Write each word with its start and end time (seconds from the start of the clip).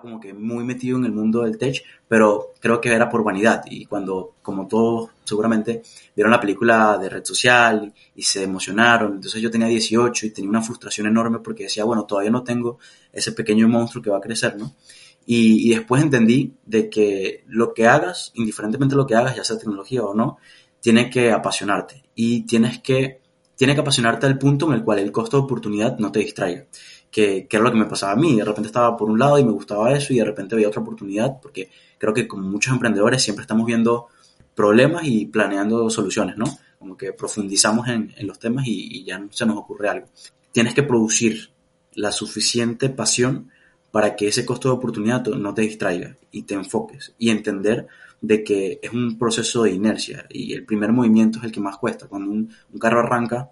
como 0.00 0.20
que 0.20 0.32
muy 0.32 0.64
metido 0.64 0.98
en 0.98 1.04
el 1.04 1.12
mundo 1.12 1.42
del 1.42 1.58
tech, 1.58 1.82
pero 2.08 2.52
creo 2.60 2.80
que 2.80 2.92
era 2.92 3.08
por 3.08 3.24
vanidad. 3.24 3.62
Y 3.66 3.86
cuando, 3.86 4.34
como 4.42 4.66
todos 4.66 5.10
seguramente, 5.24 5.82
vieron 6.14 6.30
la 6.30 6.40
película 6.40 6.98
de 6.98 7.08
red 7.08 7.24
social 7.24 7.92
y, 8.14 8.22
se 8.22 8.42
emocionaron, 8.42 9.14
entonces 9.14 9.40
yo 9.40 9.50
tenía 9.50 9.68
18 9.68 10.26
y 10.26 10.30
tenía 10.30 10.50
una 10.50 10.62
frustración 10.62 11.06
enorme 11.06 11.40
porque 11.40 11.64
decía, 11.64 11.84
bueno, 11.84 12.04
todavía 12.04 12.30
no 12.30 12.42
tengo 12.42 12.78
ese 13.12 13.32
pequeño 13.32 13.68
monstruo 13.68 14.02
que 14.02 14.10
va 14.10 14.18
a 14.18 14.20
crecer, 14.20 14.56
¿no? 14.56 14.74
Y, 15.26 15.70
después 15.74 16.02
entendí 16.02 16.54
de 16.64 16.88
que 16.88 17.44
lo 17.48 17.74
que 17.74 17.86
hagas, 17.86 18.32
indiferentemente 18.34 18.94
lo 18.94 19.06
que 19.06 19.16
hagas, 19.16 19.36
ya 19.36 19.44
sea 19.44 19.58
tecnología 19.58 20.04
o 20.04 20.14
no, 20.14 20.38
tiene 20.80 21.10
que 21.10 21.32
apasionarte 21.32 22.04
y 22.14 22.42
tienes 22.42 22.80
que, 22.80 23.20
tiene 23.56 23.74
que 23.74 23.80
apasionarte 23.80 24.26
al 24.26 24.38
punto 24.38 24.68
en 24.68 24.74
el 24.74 24.84
cual 24.84 25.00
el 25.00 25.10
costo 25.10 25.38
de 25.38 25.44
oportunidad 25.44 25.98
no 25.98 26.12
te 26.12 26.20
distraiga 26.20 26.66
que, 27.10 27.46
era 27.50 27.62
lo 27.62 27.72
que 27.72 27.78
me 27.78 27.86
pasaba 27.86 28.12
a 28.12 28.16
mí. 28.16 28.36
De 28.36 28.44
repente 28.44 28.68
estaba 28.68 28.96
por 28.96 29.10
un 29.10 29.18
lado 29.18 29.38
y 29.38 29.44
me 29.44 29.52
gustaba 29.52 29.92
eso 29.92 30.12
y 30.12 30.18
de 30.18 30.24
repente 30.24 30.54
veía 30.54 30.68
otra 30.68 30.82
oportunidad 30.82 31.40
porque 31.40 31.70
creo 31.98 32.12
que 32.12 32.28
como 32.28 32.46
muchos 32.48 32.72
emprendedores 32.72 33.22
siempre 33.22 33.42
estamos 33.42 33.66
viendo 33.66 34.08
problemas 34.54 35.02
y 35.04 35.26
planeando 35.26 35.88
soluciones, 35.90 36.36
¿no? 36.36 36.46
Como 36.78 36.96
que 36.96 37.12
profundizamos 37.12 37.88
en, 37.88 38.14
los 38.20 38.38
temas 38.38 38.66
y, 38.66 39.04
ya 39.04 39.22
se 39.30 39.46
nos 39.46 39.56
ocurre 39.56 39.88
algo. 39.88 40.06
Tienes 40.52 40.74
que 40.74 40.82
producir 40.82 41.50
la 41.94 42.12
suficiente 42.12 42.88
pasión 42.90 43.50
para 43.90 44.16
que 44.16 44.28
ese 44.28 44.44
costo 44.44 44.68
de 44.68 44.74
oportunidad 44.74 45.24
no 45.26 45.54
te 45.54 45.62
distraiga 45.62 46.16
y 46.30 46.42
te 46.42 46.54
enfoques 46.54 47.14
y 47.18 47.30
entender 47.30 47.86
de 48.20 48.44
que 48.44 48.78
es 48.82 48.92
un 48.92 49.18
proceso 49.18 49.62
de 49.62 49.72
inercia 49.72 50.26
y 50.30 50.52
el 50.52 50.64
primer 50.64 50.92
movimiento 50.92 51.38
es 51.38 51.44
el 51.44 51.52
que 51.52 51.60
más 51.60 51.78
cuesta. 51.78 52.06
Cuando 52.06 52.30
un 52.30 52.78
carro 52.78 53.00
arranca, 53.00 53.50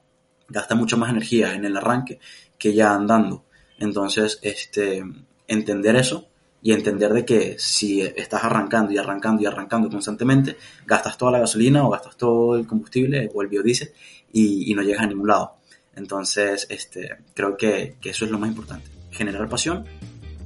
gasta 0.54 0.74
mucho 0.74 0.96
más 0.96 1.10
energía 1.10 1.52
en 1.52 1.64
el 1.64 1.76
arranque 1.76 2.20
que 2.56 2.72
ya 2.72 2.94
andando. 2.94 3.44
Entonces, 3.78 4.38
este, 4.40 5.04
entender 5.48 5.96
eso 5.96 6.28
y 6.62 6.72
entender 6.72 7.12
de 7.12 7.24
que 7.26 7.56
si 7.58 8.00
estás 8.00 8.44
arrancando 8.44 8.92
y 8.92 8.98
arrancando 8.98 9.42
y 9.42 9.46
arrancando 9.46 9.90
constantemente, 9.90 10.56
gastas 10.86 11.18
toda 11.18 11.32
la 11.32 11.40
gasolina 11.40 11.86
o 11.86 11.90
gastas 11.90 12.16
todo 12.16 12.56
el 12.56 12.66
combustible 12.66 13.30
o 13.34 13.42
el 13.42 13.48
biodiesel 13.48 13.92
y, 14.32 14.72
no 14.74 14.82
llegas 14.82 15.02
a 15.02 15.06
ningún 15.08 15.28
lado. 15.28 15.56
Entonces, 15.94 16.66
este, 16.70 17.18
creo 17.34 17.56
que, 17.56 17.96
que, 18.00 18.10
eso 18.10 18.24
es 18.24 18.30
lo 18.30 18.38
más 18.38 18.48
importante, 18.48 18.88
generar 19.10 19.48
pasión 19.48 19.84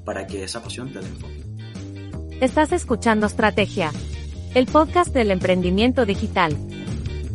para 0.05 0.27
que 0.27 0.43
esa 0.43 0.63
pasión 0.63 0.93
te 0.93 1.01
dé 1.01 1.07
enfoque. 1.07 1.45
Estás 2.41 2.73
escuchando 2.73 3.27
Estrategia, 3.27 3.93
el 4.55 4.67
podcast 4.67 5.13
del 5.13 5.31
emprendimiento 5.31 6.05
digital. 6.07 6.57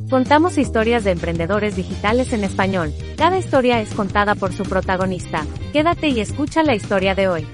Contamos 0.10 0.58
historias 0.58 1.04
de 1.04 1.12
emprendedores 1.12 1.76
digitales 1.76 2.34
en 2.34 2.44
español. 2.44 2.92
Cada 3.18 3.40
historia 3.40 3.80
es 3.82 3.94
contada 3.94 4.36
por 4.36 4.54
su 4.54 4.64
protagonista. 4.64 5.46
Quédate 5.72 6.10
y 6.10 6.20
escucha 6.20 6.62
la 6.62 6.76
historia 6.76 7.16
de 7.16 7.28
hoy. 7.28 7.48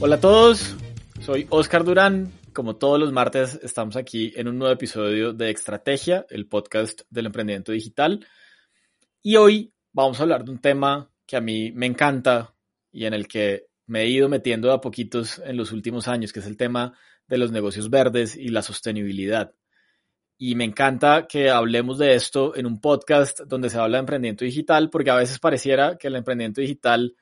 Hola 0.00 0.16
a 0.16 0.20
todos, 0.20 0.74
soy 1.20 1.46
Oscar 1.50 1.84
Durán. 1.84 2.32
Como 2.52 2.76
todos 2.76 2.98
los 2.98 3.12
martes 3.12 3.60
estamos 3.62 3.96
aquí 3.96 4.32
en 4.34 4.48
un 4.48 4.58
nuevo 4.58 4.74
episodio 4.74 5.32
de 5.32 5.50
Estrategia, 5.50 6.26
el 6.30 6.48
podcast 6.48 7.02
del 7.10 7.26
emprendimiento 7.26 7.72
digital. 7.72 8.26
Y 9.22 9.36
hoy 9.36 9.72
vamos 9.92 10.18
a 10.18 10.24
hablar 10.24 10.44
de 10.44 10.50
un 10.50 10.58
tema 10.60 11.10
que 11.26 11.36
a 11.36 11.40
mí 11.40 11.70
me 11.72 11.86
encanta 11.86 12.54
y 12.90 13.04
en 13.04 13.14
el 13.14 13.28
que 13.28 13.66
me 13.86 14.02
he 14.02 14.08
ido 14.08 14.28
metiendo 14.28 14.72
a 14.72 14.80
poquitos 14.80 15.40
en 15.44 15.56
los 15.56 15.70
últimos 15.70 16.08
años, 16.08 16.32
que 16.32 16.40
es 16.40 16.46
el 16.46 16.56
tema 16.56 16.98
de 17.28 17.38
los 17.38 17.52
negocios 17.52 17.90
verdes 17.90 18.36
y 18.36 18.48
la 18.48 18.62
sostenibilidad 18.62 19.54
y 20.42 20.54
me 20.54 20.64
encanta 20.64 21.26
que 21.28 21.50
hablemos 21.50 21.98
de 21.98 22.14
esto 22.14 22.56
en 22.56 22.64
un 22.64 22.80
podcast 22.80 23.40
donde 23.40 23.68
se 23.68 23.76
habla 23.76 23.98
de 23.98 24.00
emprendimiento 24.00 24.42
digital, 24.42 24.88
porque 24.88 25.10
a 25.10 25.16
veces 25.16 25.38
pareciera 25.38 25.98
que 25.98 26.08
el 26.08 26.16
emprendimiento 26.16 26.62
digital 26.62 27.14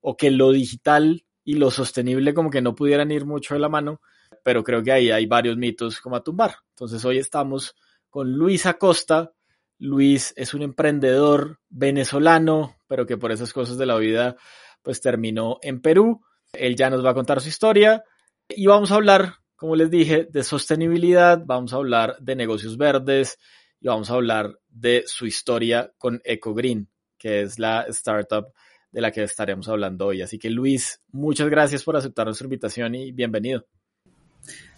o 0.00 0.16
que 0.16 0.32
lo 0.32 0.50
digital 0.50 1.24
y 1.44 1.54
lo 1.54 1.70
sostenible 1.70 2.34
como 2.34 2.50
que 2.50 2.60
no 2.60 2.74
pudieran 2.74 3.12
ir 3.12 3.24
mucho 3.24 3.54
de 3.54 3.60
la 3.60 3.68
mano, 3.68 4.00
pero 4.42 4.64
creo 4.64 4.82
que 4.82 4.90
ahí 4.90 5.12
hay 5.12 5.26
varios 5.26 5.56
mitos 5.56 6.00
como 6.00 6.16
a 6.16 6.24
tumbar. 6.24 6.56
Entonces 6.70 7.04
hoy 7.04 7.18
estamos 7.18 7.76
con 8.10 8.32
Luis 8.32 8.66
Acosta. 8.66 9.32
Luis 9.78 10.34
es 10.36 10.52
un 10.52 10.62
emprendedor 10.62 11.60
venezolano, 11.68 12.78
pero 12.88 13.06
que 13.06 13.16
por 13.16 13.30
esas 13.30 13.52
cosas 13.52 13.78
de 13.78 13.86
la 13.86 13.96
vida 13.96 14.34
pues 14.82 15.00
terminó 15.00 15.58
en 15.62 15.80
Perú. 15.80 16.20
Él 16.52 16.74
ya 16.74 16.90
nos 16.90 17.04
va 17.04 17.10
a 17.10 17.14
contar 17.14 17.40
su 17.40 17.48
historia 17.48 18.02
y 18.48 18.66
vamos 18.66 18.90
a 18.90 18.96
hablar 18.96 19.36
como 19.56 19.74
les 19.74 19.90
dije, 19.90 20.28
de 20.30 20.44
sostenibilidad, 20.44 21.42
vamos 21.44 21.72
a 21.72 21.76
hablar 21.76 22.16
de 22.20 22.36
negocios 22.36 22.76
verdes 22.76 23.38
y 23.80 23.88
vamos 23.88 24.10
a 24.10 24.14
hablar 24.14 24.58
de 24.68 25.04
su 25.06 25.26
historia 25.26 25.92
con 25.98 26.20
EcoGreen, 26.24 26.88
que 27.18 27.42
es 27.42 27.58
la 27.58 27.82
startup 27.88 28.52
de 28.92 29.00
la 29.00 29.10
que 29.10 29.22
estaremos 29.22 29.68
hablando 29.68 30.06
hoy. 30.06 30.22
Así 30.22 30.38
que 30.38 30.50
Luis, 30.50 31.00
muchas 31.10 31.48
gracias 31.48 31.82
por 31.82 31.96
aceptar 31.96 32.26
nuestra 32.26 32.44
invitación 32.44 32.94
y 32.94 33.12
bienvenido. 33.12 33.66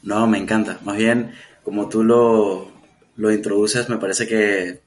No, 0.03 0.27
me 0.27 0.39
encanta. 0.39 0.79
Más 0.85 0.97
bien, 0.97 1.33
como 1.63 1.89
tú 1.89 2.03
lo, 2.05 2.71
lo 3.17 3.33
introduces, 3.33 3.89
me 3.89 3.99
parece 3.99 4.27
que 4.27 4.81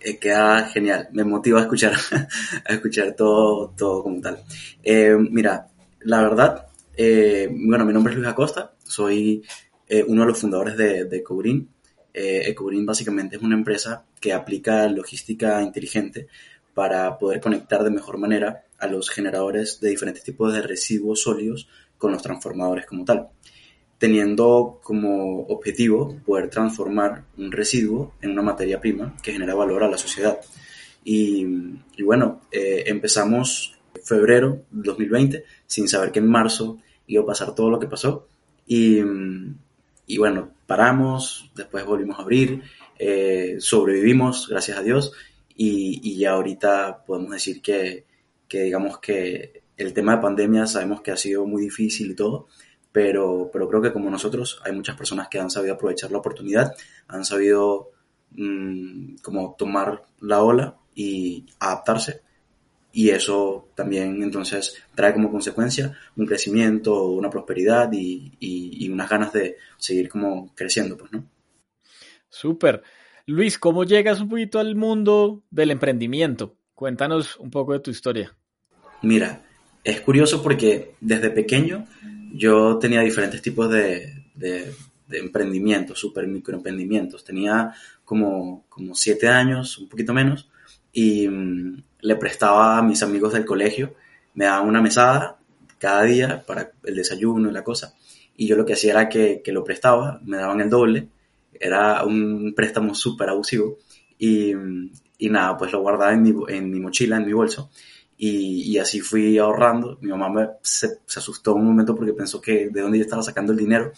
eh, 0.00 0.18
queda 0.18 0.68
genial. 0.68 1.08
Me 1.12 1.24
motiva 1.24 1.58
a 1.58 1.62
escuchar, 1.62 1.94
a 2.64 2.72
escuchar 2.72 3.14
todo, 3.14 3.74
todo 3.76 4.02
como 4.02 4.20
tal. 4.20 4.38
Eh, 4.82 5.16
mira, 5.18 5.68
la 6.00 6.22
verdad, 6.22 6.66
eh, 6.96 7.48
bueno, 7.50 7.84
mi 7.84 7.92
nombre 7.92 8.12
es 8.12 8.18
Luis 8.18 8.28
Acosta, 8.28 8.74
soy 8.88 9.44
eh, 9.86 10.04
uno 10.06 10.22
de 10.22 10.28
los 10.28 10.38
fundadores 10.38 10.76
de, 10.76 11.04
de 11.04 11.16
Ecogreen. 11.18 11.68
Eh, 12.12 12.42
Ecogreen 12.46 12.86
básicamente 12.86 13.36
es 13.36 13.42
una 13.42 13.54
empresa 13.54 14.04
que 14.20 14.32
aplica 14.32 14.88
logística 14.88 15.62
inteligente 15.62 16.28
para 16.74 17.18
poder 17.18 17.40
conectar 17.40 17.82
de 17.82 17.90
mejor 17.90 18.18
manera 18.18 18.64
a 18.78 18.86
los 18.86 19.10
generadores 19.10 19.80
de 19.80 19.90
diferentes 19.90 20.22
tipos 20.22 20.52
de 20.52 20.62
residuos 20.62 21.22
sólidos 21.22 21.68
con 21.98 22.12
los 22.12 22.22
transformadores 22.22 22.86
como 22.86 23.04
tal, 23.04 23.28
teniendo 23.98 24.80
como 24.82 25.42
objetivo 25.46 26.16
poder 26.24 26.48
transformar 26.48 27.24
un 27.36 27.50
residuo 27.50 28.14
en 28.22 28.30
una 28.30 28.42
materia 28.42 28.80
prima 28.80 29.16
que 29.22 29.32
genera 29.32 29.54
valor 29.54 29.82
a 29.82 29.88
la 29.88 29.98
sociedad. 29.98 30.38
Y, 31.04 31.44
bueno, 32.04 32.42
eh, 32.52 32.84
empezamos 32.86 33.74
febrero 34.04 34.62
de 34.70 34.82
2020 34.88 35.44
sin 35.66 35.88
saber 35.88 36.12
que 36.12 36.18
en 36.20 36.28
marzo 36.28 36.78
iba 37.06 37.22
a 37.22 37.26
pasar 37.26 37.54
todo 37.54 37.70
lo 37.70 37.80
que 37.80 37.86
pasó. 37.86 38.28
Y, 38.68 39.00
y 40.06 40.18
bueno, 40.18 40.50
paramos, 40.66 41.50
después 41.56 41.84
volvimos 41.86 42.18
a 42.18 42.22
abrir, 42.22 42.62
eh, 42.98 43.56
sobrevivimos, 43.58 44.48
gracias 44.48 44.78
a 44.78 44.82
Dios, 44.82 45.12
y, 45.56 46.00
y, 46.02 46.18
ya 46.18 46.32
ahorita 46.32 47.04
podemos 47.04 47.32
decir 47.32 47.62
que, 47.62 48.04
que, 48.46 48.62
digamos 48.62 48.98
que 48.98 49.62
el 49.76 49.92
tema 49.92 50.16
de 50.16 50.22
pandemia 50.22 50.66
sabemos 50.66 51.00
que 51.00 51.10
ha 51.10 51.16
sido 51.16 51.46
muy 51.46 51.62
difícil 51.62 52.10
y 52.10 52.14
todo, 52.14 52.46
pero, 52.92 53.50
pero 53.52 53.68
creo 53.68 53.82
que 53.82 53.92
como 53.92 54.10
nosotros 54.10 54.60
hay 54.64 54.72
muchas 54.72 54.96
personas 54.96 55.28
que 55.28 55.40
han 55.40 55.50
sabido 55.50 55.74
aprovechar 55.74 56.12
la 56.12 56.18
oportunidad, 56.18 56.74
han 57.08 57.24
sabido 57.24 57.90
mmm, 58.32 59.16
como 59.22 59.56
tomar 59.58 60.04
la 60.20 60.42
ola 60.42 60.76
y 60.94 61.46
adaptarse 61.58 62.22
y 62.92 63.10
eso 63.10 63.68
también 63.74 64.22
entonces 64.22 64.74
trae 64.94 65.12
como 65.12 65.30
consecuencia 65.30 65.96
un 66.16 66.26
crecimiento, 66.26 67.06
una 67.08 67.30
prosperidad 67.30 67.90
y, 67.92 68.32
y, 68.40 68.88
unas 68.88 69.10
ganas 69.10 69.32
de 69.32 69.56
seguir 69.76 70.08
como 70.08 70.54
creciendo, 70.54 70.96
pues, 70.96 71.12
¿no? 71.12 71.24
Súper. 72.28 72.82
Luis, 73.26 73.58
¿cómo 73.58 73.84
llegas 73.84 74.20
un 74.20 74.28
poquito 74.28 74.58
al 74.58 74.74
mundo 74.74 75.42
del 75.50 75.70
emprendimiento? 75.70 76.56
Cuéntanos 76.74 77.36
un 77.36 77.50
poco 77.50 77.74
de 77.74 77.80
tu 77.80 77.90
historia. 77.90 78.34
Mira, 79.02 79.44
es 79.84 80.00
curioso 80.00 80.42
porque 80.42 80.94
desde 81.00 81.30
pequeño 81.30 81.86
yo 82.32 82.78
tenía 82.78 83.00
diferentes 83.00 83.42
tipos 83.42 83.70
de, 83.70 84.24
de, 84.34 84.72
de 85.06 85.18
emprendimientos, 85.18 85.98
super 85.98 86.26
microemprendimientos. 86.26 87.24
Tenía 87.24 87.72
como, 88.04 88.64
como 88.68 88.94
siete 88.94 89.28
años, 89.28 89.78
un 89.78 89.88
poquito 89.88 90.14
menos, 90.14 90.48
y 90.92 91.28
mm, 91.28 91.82
le 92.00 92.16
prestaba 92.16 92.78
a 92.78 92.82
mis 92.82 93.02
amigos 93.02 93.32
del 93.32 93.44
colegio, 93.44 93.94
me 94.34 94.46
daban 94.46 94.68
una 94.68 94.82
mesada 94.82 95.38
cada 95.78 96.02
día 96.02 96.44
para 96.46 96.72
el 96.84 96.96
desayuno 96.96 97.50
y 97.50 97.52
la 97.52 97.64
cosa, 97.64 97.94
y 98.36 98.46
yo 98.46 98.56
lo 98.56 98.64
que 98.64 98.74
hacía 98.74 98.92
era 98.92 99.08
que, 99.08 99.42
que 99.42 99.52
lo 99.52 99.64
prestaba, 99.64 100.20
me 100.24 100.36
daban 100.36 100.60
el 100.60 100.70
doble, 100.70 101.08
era 101.52 102.04
un 102.04 102.52
préstamo 102.54 102.94
súper 102.94 103.30
abusivo, 103.30 103.78
y, 104.18 104.52
y, 105.18 105.30
nada, 105.30 105.56
pues 105.56 105.72
lo 105.72 105.80
guardaba 105.80 106.12
en 106.12 106.22
mi, 106.22 106.34
en 106.48 106.70
mi 106.70 106.80
mochila, 106.80 107.16
en 107.16 107.26
mi 107.26 107.32
bolso, 107.32 107.70
y, 108.18 108.76
así 108.78 109.00
fui 109.00 109.38
ahorrando. 109.38 109.96
Mi 110.00 110.10
mamá 110.10 110.28
me, 110.28 110.48
se, 110.60 110.98
asustó 111.16 111.54
un 111.54 111.64
momento 111.64 111.94
porque 111.94 112.12
pensó 112.12 112.40
que 112.40 112.68
de 112.68 112.80
dónde 112.80 112.98
yo 112.98 113.04
estaba 113.04 113.22
sacando 113.22 113.52
el 113.52 113.58
dinero 113.58 113.92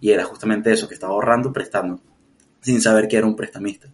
y 0.00 0.10
era 0.10 0.24
justamente 0.24 0.72
eso, 0.72 0.88
que 0.88 0.94
estaba 0.94 1.12
ahorrando, 1.12 1.52
prestando, 1.52 2.00
sin 2.60 2.80
saber 2.80 3.06
que 3.06 3.18
era 3.18 3.26
un 3.26 3.36
prestamista. 3.36 3.92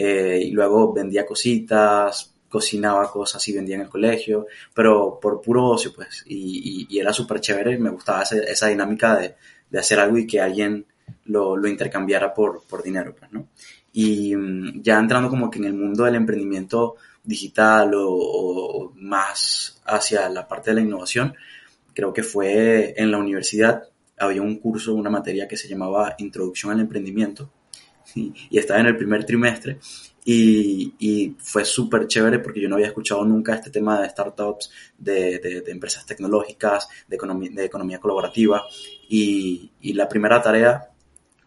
Eh, 0.00 0.42
y 0.44 0.50
luego 0.52 0.92
vendía 0.92 1.26
cositas, 1.26 2.32
cocinaba 2.48 3.10
cosas 3.10 3.46
y 3.48 3.52
vendía 3.52 3.74
en 3.74 3.80
el 3.82 3.88
colegio, 3.88 4.46
pero 4.72 5.18
por 5.20 5.40
puro 5.40 5.64
ocio, 5.70 5.92
pues. 5.92 6.22
Y, 6.28 6.86
y, 6.88 7.00
era 7.00 7.12
súper 7.12 7.40
chévere, 7.40 7.76
me 7.78 7.90
gustaba 7.90 8.22
esa, 8.22 8.68
dinámica 8.68 9.18
de, 9.18 9.34
de, 9.68 9.78
hacer 9.80 9.98
algo 9.98 10.16
y 10.16 10.24
que 10.24 10.40
alguien 10.40 10.86
lo, 11.24 11.56
lo 11.56 11.66
intercambiara 11.66 12.32
por, 12.32 12.62
por 12.68 12.84
dinero, 12.84 13.12
pues, 13.18 13.32
¿no? 13.32 13.48
Y 13.92 14.36
mm, 14.36 14.82
ya 14.82 15.00
entrando 15.00 15.28
como 15.30 15.50
que 15.50 15.58
en 15.58 15.64
el 15.64 15.74
mundo 15.74 16.04
del 16.04 16.14
emprendimiento 16.14 16.94
digital 17.24 17.90
o, 17.96 18.92
más 18.94 19.82
hacia 19.84 20.28
la 20.28 20.46
parte 20.46 20.70
de 20.70 20.76
la 20.76 20.82
innovación, 20.82 21.34
creo 21.92 22.12
que 22.12 22.22
fue 22.22 22.94
en 22.96 23.10
la 23.10 23.18
universidad, 23.18 23.88
había 24.16 24.42
un 24.42 24.60
curso, 24.60 24.94
una 24.94 25.10
materia 25.10 25.48
que 25.48 25.56
se 25.56 25.66
llamaba 25.66 26.14
Introducción 26.18 26.70
al 26.70 26.78
Emprendimiento, 26.78 27.50
y 28.14 28.58
estaba 28.58 28.80
en 28.80 28.86
el 28.86 28.96
primer 28.96 29.24
trimestre, 29.24 29.78
y, 30.30 31.34
fue 31.38 31.64
súper 31.64 32.06
chévere 32.06 32.38
porque 32.40 32.60
yo 32.60 32.68
no 32.68 32.74
había 32.74 32.88
escuchado 32.88 33.24
nunca 33.24 33.54
este 33.54 33.70
tema 33.70 34.00
de 34.00 34.10
startups, 34.10 34.70
de, 34.98 35.64
empresas 35.68 36.04
tecnológicas, 36.04 36.86
de 37.06 37.16
economía, 37.16 37.50
de 37.50 37.64
economía 37.64 37.98
colaborativa, 37.98 38.64
y, 39.08 39.70
la 39.94 40.08
primera 40.08 40.42
tarea 40.42 40.90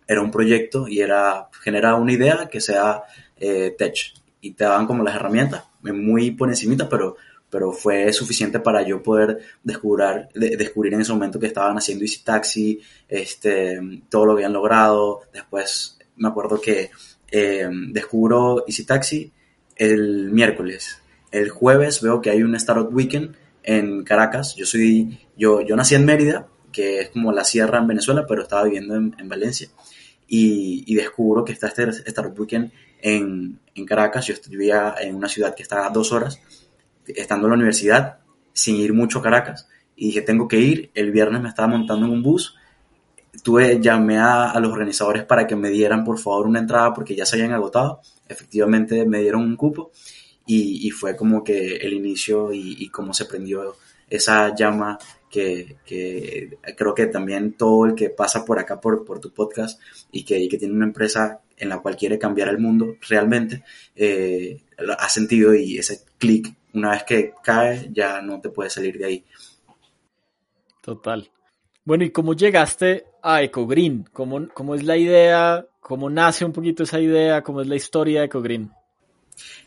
era 0.08 0.22
un 0.22 0.32
proyecto 0.32 0.88
y 0.88 1.00
era 1.00 1.48
generar 1.62 1.94
una 1.94 2.12
idea 2.12 2.50
que 2.50 2.60
sea 2.60 3.04
eh, 3.38 3.76
tech, 3.78 4.14
y 4.42 4.54
te 4.54 4.64
daban 4.64 4.88
como 4.88 5.04
las 5.04 5.16
herramientas 5.16 5.64
muy 5.84 6.32
por 6.32 6.50
encimita, 6.50 6.90
pero, 6.90 7.18
pero 7.52 7.72
fue 7.72 8.12
suficiente 8.12 8.60
para 8.60 8.82
yo 8.82 9.04
poder 9.04 9.38
descubrir, 9.64 10.28
descubrir 10.34 10.96
en 10.96 11.02
ese 11.02 11.14
momento 11.14 11.40
que 11.40 11.46
estaban 11.46 11.78
haciendo 11.78 12.04
Easy 12.04 12.24
Taxi, 12.24 12.82
este, 13.08 13.80
todo 14.10 14.26
lo 14.26 14.36
que 14.36 14.44
habían 14.44 14.54
logrado. 14.54 15.22
Después 15.32 16.00
me 16.16 16.28
acuerdo 16.28 16.60
que 16.60 16.92
eh, 17.32 17.70
descubro 17.90 18.66
Easy 18.68 18.86
Taxi 18.86 19.32
el 19.76 20.32
miércoles. 20.32 21.02
El 21.32 21.50
jueves 21.50 22.02
veo 22.02 22.22
que 22.22 22.30
hay 22.30 22.44
un 22.44 22.56
Startup 22.56 22.94
Weekend 22.94 23.36
en 23.64 24.04
Caracas. 24.04 24.56
Yo 24.56 24.66
soy, 24.66 25.20
yo, 25.38 25.62
yo 25.62 25.76
nací 25.76 25.96
en 25.96 26.06
Mérida, 26.06 26.48
que 26.72 27.02
es 27.02 27.10
como 27.10 27.32
la 27.32 27.44
sierra 27.44 27.80
en 27.80 27.88
Venezuela, 27.88 28.26
pero 28.28 28.44
estaba 28.44 28.64
viviendo 28.64 28.96
en, 28.96 29.16
en 29.18 29.30
Valencia. 29.30 29.70
Y, 30.28 30.96
descubro 30.96 31.44
que 31.44 31.52
está 31.52 31.68
este 31.68 31.84
Startup 31.84 32.40
Weekend 32.40 32.72
en, 33.02 33.60
en 33.76 33.86
Caracas, 33.86 34.28
yo 34.28 34.36
vivía 34.48 34.96
en 35.02 35.16
una 35.16 35.28
ciudad 35.28 35.54
que 35.54 35.64
está 35.64 35.86
a 35.86 35.90
dos 35.90 36.14
horas, 36.14 36.40
estando 37.06 37.48
en 37.48 37.52
la 37.52 37.56
universidad, 37.56 38.20
sin 38.54 38.78
ir 38.78 38.94
mucho 38.94 39.20
a 39.20 39.24
Caracas, 39.24 39.68
y 39.96 40.08
dije, 40.08 40.22
tengo 40.22 40.48
que 40.48 40.60
ir, 40.60 40.92
el 40.94 41.12
viernes 41.12 41.42
me 41.42 41.50
estaba 41.50 41.68
montando 41.68 42.06
en 42.06 42.14
un 42.14 42.24
bus, 42.24 42.56
tuve, 43.44 43.80
llamé 43.82 44.18
a, 44.18 44.58
los 44.60 44.72
organizadores 44.72 45.26
para 45.26 45.48
que 45.48 45.56
me 45.56 45.70
dieran 45.70 46.04
por 46.04 46.20
favor 46.20 46.48
una 46.48 46.60
entrada 46.60 46.94
porque 46.94 47.16
ya 47.16 47.26
se 47.26 47.36
habían 47.36 47.54
agotado, 47.54 48.02
efectivamente 48.28 49.06
me 49.06 49.22
dieron 49.22 49.42
un 49.42 49.56
cupo, 49.56 49.92
y, 50.46 50.90
fue 50.92 51.16
como 51.16 51.44
que 51.44 51.78
el 51.78 51.94
inicio 51.94 52.52
y, 52.52 52.76
y 52.80 52.90
cómo 52.90 53.14
se 53.14 53.24
prendió 53.24 53.78
esa 54.10 54.54
llama 54.54 55.00
que, 55.32 55.78
creo 56.76 56.94
que 56.94 57.08
también 57.08 57.54
todo 57.54 57.86
el 57.86 57.96
que 57.96 58.10
pasa 58.10 58.44
por 58.46 58.60
acá 58.60 58.80
por, 58.80 59.06
por 59.06 59.20
tu 59.20 59.32
podcast 59.34 59.82
y 60.12 60.24
que, 60.24 60.48
que, 60.50 60.58
tiene 60.58 60.74
una 60.74 60.86
empresa 60.86 61.42
en 61.58 61.70
la 61.70 61.80
cual 61.80 61.96
quiere 61.96 62.20
cambiar 62.20 62.50
el 62.50 62.60
mundo 62.60 62.98
realmente, 63.08 63.64
eh, 63.96 64.62
ha 64.78 65.10
sentido 65.10 65.56
y 65.56 65.78
ese 65.78 66.04
clic, 66.18 66.54
una 66.74 66.92
vez 66.92 67.04
que 67.04 67.34
cae, 67.42 67.90
ya 67.92 68.22
no 68.22 68.42
te 68.42 68.50
puedes 68.50 68.74
salir 68.74 68.98
de 68.98 69.06
ahí. 69.06 69.26
Total. 70.82 71.32
Bueno, 71.86 72.04
¿y 72.04 72.10
cómo 72.12 72.34
llegaste 72.34 73.06
a 73.22 73.42
EcoGreen? 73.44 74.06
¿Cómo, 74.14 74.48
¿Cómo 74.54 74.76
es 74.76 74.84
la 74.84 74.98
idea? 74.98 75.66
¿Cómo 75.80 76.10
nace 76.10 76.46
un 76.46 76.54
poquito 76.54 76.84
esa 76.84 77.00
idea? 77.00 77.42
¿Cómo 77.42 77.62
es 77.62 77.68
la 77.68 77.76
historia 77.76 78.22
de 78.22 78.26
EcoGreen? 78.28 78.72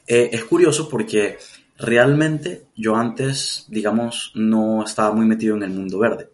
Eh, 0.06 0.30
es 0.32 0.44
curioso 0.44 0.88
porque 0.88 1.38
Realmente 1.76 2.66
yo 2.76 2.94
antes, 2.94 3.64
digamos, 3.68 4.30
no 4.34 4.84
estaba 4.84 5.12
muy 5.12 5.26
metido 5.26 5.56
en 5.56 5.64
el 5.64 5.70
mundo 5.70 5.98
verde, 5.98 6.28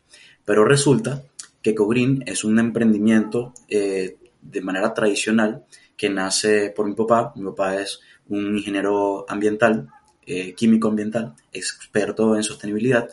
pero 0.44 0.64
resulta 0.64 1.22
que 1.62 1.74
Cogreen 1.74 2.22
es 2.26 2.44
un 2.44 2.58
emprendimiento 2.58 3.54
eh, 3.68 4.18
de 4.42 4.60
manera 4.60 4.92
tradicional 4.92 5.64
que 5.96 6.10
nace 6.10 6.70
por 6.70 6.86
mi 6.86 6.94
papá. 6.94 7.32
Mi 7.36 7.44
papá 7.46 7.80
es 7.80 8.00
un 8.28 8.56
ingeniero 8.56 9.24
ambiental, 9.28 9.88
eh, 10.26 10.54
químico 10.54 10.88
ambiental, 10.88 11.34
experto 11.52 12.36
en 12.36 12.42
sostenibilidad, 12.42 13.08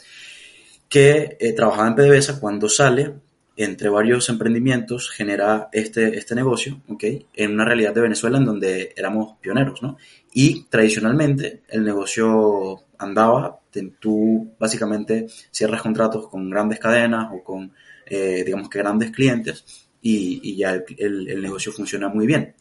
que 0.90 1.38
eh, 1.40 1.54
trabajaba 1.54 1.88
en 1.88 1.96
PDVSA 1.96 2.40
cuando 2.42 2.68
sale 2.68 3.14
entre 3.58 3.90
varios 3.90 4.30
emprendimientos 4.30 5.10
genera 5.10 5.68
este, 5.72 6.16
este 6.16 6.36
negocio, 6.36 6.80
¿ok? 6.88 7.04
En 7.34 7.54
una 7.54 7.66
realidad 7.66 7.94
de 7.94 8.02
Venezuela 8.02 8.38
en 8.38 8.46
donde 8.46 8.94
éramos 8.96 9.36
pioneros, 9.42 9.82
¿no? 9.82 9.98
Y 10.32 10.66
tradicionalmente 10.66 11.64
el 11.68 11.84
negocio 11.84 12.84
andaba, 13.00 13.60
tú 14.00 14.54
básicamente 14.60 15.28
cierras 15.52 15.82
contratos 15.82 16.28
con 16.28 16.50
grandes 16.52 16.80
cadenas 16.80 17.30
o 17.34 17.44
con, 17.44 17.74
eh, 18.06 18.44
digamos 18.46 18.70
que 18.70 18.78
grandes 18.78 19.12
clientes 19.12 19.90
y, 20.02 20.56
ya 20.56 20.80
el, 20.98 21.42
negocio 21.42 21.72
funciona 21.72 22.10
muy 22.10 22.28
bien. 22.28 22.54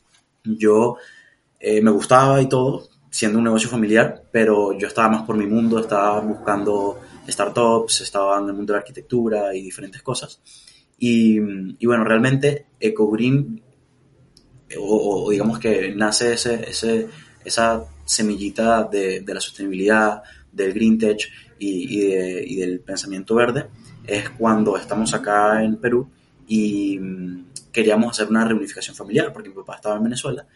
Yo 0.44 0.96
eh, 1.60 1.82
me 1.82 1.90
gustaba 1.90 2.40
y 2.40 2.48
todo, 2.48 2.88
siendo 3.10 3.38
un 3.38 3.44
negocio 3.44 3.68
familiar, 3.68 4.24
pero 4.32 4.76
yo 4.78 4.88
estaba 4.88 5.10
más 5.10 5.22
por 5.24 5.36
mi 5.36 5.46
mundo, 5.46 5.78
estaba 5.78 6.20
buscando 6.20 7.00
startups, 7.28 8.00
estaba 8.00 8.38
en 8.38 8.46
el 8.46 8.54
mundo 8.54 8.72
de 8.72 8.78
la 8.78 8.80
arquitectura 8.80 9.54
y 9.54 9.60
diferentes 9.60 10.00
cosas. 10.00 10.40
Y, 10.98 11.38
bueno, 11.86 12.04
realmente 12.04 12.66
EcoGreen, 12.80 13.62
o, 14.78 15.30
digamos 15.30 15.58
que 15.58 15.94
nace 15.94 16.32
ese, 16.32 16.70
ese, 16.70 17.08
esa 17.44 17.84
semillita 18.04 18.84
de, 18.84 19.20
de, 19.20 19.34
la 19.34 19.40
sostenibilidad, 19.40 20.22
del 20.50 20.72
green 20.72 20.98
tech 20.98 21.20
y, 21.58 22.52
y, 22.52 22.56
del 22.56 22.80
pensamiento 22.80 23.34
verde, 23.34 23.66
es 24.06 24.30
cuando 24.30 24.76
estamos 24.76 25.12
acá 25.12 25.62
en 25.62 25.76
Perú 25.76 26.08
y 26.46 26.98
mm, 26.98 27.46
queríamos 27.72 28.12
hacer 28.12 28.28
una 28.28 28.44
reunificación 28.44 28.96
familiar, 28.96 29.32
porque 29.32 29.50
mi 29.50 29.54
papá 29.54 29.76
estaba 29.76 29.96
en 29.96 30.04
Venezuela. 30.04 30.46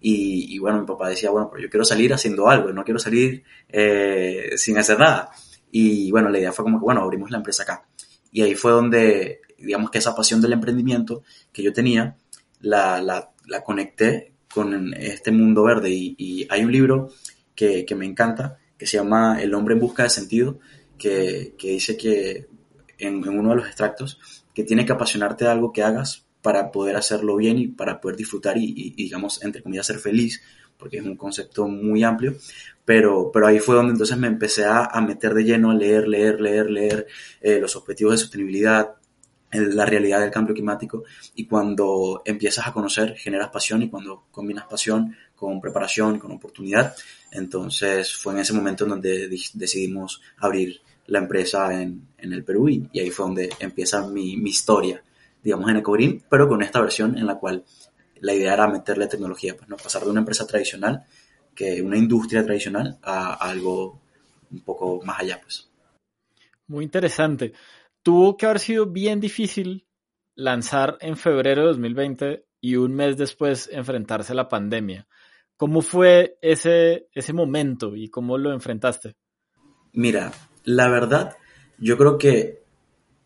Y, 0.00 0.54
y, 0.54 0.58
bueno, 0.58 0.80
mi 0.80 0.86
papá 0.86 1.10
decía, 1.10 1.30
bueno, 1.30 1.48
pero 1.50 1.62
yo 1.62 1.68
quiero 1.68 1.84
salir 1.84 2.14
haciendo 2.14 2.48
algo, 2.48 2.72
no 2.72 2.84
quiero 2.84 2.98
salir 2.98 3.42
eh, 3.68 4.52
sin 4.56 4.78
hacer 4.78 4.98
nada. 4.98 5.30
Y 5.70 6.10
bueno, 6.10 6.30
la 6.30 6.38
idea 6.38 6.52
fue 6.52 6.64
como 6.64 6.78
que, 6.78 6.84
bueno, 6.84 7.02
abrimos 7.02 7.30
la 7.30 7.36
empresa 7.36 7.64
acá. 7.64 7.84
Y 8.32 8.42
ahí 8.42 8.54
fue 8.54 8.72
donde 8.72 9.40
digamos 9.60 9.90
que 9.90 9.98
esa 9.98 10.14
pasión 10.14 10.40
del 10.40 10.52
emprendimiento 10.52 11.22
que 11.52 11.62
yo 11.62 11.72
tenía, 11.72 12.16
la, 12.60 13.00
la, 13.00 13.30
la 13.46 13.62
conecté 13.62 14.32
con 14.52 14.94
este 14.94 15.30
mundo 15.30 15.64
verde. 15.64 15.90
Y, 15.90 16.46
hay 16.50 16.64
un 16.64 16.72
libro 16.72 17.10
que, 17.54 17.84
que, 17.84 17.94
me 17.94 18.06
encanta, 18.06 18.58
que 18.76 18.86
se 18.86 18.96
llama 18.96 19.40
El 19.40 19.54
hombre 19.54 19.74
en 19.74 19.80
busca 19.80 20.02
de 20.02 20.10
sentido, 20.10 20.58
que, 20.98 21.54
que 21.58 21.70
dice 21.70 21.96
que 21.96 22.46
en, 22.98 23.26
uno 23.28 23.50
de 23.50 23.56
los 23.56 23.66
extractos, 23.66 24.44
que 24.54 24.64
tiene 24.64 24.84
que 24.84 24.92
apasionarte 24.92 25.44
de 25.44 25.50
algo 25.50 25.72
que 25.72 25.82
hagas 25.82 26.26
para 26.42 26.70
poder 26.70 26.96
hacerlo 26.96 27.36
bien 27.36 27.58
y 27.58 27.68
para 27.68 28.00
poder 28.00 28.16
disfrutar 28.16 28.56
y, 28.56 28.72
y, 28.74 28.90
digamos, 29.04 29.42
entre 29.42 29.62
comillas, 29.62 29.86
ser 29.86 29.98
feliz, 29.98 30.42
porque 30.78 30.96
es 30.96 31.04
un 31.04 31.16
concepto 31.16 31.68
muy 31.68 32.02
amplio, 32.02 32.34
pero, 32.84 33.30
pero 33.30 33.46
ahí 33.46 33.58
fue 33.58 33.76
donde 33.76 33.92
entonces 33.92 34.16
me 34.16 34.26
empecé 34.26 34.64
a, 34.64 34.86
a 34.86 35.00
meter 35.02 35.34
de 35.34 35.44
lleno 35.44 35.70
a 35.70 35.74
leer, 35.74 36.08
leer, 36.08 36.40
leer, 36.40 36.70
leer 36.70 37.06
eh, 37.42 37.60
los 37.60 37.76
objetivos 37.76 38.14
de 38.14 38.18
sostenibilidad, 38.18 38.94
la 39.52 39.84
realidad 39.84 40.20
del 40.20 40.30
cambio 40.30 40.54
climático 40.54 41.04
y 41.34 41.46
cuando 41.46 42.22
empiezas 42.24 42.66
a 42.66 42.72
conocer 42.72 43.16
generas 43.16 43.50
pasión 43.50 43.82
y 43.82 43.90
cuando 43.90 44.24
combinas 44.30 44.66
pasión 44.66 45.16
con 45.34 45.60
preparación, 45.60 46.18
con 46.18 46.32
oportunidad, 46.32 46.94
entonces 47.32 48.14
fue 48.14 48.34
en 48.34 48.40
ese 48.40 48.52
momento 48.52 48.84
en 48.84 48.90
donde 48.90 49.28
decidimos 49.54 50.20
abrir 50.38 50.80
la 51.06 51.18
empresa 51.18 51.80
en, 51.80 52.08
en 52.18 52.32
el 52.32 52.44
Perú 52.44 52.68
y, 52.68 52.88
ahí 52.98 53.10
fue 53.10 53.26
donde 53.26 53.50
empieza 53.58 54.06
mi, 54.06 54.36
mi 54.36 54.50
historia, 54.50 55.02
digamos, 55.42 55.68
en 55.70 55.78
Ecogreen, 55.78 56.22
pero 56.28 56.48
con 56.48 56.62
esta 56.62 56.80
versión 56.80 57.18
en 57.18 57.26
la 57.26 57.36
cual 57.36 57.64
la 58.20 58.34
idea 58.34 58.54
era 58.54 58.68
meterle 58.68 59.08
tecnología, 59.08 59.56
pues, 59.56 59.68
¿no? 59.68 59.76
pasar 59.76 60.04
de 60.04 60.10
una 60.10 60.20
empresa 60.20 60.46
tradicional, 60.46 61.04
que 61.54 61.82
una 61.82 61.96
industria 61.96 62.44
tradicional, 62.44 62.98
a, 63.02 63.34
a 63.34 63.50
algo 63.50 64.00
un 64.52 64.60
poco 64.60 65.00
más 65.04 65.18
allá. 65.18 65.40
Pues. 65.42 65.68
Muy 66.68 66.84
interesante 66.84 67.52
tuvo 68.02 68.36
que 68.36 68.46
haber 68.46 68.60
sido 68.60 68.86
bien 68.86 69.20
difícil 69.20 69.86
lanzar 70.34 70.96
en 71.00 71.16
febrero 71.16 71.62
de 71.62 71.68
2020 71.68 72.46
y 72.60 72.76
un 72.76 72.94
mes 72.94 73.16
después 73.16 73.68
enfrentarse 73.72 74.32
a 74.32 74.36
la 74.36 74.48
pandemia. 74.48 75.06
¿Cómo 75.56 75.82
fue 75.82 76.38
ese, 76.40 77.08
ese 77.12 77.32
momento 77.32 77.94
y 77.94 78.08
cómo 78.08 78.38
lo 78.38 78.52
enfrentaste? 78.52 79.16
Mira, 79.92 80.32
la 80.64 80.88
verdad, 80.88 81.36
yo 81.78 81.98
creo 81.98 82.16
que 82.16 82.62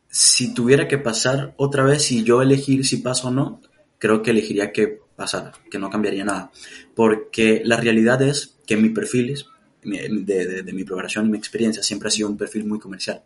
si 0.08 0.54
tuviera 0.54 0.88
que 0.88 0.98
pasar 0.98 1.54
otra 1.56 1.84
vez, 1.84 2.02
si 2.02 2.24
yo 2.24 2.42
elegir 2.42 2.84
si 2.84 2.98
paso 2.98 3.28
o 3.28 3.30
no, 3.30 3.60
creo 3.98 4.22
que 4.22 4.30
elegiría 4.30 4.72
que 4.72 5.00
pasara, 5.16 5.52
que 5.70 5.78
no 5.78 5.90
cambiaría 5.90 6.24
nada. 6.24 6.50
Porque 6.94 7.62
la 7.64 7.76
realidad 7.76 8.22
es 8.22 8.58
que 8.66 8.76
mi 8.76 8.90
perfil 8.90 9.30
de, 9.84 10.62
de, 10.62 10.72
mi 10.72 10.84
preparación 10.84 11.26
y 11.26 11.30
mi 11.30 11.38
experiencia 11.38 11.82
siempre 11.82 12.08
ha 12.08 12.10
sido 12.10 12.28
un 12.28 12.36
perfil 12.36 12.64
muy 12.64 12.78
comercial. 12.78 13.22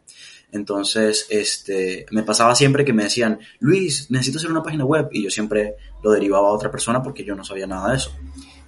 Entonces, 0.51 1.27
este, 1.31 2.07
me 2.11 2.23
pasaba 2.23 2.55
siempre 2.55 2.85
que 2.85 2.93
me 2.93 3.05
decían, 3.05 3.39
Luis, 3.61 4.11
necesito 4.11 4.39
hacer 4.39 4.51
una 4.51 4.63
página 4.63 4.85
web, 4.85 5.09
y 5.13 5.23
yo 5.23 5.31
siempre 5.31 5.75
lo 6.03 6.11
derivaba 6.13 6.49
a 6.49 6.53
otra 6.53 6.71
persona 6.71 7.03
porque 7.03 7.25
yo 7.25 7.35
no 7.35 7.45
sabía 7.45 7.67
nada 7.67 7.91
de 7.91 7.97
eso. 7.97 8.13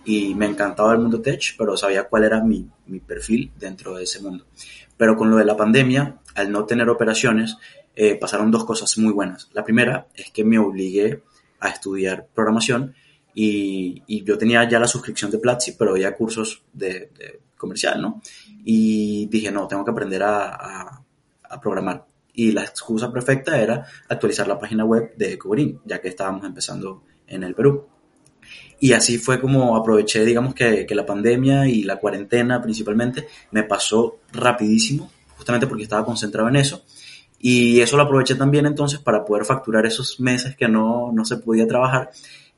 Y 0.05 0.35
me 0.35 0.47
encantaba 0.47 0.93
el 0.93 0.99
mundo 0.99 1.21
tech, 1.21 1.55
pero 1.59 1.77
sabía 1.77 2.05
cuál 2.05 2.25
era 2.25 2.43
mi, 2.43 2.69
mi 2.87 3.01
perfil 3.01 3.53
dentro 3.59 3.97
de 3.97 4.05
ese 4.05 4.21
mundo. 4.21 4.47
Pero 4.97 5.17
con 5.17 5.31
lo 5.31 5.37
de 5.37 5.45
la 5.45 5.57
pandemia, 5.57 6.21
al 6.35 6.53
no 6.53 6.65
tener 6.65 6.89
operaciones, 6.89 7.57
eh, 7.97 8.15
pasaron 8.17 8.51
dos 8.51 8.65
cosas 8.65 8.97
muy 8.99 9.13
buenas. 9.13 9.49
La 9.53 9.65
primera 9.65 10.07
es 10.15 10.31
que 10.31 10.45
me 10.45 10.59
obligué 10.59 11.23
a 11.61 11.69
estudiar 11.69 12.27
programación 12.35 12.95
y, 13.35 14.23
yo 14.25 14.39
tenía 14.39 14.69
ya 14.69 14.79
la 14.79 14.87
suscripción 14.87 15.31
de 15.31 15.39
Platzi, 15.39 15.73
pero 15.73 15.93
había 15.93 16.17
cursos 16.17 16.63
de 16.73 17.11
comercial, 17.61 18.01
¿no? 18.01 18.21
Y 18.65 19.27
dije, 19.27 19.53
no, 19.53 19.69
tengo 19.69 19.85
que 19.85 19.91
aprender 19.91 20.23
a, 20.25 21.03
programar. 21.61 22.07
Y 22.33 22.53
la 22.53 22.63
excusa 22.63 23.13
perfecta 23.13 23.61
era 23.61 23.85
actualizar 24.09 24.47
la 24.47 24.59
página 24.59 24.85
web 24.85 25.15
de 25.17 25.33
Ecogreen, 25.33 25.81
ya 25.85 26.01
que 26.01 26.09
estábamos 26.09 26.45
empezando 26.45 27.03
en 27.27 27.43
el 27.43 27.55
Perú. 27.55 27.87
Y 28.79 28.93
así 28.93 29.19
fue 29.19 29.41
como 29.41 29.77
aproveché, 29.77 30.25
digamos, 30.25 30.55
que, 30.55 30.87
que, 30.87 30.95
la 30.95 31.05
pandemia 31.05 31.67
y 31.67 31.83
la 31.83 31.97
cuarentena 31.97 32.63
principalmente 32.63 33.27
me 33.51 33.65
pasó 33.65 34.21
rapidísimo, 34.33 35.11
justamente 35.37 35.67
porque 35.67 35.83
estaba 35.83 36.05
concentrado 36.05 36.49
en 36.49 36.57
eso. 36.57 36.85
Y 37.41 37.81
eso 37.81 37.97
lo 37.97 38.05
aproveché 38.05 38.37
también 38.37 38.67
entonces 38.67 39.01
para 39.01 39.25
poder 39.25 39.45
facturar 39.45 39.85
esos 39.87 40.21
meses 40.21 40.57
que 40.57 40.69
no, 40.69 41.11
no 41.13 41.25
se 41.25 41.39
podía 41.39 41.67
trabajar 41.67 42.11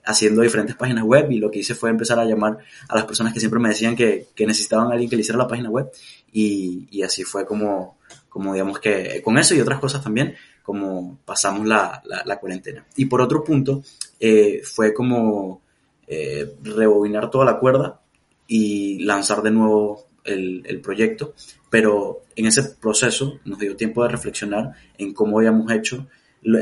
haciendo 0.05 0.43
diferentes 0.43 0.77
páginas 0.77 1.05
web 1.05 1.31
y 1.31 1.39
lo 1.39 1.51
que 1.51 1.61
hice 1.61 1.75
fue 1.75 1.91
empezar 1.91 2.19
a 2.19 2.25
llamar 2.25 2.59
a 2.89 2.95
las 2.97 3.05
personas 3.05 3.33
que 3.33 3.41
siempre 3.41 3.61
me 3.61 3.69
decían 3.69 3.95
que, 3.95 4.29
que 4.35 4.47
necesitaban 4.47 4.91
alguien 4.91 5.09
que 5.09 5.17
le 5.17 5.23
hiciera 5.23 5.39
la 5.39 5.49
página 5.49 5.71
web 5.71 5.91
y, 6.33 6.89
y, 6.91 7.03
así 7.03 7.25
fue 7.25 7.47
como, 7.47 7.99
como 8.29 8.53
digamos 8.53 8.81
que 8.81 9.21
con 9.23 9.39
eso 9.39 9.55
y 9.55 9.61
otras 9.61 9.79
cosas 9.79 10.03
también 10.03 10.35
como 10.63 11.19
pasamos 11.25 11.67
la, 11.67 12.03
la, 12.05 12.23
la 12.25 12.39
cuarentena. 12.39 12.87
Y 12.97 13.07
por 13.07 13.21
otro 13.21 13.43
punto 13.45 13.83
eh, 14.21 14.61
fue 14.65 14.95
como 14.95 15.61
eh, 16.07 16.57
rebobinar 16.63 17.31
toda 17.31 17.45
la 17.45 17.59
cuerda 17.59 18.01
y 18.47 19.01
lanzar 19.05 19.43
de 19.43 19.51
nuevo 19.51 20.07
el, 20.25 20.63
el, 20.67 20.81
proyecto, 20.81 21.35
pero 21.69 22.23
en 22.37 22.47
ese 22.47 22.63
proceso 22.63 23.41
nos 23.45 23.59
dio 23.59 23.77
tiempo 23.77 24.03
de 24.03 24.11
reflexionar 24.11 24.73
en 24.99 25.13
cómo 25.15 25.39
habíamos 25.39 25.71
hecho 25.73 26.07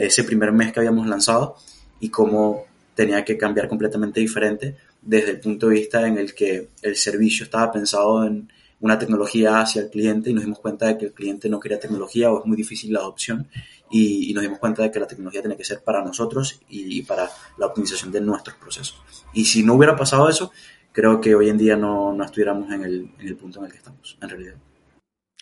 ese 0.00 0.24
primer 0.24 0.52
mes 0.52 0.72
que 0.72 0.80
habíamos 0.80 1.06
lanzado 1.06 1.56
y 2.00 2.08
cómo 2.08 2.64
tenía 3.00 3.24
que 3.24 3.38
cambiar 3.38 3.66
completamente 3.66 4.20
diferente 4.20 4.76
desde 5.00 5.30
el 5.30 5.40
punto 5.40 5.68
de 5.68 5.76
vista 5.76 6.06
en 6.06 6.18
el 6.18 6.34
que 6.34 6.68
el 6.82 6.96
servicio 6.96 7.44
estaba 7.44 7.72
pensado 7.72 8.26
en 8.26 8.52
una 8.80 8.98
tecnología 8.98 9.58
hacia 9.58 9.80
el 9.80 9.88
cliente 9.88 10.28
y 10.28 10.34
nos 10.34 10.44
dimos 10.44 10.58
cuenta 10.58 10.84
de 10.86 10.98
que 10.98 11.06
el 11.06 11.14
cliente 11.14 11.48
no 11.48 11.58
quería 11.58 11.80
tecnología 11.80 12.30
o 12.30 12.40
es 12.40 12.44
muy 12.44 12.58
difícil 12.58 12.92
la 12.92 12.98
adopción 12.98 13.48
y, 13.90 14.30
y 14.30 14.34
nos 14.34 14.42
dimos 14.42 14.58
cuenta 14.58 14.82
de 14.82 14.90
que 14.90 15.00
la 15.00 15.06
tecnología 15.06 15.40
tenía 15.40 15.56
que 15.56 15.64
ser 15.64 15.82
para 15.82 16.04
nosotros 16.04 16.60
y, 16.68 17.00
para 17.04 17.26
la 17.56 17.68
optimización 17.68 18.12
de 18.12 18.20
nuestros 18.20 18.56
procesos. 18.56 19.02
Y 19.32 19.46
si 19.46 19.62
no 19.62 19.76
hubiera 19.76 19.96
pasado 19.96 20.28
eso, 20.28 20.52
creo 20.92 21.22
que 21.22 21.34
hoy 21.34 21.48
en 21.48 21.56
día 21.56 21.76
no, 21.76 22.12
no 22.12 22.22
estuviéramos 22.22 22.70
en 22.70 22.82
el, 22.84 23.10
en 23.18 23.28
el 23.28 23.36
punto 23.36 23.60
en 23.60 23.64
el 23.64 23.72
que 23.72 23.78
estamos, 23.78 24.18
en 24.20 24.28
realidad. 24.28 24.54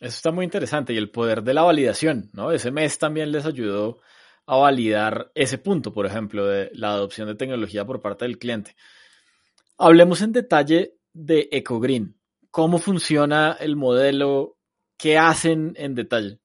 Eso 0.00 0.16
está 0.16 0.30
muy 0.30 0.44
interesante 0.44 0.92
y 0.92 0.96
el 0.96 1.10
poder 1.10 1.42
de 1.42 1.54
la 1.54 1.62
validación, 1.62 2.30
¿no? 2.32 2.52
Ese 2.52 2.70
mes 2.70 2.98
también 3.00 3.32
les 3.32 3.46
ayudó 3.46 3.98
a 4.49 4.57
validar 4.57 5.31
ese 5.35 5.59
punto, 5.59 5.93
por 5.93 6.07
ejemplo, 6.07 6.47
de 6.47 6.71
la 6.73 6.88
adopción 6.88 7.28
de 7.28 7.35
tecnología 7.35 7.85
por 7.85 8.00
parte 8.00 8.25
del 8.25 8.38
cliente. 8.38 8.75
Hablemos 9.76 10.23
en 10.23 10.33
detalle 10.33 10.95
de 11.12 11.50
EcoGreen. 11.52 12.17
¿Cómo 12.50 12.78
funciona 12.78 13.59
el 13.61 13.76
modelo? 13.76 14.57
¿Qué 14.97 15.19
hacen 15.19 15.75
en 15.76 15.95
detalle? 15.95 16.38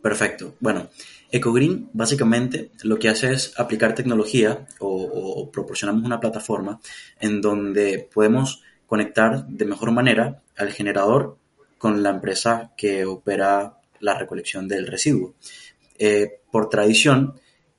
Perfecto. 0.00 0.54
Bueno, 0.60 0.88
EcoGreen 1.32 1.90
básicamente 1.92 2.70
lo 2.84 2.96
que 3.00 3.08
hace 3.08 3.32
es 3.32 3.58
aplicar 3.58 3.96
tecnología 3.96 4.66
o, 4.78 4.88
o, 4.88 5.50
proporcionamos 5.50 6.04
una 6.04 6.20
plataforma 6.20 6.80
en 7.18 7.40
donde 7.40 8.08
podemos 8.14 8.62
conectar 8.86 9.46
de 9.48 9.64
mejor 9.64 9.90
manera 9.90 10.42
al 10.56 10.70
generador 10.70 11.38
con 11.76 12.04
la 12.04 12.10
empresa 12.10 12.72
que 12.76 13.04
opera 13.04 13.80
la 13.98 14.16
recolección 14.16 14.68
del 14.68 14.86
residuo. 14.86 15.34
Eh, 16.02 16.40
por 16.50 16.70
tradición, 16.70 17.34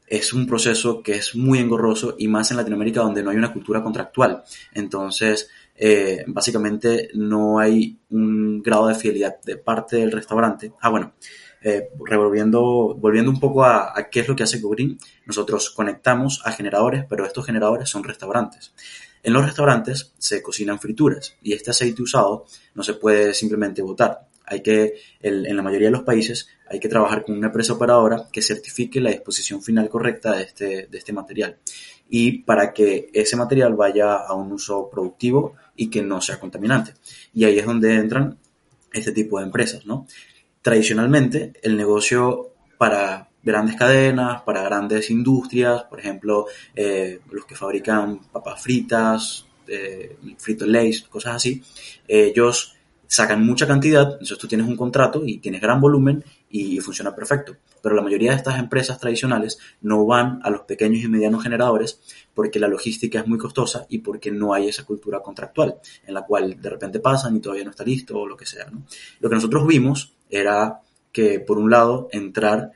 es 0.06 0.32
un 0.32 0.46
proceso 0.46 1.02
que 1.02 1.14
es 1.14 1.36
muy 1.36 1.58
engorroso 1.58 2.16
y 2.20 2.28
más 2.28 2.52
en 2.52 2.58
Latinoamérica 2.58 3.02
donde 3.02 3.24
no 3.24 3.32
hay 3.32 3.38
una 3.38 3.52
cultura 3.52 3.82
contractual. 3.82 4.44
Entonces, 4.74 5.50
eh, 5.76 6.24
básicamente 6.28 7.10
no 7.16 7.58
hay 7.58 7.98
un 8.12 8.62
grado 8.62 8.88
de 8.88 8.96
fidelidad 8.96 9.42
de 9.42 9.58
parte 9.58 9.96
del 9.96 10.12
restaurante. 10.12 10.72
Ah, 10.82 10.90
bueno, 10.90 11.14
eh, 11.64 11.90
revolviendo, 12.06 12.94
volviendo 12.96 13.32
un 13.32 13.40
poco 13.40 13.64
a, 13.64 13.94
qué 14.12 14.20
es 14.20 14.28
lo 14.28 14.36
que 14.36 14.44
hace 14.44 14.60
GoGreen, 14.60 15.00
nosotros 15.26 15.72
conectamos 15.72 16.42
a 16.46 16.52
generadores, 16.52 17.06
pero 17.10 17.26
estos 17.26 17.46
generadores 17.46 17.90
son 17.90 18.04
restaurantes. 18.04 18.74
En 19.24 19.34
los 19.34 19.46
restaurantes 19.46 20.14
se 20.20 20.44
cocinan 20.44 20.80
frituras 20.80 21.38
y 21.42 21.54
este 21.54 21.72
aceite 21.72 22.04
usado 22.04 22.46
no 22.76 22.84
se 22.84 22.94
puede 22.94 23.34
simplemente 23.34 23.82
botar 23.82 24.28
hay 24.52 24.62
que, 24.62 24.96
el, 25.22 25.46
en 25.48 25.56
la 25.56 25.64
mayoría 25.64 25.88
de 25.88 25.94
los 25.94 26.04
países, 26.04 26.50
hay 26.70 26.80
que 26.80 26.90
trabajar 26.90 27.24
con 27.24 27.38
una 27.38 27.48
empresa 27.48 27.74
operadora 27.74 28.28
que 28.32 28.42
certifique 28.42 29.00
la 29.00 29.10
disposición 29.10 29.64
final 29.64 29.90
correcta 29.90 30.34
de 30.36 30.44
este, 30.44 30.88
de 30.92 30.98
este 30.98 31.14
material. 31.14 31.58
Y 32.10 32.40
para 32.40 32.74
que 32.74 33.10
ese 33.14 33.38
material 33.38 33.76
vaya 33.76 34.16
a 34.16 34.34
un 34.34 34.52
uso 34.52 34.90
productivo 34.90 35.56
y 35.78 35.90
que 35.90 36.02
no 36.02 36.20
sea 36.20 36.38
contaminante. 36.38 36.94
Y 37.34 37.46
ahí 37.46 37.58
es 37.58 37.66
donde 37.66 37.96
entran 37.96 38.38
este 38.92 39.14
tipo 39.14 39.40
de 39.40 39.46
empresas, 39.46 39.86
¿no? 39.86 40.06
Tradicionalmente, 40.62 41.54
el 41.64 41.78
negocio 41.78 42.50
para 42.78 43.30
grandes 43.42 43.78
cadenas, 43.78 44.42
para 44.42 44.64
grandes 44.64 45.10
industrias, 45.10 45.84
por 45.84 46.00
ejemplo, 46.00 46.48
eh, 46.76 47.22
los 47.32 47.46
que 47.46 47.56
fabrican 47.56 48.20
papas 48.20 48.62
fritas, 48.62 49.46
eh, 49.68 50.18
fritos 50.38 50.68
lays, 50.68 51.04
cosas 51.04 51.38
así, 51.38 51.64
ellos 52.06 52.76
sacan 53.12 53.46
mucha 53.46 53.68
cantidad, 53.68 54.14
entonces 54.14 54.38
tú 54.38 54.48
tienes 54.48 54.66
un 54.66 54.78
contrato 54.78 55.24
y 55.26 55.40
tienes 55.40 55.60
gran 55.60 55.82
volumen 55.82 56.24
y 56.50 56.80
funciona 56.80 57.14
perfecto. 57.14 57.58
Pero 57.84 57.94
la 57.94 58.02
mayoría 58.02 58.32
de 58.32 58.38
estas 58.38 58.58
empresas 58.58 58.98
tradicionales 59.02 59.60
no 59.82 60.06
van 60.06 60.40
a 60.44 60.50
los 60.50 60.62
pequeños 60.62 61.04
y 61.04 61.10
medianos 61.10 61.44
generadores 61.44 62.00
porque 62.34 62.58
la 62.58 62.70
logística 62.70 63.20
es 63.20 63.28
muy 63.28 63.38
costosa 63.38 63.86
y 63.90 63.98
porque 63.98 64.32
no 64.32 64.54
hay 64.54 64.70
esa 64.70 64.86
cultura 64.86 65.20
contractual 65.20 65.76
en 66.08 66.14
la 66.14 66.22
cual 66.22 66.62
de 66.62 66.70
repente 66.70 67.02
pasan 67.02 67.36
y 67.36 67.42
todavía 67.42 67.66
no 67.66 67.72
está 67.72 67.84
listo 67.84 68.18
o 68.18 68.26
lo 68.26 68.38
que 68.38 68.46
sea. 68.46 68.68
¿no? 68.72 68.84
Lo 69.20 69.28
que 69.28 69.36
nosotros 69.36 69.68
vimos 69.68 70.14
era 70.30 70.80
que, 71.12 71.42
por 71.42 71.58
un 71.58 71.70
lado, 71.70 72.08
entrar 72.14 72.72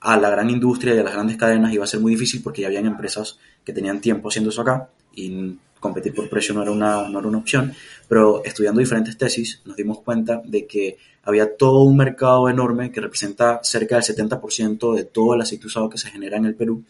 a 0.00 0.16
la 0.16 0.28
gran 0.28 0.50
industria 0.50 0.92
y 0.96 0.98
a 0.98 1.04
las 1.04 1.14
grandes 1.14 1.36
cadenas 1.36 1.72
iba 1.72 1.84
a 1.84 1.86
ser 1.86 2.00
muy 2.00 2.10
difícil 2.10 2.42
porque 2.42 2.62
ya 2.62 2.66
habían 2.66 2.86
empresas 2.86 3.38
que 3.62 3.72
tenían 3.72 4.00
tiempo 4.00 4.28
haciendo 4.28 4.50
eso 4.50 4.62
acá 4.62 4.90
y 5.14 5.56
competir 5.78 6.14
por 6.14 6.28
precio 6.28 6.54
no 6.54 6.62
era, 6.62 6.70
una, 6.70 7.08
no 7.08 7.18
era 7.18 7.28
una 7.28 7.38
opción, 7.38 7.74
pero 8.08 8.44
estudiando 8.44 8.80
diferentes 8.80 9.16
tesis 9.16 9.62
nos 9.64 9.76
dimos 9.76 10.00
cuenta 10.00 10.42
de 10.44 10.66
que 10.66 10.98
había 11.22 11.56
todo 11.56 11.82
un 11.82 11.96
mercado 11.96 12.48
enorme 12.48 12.90
que 12.90 13.00
representa 13.00 13.60
cerca 13.62 13.96
del 13.96 14.04
70% 14.04 14.94
de 14.94 15.04
todo 15.04 15.34
el 15.34 15.42
aceite 15.42 15.66
usado 15.66 15.90
que 15.90 15.98
se 15.98 16.10
genera 16.10 16.36
en 16.36 16.46
el 16.46 16.54
Perú, 16.54 16.84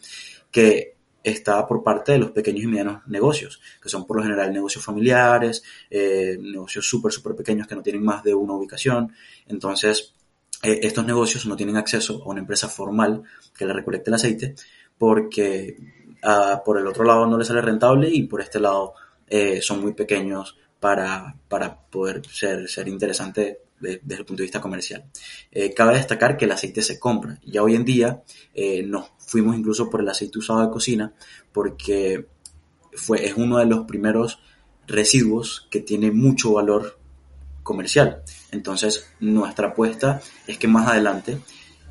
que 0.51 0.95
está 1.23 1.67
por 1.67 1.83
parte 1.83 2.13
de 2.13 2.19
los 2.19 2.31
pequeños 2.31 2.63
y 2.63 2.67
medianos 2.67 3.05
negocios, 3.07 3.59
que 3.81 3.89
son 3.89 4.05
por 4.05 4.17
lo 4.17 4.23
general 4.23 4.53
negocios 4.53 4.83
familiares, 4.83 5.63
eh, 5.89 6.37
negocios 6.41 6.87
súper, 6.87 7.11
súper 7.11 7.35
pequeños 7.35 7.67
que 7.67 7.75
no 7.75 7.81
tienen 7.81 8.03
más 8.03 8.23
de 8.23 8.33
una 8.33 8.53
ubicación. 8.53 9.11
Entonces, 9.47 10.13
eh, 10.63 10.79
estos 10.83 11.05
negocios 11.05 11.45
no 11.45 11.55
tienen 11.55 11.77
acceso 11.77 12.23
a 12.23 12.29
una 12.29 12.39
empresa 12.39 12.67
formal 12.69 13.23
que 13.57 13.65
le 13.65 13.73
recolecte 13.73 14.09
el 14.09 14.15
aceite 14.15 14.55
porque 14.97 15.77
uh, 16.23 16.63
por 16.63 16.77
el 16.77 16.87
otro 16.87 17.03
lado 17.03 17.25
no 17.25 17.37
les 17.37 17.47
sale 17.47 17.61
rentable 17.61 18.09
y 18.09 18.23
por 18.23 18.41
este 18.41 18.59
lado 18.59 18.93
eh, 19.27 19.61
son 19.61 19.81
muy 19.81 19.93
pequeños 19.93 20.57
para, 20.79 21.35
para 21.47 21.75
poder 21.75 22.25
ser, 22.27 22.67
ser 22.67 22.87
interesante 22.87 23.59
de, 23.79 24.01
desde 24.03 24.21
el 24.21 24.25
punto 24.25 24.41
de 24.41 24.45
vista 24.45 24.61
comercial. 24.61 25.05
Eh, 25.51 25.73
cabe 25.73 25.95
destacar 25.95 26.37
que 26.37 26.45
el 26.45 26.51
aceite 26.51 26.81
se 26.81 26.99
compra. 26.99 27.39
Ya 27.45 27.61
hoy 27.61 27.75
en 27.75 27.85
día 27.85 28.23
eh, 28.53 28.83
nos 28.83 29.11
fuimos 29.17 29.55
incluso 29.55 29.89
por 29.89 30.01
el 30.01 30.09
aceite 30.09 30.39
usado 30.39 30.61
de 30.61 30.71
cocina 30.71 31.13
porque 31.51 32.25
fue, 32.93 33.25
es 33.25 33.35
uno 33.35 33.57
de 33.57 33.65
los 33.65 33.85
primeros 33.85 34.39
residuos 34.87 35.67
que 35.69 35.81
tiene 35.81 36.11
mucho 36.11 36.53
valor 36.53 36.97
comercial. 37.61 38.23
Entonces, 38.51 39.07
nuestra 39.19 39.69
apuesta 39.69 40.21
es 40.47 40.57
que 40.57 40.67
más 40.67 40.87
adelante 40.87 41.37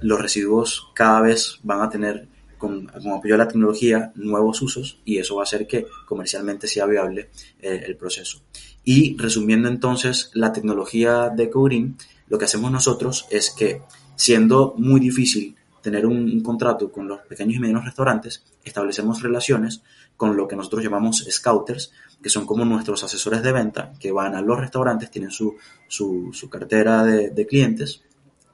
los 0.01 0.21
residuos 0.21 0.89
cada 0.95 1.21
vez 1.21 1.61
van 1.63 1.83
a 1.83 1.89
tener 1.89 2.27
con, 2.59 2.91
apoyo 2.91 3.35
a 3.35 3.39
la 3.39 3.49
tecnología, 3.49 4.13
nuevos 4.17 4.61
usos 4.61 5.01
y 5.05 5.19
eso 5.19 5.37
va 5.37 5.43
a 5.43 5.45
hacer 5.45 5.67
que 5.67 5.87
comercialmente 6.07 6.67
sea 6.67 6.87
viable 6.87 7.31
eh, 7.61 7.85
el 7.87 7.97
proceso. 7.97 8.43
Y 8.85 9.17
resumiendo 9.17 9.69
entonces 9.69 10.31
la 10.35 10.53
tecnología 10.53 11.31
de 11.31 11.45
EcoGreen, 11.45 11.97
lo 12.29 12.39
que 12.39 12.45
hacemos 12.45 12.71
nosotros 12.71 13.27
es 13.31 13.51
que 13.51 13.83
siendo 14.17 14.75
muy 14.77 15.01
difícil 15.01 15.57
tener 15.81 16.05
un, 16.05 16.43
contrato 16.43 16.91
con 16.91 17.09
los 17.09 17.21
pequeños 17.21 17.57
y 17.57 17.61
medianos 17.61 17.85
restaurantes, 17.85 18.45
establecemos 18.65 19.23
relaciones 19.23 19.83
con 20.17 20.37
lo 20.37 20.49
que 20.49 20.57
nosotros 20.57 20.83
llamamos 20.83 21.25
scouters, 21.31 21.93
que 22.21 22.29
son 22.29 22.45
como 22.45 22.65
nuestros 22.65 23.05
asesores 23.05 23.43
de 23.43 23.53
venta, 23.53 23.93
que 24.01 24.11
van 24.11 24.35
a 24.35 24.43
los 24.43 24.59
restaurantes, 24.59 25.11
tienen 25.11 25.31
su, 25.31 25.57
su, 25.87 26.49
cartera 26.51 27.05
de 27.05 27.47
clientes 27.47 28.03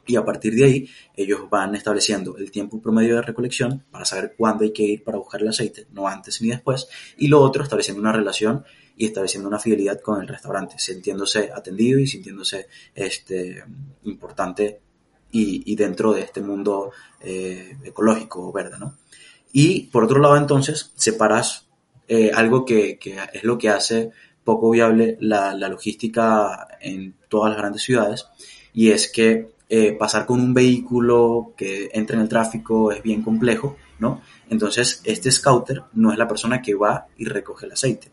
y 0.07 0.17
a 0.17 0.25
partir 0.25 0.55
de 0.55 0.65
ahí 0.65 0.91
ellos 1.17 1.49
van 1.51 1.75
estableciendo 1.75 2.37
el 2.37 2.51
tiempo 2.51 2.81
promedio 2.81 3.17
de 3.17 3.23
recolección 3.23 3.85
para 3.91 4.05
saber 4.05 4.35
cuándo 4.37 4.65
hay 4.65 4.73
que 4.73 4.83
ir 4.83 5.05
para 5.05 5.19
buscar 5.19 5.41
el 5.43 5.49
aceite, 5.49 5.87
no 5.93 6.07
antes 6.07 6.41
ni 6.43 6.49
después, 6.49 6.89
y 7.19 7.29
lo 7.29 7.41
otro 7.41 7.63
estableciendo 7.63 8.01
una 8.01 8.13
relación 8.13 8.65
y 8.97 9.07
estableciendo 9.07 9.49
una 9.49 9.59
fidelidad 9.59 10.01
con 10.01 10.21
el 10.21 10.29
restaurante, 10.29 10.77
sintiéndose 10.79 11.51
atendido 11.53 11.99
y 11.99 12.07
sintiéndose 12.07 12.69
este, 12.95 13.65
importante 14.05 14.81
y, 15.37 15.75
dentro 15.75 16.13
de 16.13 16.21
este 16.21 16.41
mundo 16.41 16.93
eh, 17.21 17.77
ecológico 17.83 18.53
verde, 18.53 18.79
¿no? 18.79 18.97
Y 19.53 19.87
por 19.87 20.05
otro 20.05 20.21
lado 20.21 20.37
entonces 20.37 20.93
separas 20.95 21.67
eh, 22.07 22.31
algo 22.33 22.65
que, 22.65 23.01
es 23.33 23.43
lo 23.43 23.59
que 23.59 23.69
hace 23.69 24.13
poco 24.45 24.71
viable 24.71 25.17
la, 25.21 25.55
la 25.55 25.69
logística 25.69 26.69
en 26.81 27.17
todas 27.29 27.51
las 27.51 27.59
grandes 27.59 27.83
ciudades 27.83 28.27
y 28.73 28.91
es 28.91 29.11
que 29.11 29.54
eh, 29.77 29.91
pasar 29.99 30.25
con 30.25 30.39
un 30.39 30.55
vehículo 30.55 31.53
que 31.57 31.91
entra 31.93 32.15
en 32.15 32.23
el 32.23 32.29
tráfico 32.29 32.93
es 32.93 33.03
bien 33.03 33.23
complejo, 33.23 33.77
¿no? 33.99 34.23
Entonces, 34.49 35.01
este 35.03 35.33
scouter 35.33 35.83
no 35.95 36.13
es 36.13 36.17
la 36.17 36.29
persona 36.29 36.63
que 36.63 36.77
va 36.77 37.09
y 37.19 37.25
recoge 37.25 37.67
el 37.67 37.73
aceite. 37.73 38.13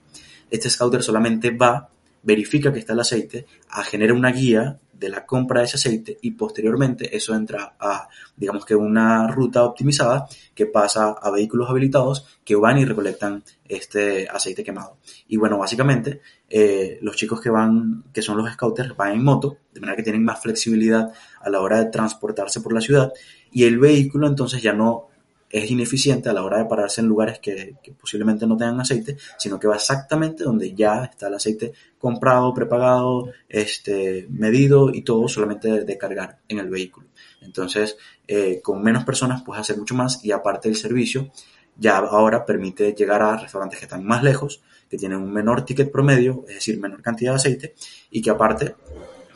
Este 0.49 0.71
scouter 0.71 1.03
solamente 1.03 1.51
va, 1.51 1.87
verifica 2.23 2.73
que 2.73 2.79
está 2.79 2.93
el 2.93 3.01
aceite, 3.01 3.45
a 3.69 3.83
generar 3.83 4.15
una 4.15 4.31
guía 4.31 4.79
de 5.01 5.09
la 5.09 5.25
compra 5.25 5.59
de 5.59 5.65
ese 5.65 5.77
aceite 5.77 6.19
y 6.21 6.31
posteriormente 6.31 7.17
eso 7.17 7.33
entra 7.33 7.73
a, 7.79 8.07
digamos 8.37 8.63
que 8.65 8.75
una 8.75 9.27
ruta 9.27 9.63
optimizada 9.63 10.27
que 10.53 10.67
pasa 10.67 11.15
a 11.19 11.31
vehículos 11.31 11.67
habilitados 11.69 12.39
que 12.45 12.55
van 12.55 12.77
y 12.77 12.85
recolectan 12.85 13.43
este 13.67 14.29
aceite 14.29 14.63
quemado. 14.63 14.97
Y 15.27 15.37
bueno, 15.37 15.57
básicamente 15.57 16.21
eh, 16.47 16.99
los 17.01 17.15
chicos 17.15 17.41
que 17.41 17.49
van, 17.49 18.03
que 18.13 18.21
son 18.21 18.37
los 18.37 18.53
scouters, 18.53 18.95
van 18.95 19.13
en 19.13 19.23
moto, 19.23 19.57
de 19.73 19.79
manera 19.79 19.97
que 19.97 20.03
tienen 20.03 20.23
más 20.23 20.39
flexibilidad 20.39 21.11
a 21.41 21.49
la 21.49 21.61
hora 21.61 21.79
de 21.79 21.89
transportarse 21.89 22.61
por 22.61 22.71
la 22.71 22.81
ciudad 22.81 23.11
y 23.51 23.63
el 23.63 23.79
vehículo 23.79 24.27
entonces 24.27 24.61
ya 24.61 24.73
no 24.73 25.07
es 25.51 25.69
ineficiente 25.69 26.29
a 26.29 26.33
la 26.33 26.43
hora 26.43 26.59
de 26.59 26.65
pararse 26.65 27.01
en 27.01 27.07
lugares 27.07 27.39
que, 27.39 27.75
posiblemente 27.99 28.47
no 28.47 28.57
tengan 28.57 28.79
aceite, 28.79 29.17
sino 29.37 29.59
que 29.59 29.67
va 29.67 29.75
exactamente 29.75 30.43
donde 30.43 30.73
ya 30.73 31.03
está 31.05 31.27
el 31.27 31.35
aceite 31.35 31.73
comprado, 31.97 32.53
prepagado, 32.53 33.31
este, 33.49 34.27
medido 34.29 34.93
y 34.93 35.01
todo 35.01 35.27
solamente 35.27 35.83
de, 35.83 35.97
cargar 35.97 36.39
en 36.47 36.59
el 36.59 36.69
vehículo. 36.69 37.07
Entonces, 37.41 37.97
eh, 38.27 38.61
con 38.61 38.81
menos 38.81 39.03
personas 39.03 39.43
puedes 39.43 39.61
hacer 39.61 39.77
mucho 39.77 39.95
más 39.95 40.23
y 40.23 40.31
aparte 40.31 40.69
el 40.69 40.75
servicio 40.75 41.31
ya 41.77 41.97
ahora 41.97 42.45
permite 42.45 42.93
llegar 42.93 43.21
a 43.21 43.37
restaurantes 43.37 43.79
que 43.79 43.85
están 43.85 44.05
más 44.05 44.23
lejos, 44.23 44.61
que 44.89 44.97
tienen 44.97 45.19
un 45.19 45.31
menor 45.31 45.63
ticket 45.65 45.91
promedio, 45.91 46.43
es 46.47 46.55
decir, 46.55 46.79
menor 46.79 47.01
cantidad 47.01 47.31
de 47.31 47.37
aceite 47.37 47.75
y 48.09 48.21
que 48.21 48.29
aparte, 48.29 48.75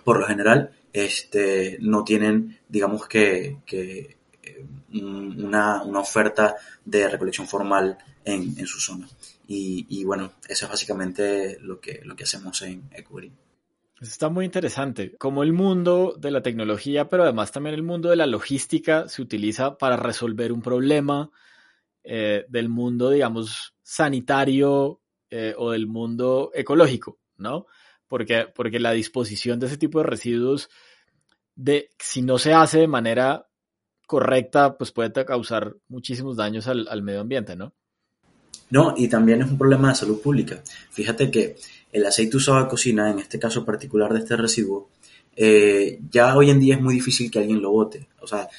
por 0.03 0.19
lo 0.19 0.27
general, 0.27 0.71
este, 0.91 1.77
no 1.81 2.03
tienen, 2.03 2.59
digamos 2.67 3.07
que, 3.07 3.57
que 3.65 4.17
una, 4.93 5.83
una, 5.83 5.99
oferta 5.99 6.55
de 6.83 7.07
recolección 7.07 7.47
formal 7.47 7.97
en, 8.23 8.57
en 8.57 8.67
su 8.67 8.79
zona. 8.79 9.07
Y, 9.47 9.85
y, 9.89 10.03
bueno, 10.03 10.33
eso 10.47 10.65
es 10.65 10.71
básicamente 10.71 11.57
lo 11.61 11.79
que, 11.79 12.01
lo 12.03 12.15
que 12.15 12.23
hacemos 12.23 12.61
en 12.61 12.89
Ecuador. 12.91 13.29
Está 14.01 14.29
muy 14.29 14.45
interesante. 14.45 15.15
Como 15.17 15.43
el 15.43 15.53
mundo 15.53 16.15
de 16.17 16.31
la 16.31 16.41
tecnología, 16.41 17.07
pero 17.09 17.23
además 17.23 17.51
también 17.51 17.75
el 17.75 17.83
mundo 17.83 18.09
de 18.09 18.17
la 18.17 18.25
logística 18.25 19.07
se 19.07 19.21
utiliza 19.21 19.77
para 19.77 19.95
resolver 19.95 20.51
un 20.51 20.61
problema 20.61 21.31
eh, 22.03 22.45
del 22.49 22.69
mundo, 22.69 23.09
digamos, 23.09 23.73
sanitario 23.81 25.01
eh, 25.29 25.55
o 25.57 25.71
del 25.71 25.87
mundo 25.87 26.51
ecológico, 26.53 27.19
¿no? 27.37 27.67
Porque, 28.07 28.47
porque 28.53 28.79
la 28.79 28.91
disposición 28.91 29.59
de 29.59 29.67
ese 29.67 29.77
tipo 29.77 29.99
de 29.99 30.05
residuos, 30.05 30.69
de, 31.55 31.89
si 31.97 32.21
no 32.21 32.37
se 32.37 32.53
hace 32.53 32.79
de 32.79 32.87
manera 32.87 33.47
correcta, 34.05 34.77
pues 34.77 34.91
puede 34.91 35.11
causar 35.25 35.75
muchísimos 35.87 36.37
daños 36.37 36.67
al, 36.67 37.01
medio 37.01 37.21
ambiente, 37.21 37.55
¿no? 37.55 37.73
No, 38.69 38.93
y 38.97 39.07
también 39.07 39.41
es 39.41 39.49
un 39.49 39.57
problema 39.57 39.89
de 39.89 39.95
salud 39.95 40.21
pública. 40.21 40.61
Fíjate 40.91 41.29
que 41.29 41.55
el 41.91 42.05
aceite 42.05 42.37
usado 42.37 42.59
en 42.59 42.67
cocina, 42.67 43.11
en 43.11 43.19
este 43.19 43.39
caso 43.39 43.63
particular 43.63 44.11
de 44.11 44.19
este 44.19 44.35
residuo, 44.35 44.89
eh, 45.35 45.99
ya 46.09 46.35
hoy 46.35 46.49
en 46.49 46.59
día 46.59 46.75
es 46.75 46.81
muy 46.81 46.95
difícil 46.95 47.29
que 47.29 47.39
alguien 47.39 47.61
lo 47.61 47.71
bote. 47.71 48.07
O 48.21 48.27
sea, 48.27 48.49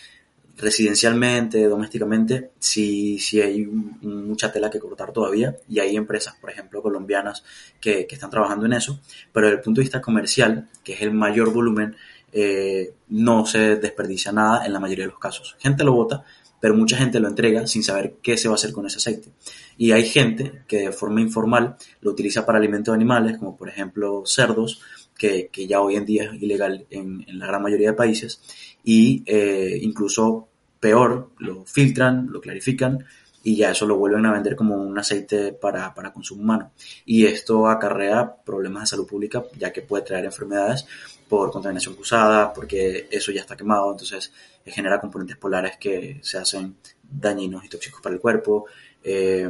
residencialmente, 0.57 1.65
domésticamente, 1.65 2.53
sí, 2.59 3.19
sí 3.19 3.41
hay 3.41 3.67
mucha 3.67 4.51
tela 4.51 4.71
que 4.71 4.79
cortar 4.79 5.13
todavía 5.13 5.57
y 5.69 5.81
hay 5.81 5.97
empresas, 5.97 6.35
por 6.41 6.51
ejemplo, 6.51 6.83
colombianas 6.83 7.45
que, 7.81 8.07
que 8.07 8.15
están 8.15 8.31
trabajando 8.31 8.65
en 8.65 8.73
eso, 8.73 9.01
pero 9.33 9.47
desde 9.47 9.59
el 9.59 9.63
punto 9.63 9.81
de 9.81 9.85
vista 9.85 10.01
comercial, 10.01 10.69
que 10.83 10.95
es 10.95 11.03
el 11.03 11.13
mayor 11.13 11.53
volumen, 11.53 11.97
eh, 12.33 12.93
no 13.09 13.47
se 13.47 13.77
desperdicia 13.77 14.33
nada 14.33 14.67
en 14.67 14.73
la 14.73 14.81
mayoría 14.81 15.05
de 15.05 15.11
los 15.11 15.19
casos. 15.19 15.57
Gente 15.59 15.85
lo 15.85 15.93
bota, 15.93 16.25
pero 16.61 16.75
mucha 16.75 16.97
gente 16.97 17.21
lo 17.21 17.29
entrega 17.29 17.67
sin 17.67 17.83
saber 17.83 18.17
qué 18.23 18.37
se 18.37 18.49
va 18.49 18.55
a 18.55 18.57
hacer 18.57 18.73
con 18.73 18.87
ese 18.87 18.99
aceite. 18.99 19.31
Y 19.79 19.93
hay 19.93 20.07
gente 20.07 20.63
que 20.67 20.79
de 20.79 20.93
forma 20.93 21.21
informal 21.21 21.77
lo 22.01 22.11
utiliza 22.11 22.45
para 22.45 22.59
alimentos 22.59 22.93
de 22.93 22.97
animales, 22.97 23.39
como 23.39 23.57
por 23.57 23.69
ejemplo 23.69 24.23
cerdos, 24.25 24.81
que, 25.17 25.51
ya 25.69 25.81
hoy 25.81 25.97
en 25.97 26.05
día 26.05 26.25
es 26.25 26.43
ilegal 26.43 26.87
en, 26.91 27.25
la 27.39 27.47
gran 27.47 27.63
mayoría 27.63 27.91
de 27.91 27.97
países, 27.97 28.41
y 28.85 29.23
eh, 29.27 29.79
incluso 29.81 30.49
peor, 30.79 31.31
lo 31.39 31.65
filtran, 31.65 32.29
lo 32.31 32.41
clarifican 32.41 33.05
y 33.47 33.55
ya 33.55 33.71
eso 33.71 33.87
lo 33.87 33.97
vuelven 33.97 34.27
a 34.27 34.33
vender 34.33 34.57
como 34.57 34.75
un 34.75 34.99
aceite 34.99 35.53
para, 35.53 35.95
para 35.95 36.13
consumo 36.13 36.43
humano. 36.43 36.73
Y 37.05 37.27
esto 37.27 37.69
acarrea 37.69 38.35
problemas 38.45 38.83
de 38.83 38.87
salud 38.89 39.07
pública, 39.07 39.45
ya 39.57 39.73
que 39.73 39.83
puede 39.83 40.03
traer 40.03 40.25
enfermedades 40.25 40.85
por 41.29 41.53
contaminación 41.53 41.95
cruzada, 41.95 42.53
porque 42.53 43.07
eso 43.09 43.31
ya 43.31 43.43
está 43.43 43.57
quemado, 43.57 43.93
entonces 43.93 44.33
genera 44.65 45.01
componentes 45.01 45.37
polares 45.37 45.77
que 45.79 46.19
se 46.23 46.39
hacen 46.39 46.75
dañinos 47.05 47.65
y 47.65 47.69
tóxicos 47.69 48.01
para 48.03 48.17
el 48.17 48.21
cuerpo. 48.21 48.67
Eh, 49.05 49.49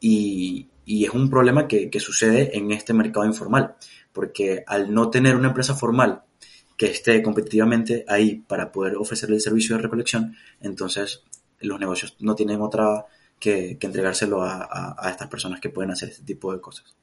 y, 0.00 0.66
es 0.86 1.10
un 1.10 1.28
problema 1.28 1.68
que, 1.68 1.90
sucede 2.00 2.56
en 2.56 2.72
este 2.72 2.94
mercado 2.94 3.26
informal, 3.26 3.76
porque 4.14 4.64
al 4.66 4.94
no 4.94 5.10
tener 5.10 5.36
una 5.36 5.48
empresa 5.48 5.74
formal 5.74 6.22
que 6.78 6.86
esté 6.86 7.22
competitivamente 7.22 8.06
ahí 8.08 8.36
para 8.36 8.72
poder 8.72 8.96
ofrecerle 8.96 9.36
el 9.36 9.42
servicio 9.42 9.76
de 9.76 9.82
recolección, 9.82 10.36
entonces 10.62 11.22
los 11.60 11.78
negocios 11.78 12.16
no 12.20 12.34
tienen 12.34 12.62
otra 12.62 13.04
que, 13.38 13.78
que 13.78 13.86
entregárselo 13.86 14.42
a, 14.42 14.62
a, 14.64 14.96
a 14.98 15.10
estas 15.10 15.28
personas 15.28 15.60
que 15.60 15.70
pueden 15.70 15.90
hacer 15.90 16.08
este 16.10 16.24
tipo 16.24 16.52
de 16.52 16.60
cosas. 16.60 16.96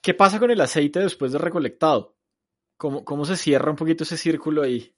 ¿Qué 0.00 0.14
pasa 0.14 0.38
con 0.38 0.50
el 0.50 0.60
aceite 0.60 1.00
después 1.00 1.32
de 1.32 1.38
recolectado? 1.38 2.14
¿Cómo, 2.76 3.04
¿Cómo, 3.04 3.24
se 3.24 3.36
cierra 3.36 3.70
un 3.70 3.76
poquito 3.76 4.04
ese 4.04 4.16
círculo 4.16 4.62
ahí? 4.62 4.92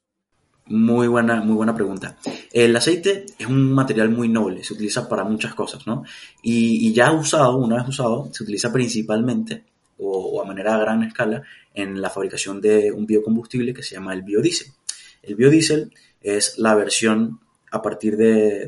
Muy 0.66 1.08
buena, 1.08 1.40
muy 1.40 1.54
buena 1.54 1.74
pregunta. 1.74 2.18
El 2.52 2.76
aceite 2.76 3.24
es 3.38 3.46
un 3.46 3.72
material 3.72 4.10
muy 4.10 4.28
noble, 4.28 4.62
se 4.64 4.74
utiliza 4.74 5.08
para 5.08 5.24
muchas 5.24 5.54
cosas, 5.54 5.86
¿no? 5.86 6.04
Y, 6.42 6.88
y 6.88 6.92
ya 6.92 7.12
usado, 7.12 7.56
una 7.56 7.76
vez 7.76 7.88
usado, 7.88 8.28
se 8.32 8.42
utiliza 8.42 8.70
principalmente 8.70 9.64
o, 9.98 10.42
a 10.42 10.44
manera 10.44 10.74
a 10.74 10.78
gran 10.78 11.02
escala 11.02 11.42
en 11.74 12.00
la 12.00 12.10
fabricación 12.10 12.60
de 12.60 12.92
un 12.92 13.06
biocombustible 13.06 13.74
que 13.74 13.82
se 13.82 13.94
llama 13.94 14.14
el 14.14 14.22
biodiesel. 14.22 14.72
El 15.22 15.36
biodiesel 15.36 15.92
es 16.20 16.58
la 16.58 16.74
versión 16.74 17.40
a 17.70 17.82
partir 17.82 18.16
de, 18.16 18.66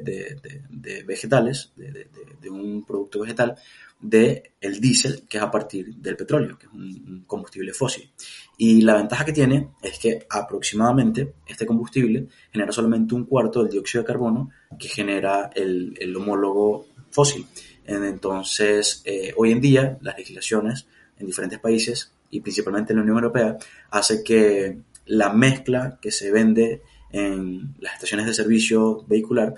de, 0.69 1.03
vegetales, 1.05 1.73
de, 1.77 2.51
un 2.51 2.85
producto 2.85 3.21
vegetal, 3.21 3.57
de 4.01 4.53
el 4.61 4.81
diésel, 4.81 5.27
que 5.29 5.39
es 5.39 5.43
a 5.43 5.51
partir 5.51 5.95
del 5.97 6.17
petróleo, 6.17 6.59
que 6.59 6.67
es 6.67 6.73
un, 6.73 7.25
combustible 7.27 7.73
fósil. 7.73 8.11
Y 8.57 8.83
la 8.83 8.95
ventaja 8.95 9.25
que 9.25 9.33
tiene 9.33 9.71
es 9.83 9.99
que 9.99 10.27
aproximadamente 10.29 11.35
este 11.47 11.67
combustible 11.67 12.29
genera 12.51 12.73
solamente 12.73 13.15
un 13.15 13.25
cuarto 13.25 13.63
del 13.63 13.73
dióxido 13.73 14.03
de 14.03 14.07
carbono 14.07 14.51
que 14.79 14.89
genera 14.89 15.51
el, 15.55 15.95
el 16.01 16.17
homólogo 16.17 16.87
fósil. 17.11 17.47
Entonces, 17.87 19.03
eh, 19.05 19.33
hoy 19.37 19.53
en 19.53 19.61
día, 19.61 19.99
las 20.01 20.17
legislaciones 20.17 20.87
en 21.19 21.27
diferentes 21.27 21.59
países 21.59 22.13
y 22.31 22.41
principalmente 22.41 22.93
en 22.93 22.99
la 22.99 23.03
Unión 23.03 23.19
Europea 23.19 23.59
hace 23.91 24.23
que 24.23 24.79
la 25.07 25.33
mezcla 25.33 25.99
que 26.01 26.13
se 26.13 26.31
vende 26.31 26.83
en 27.13 27.75
las 27.81 27.95
estaciones 27.95 28.27
de 28.27 28.35
servicio 28.35 29.05
vehicular 29.07 29.55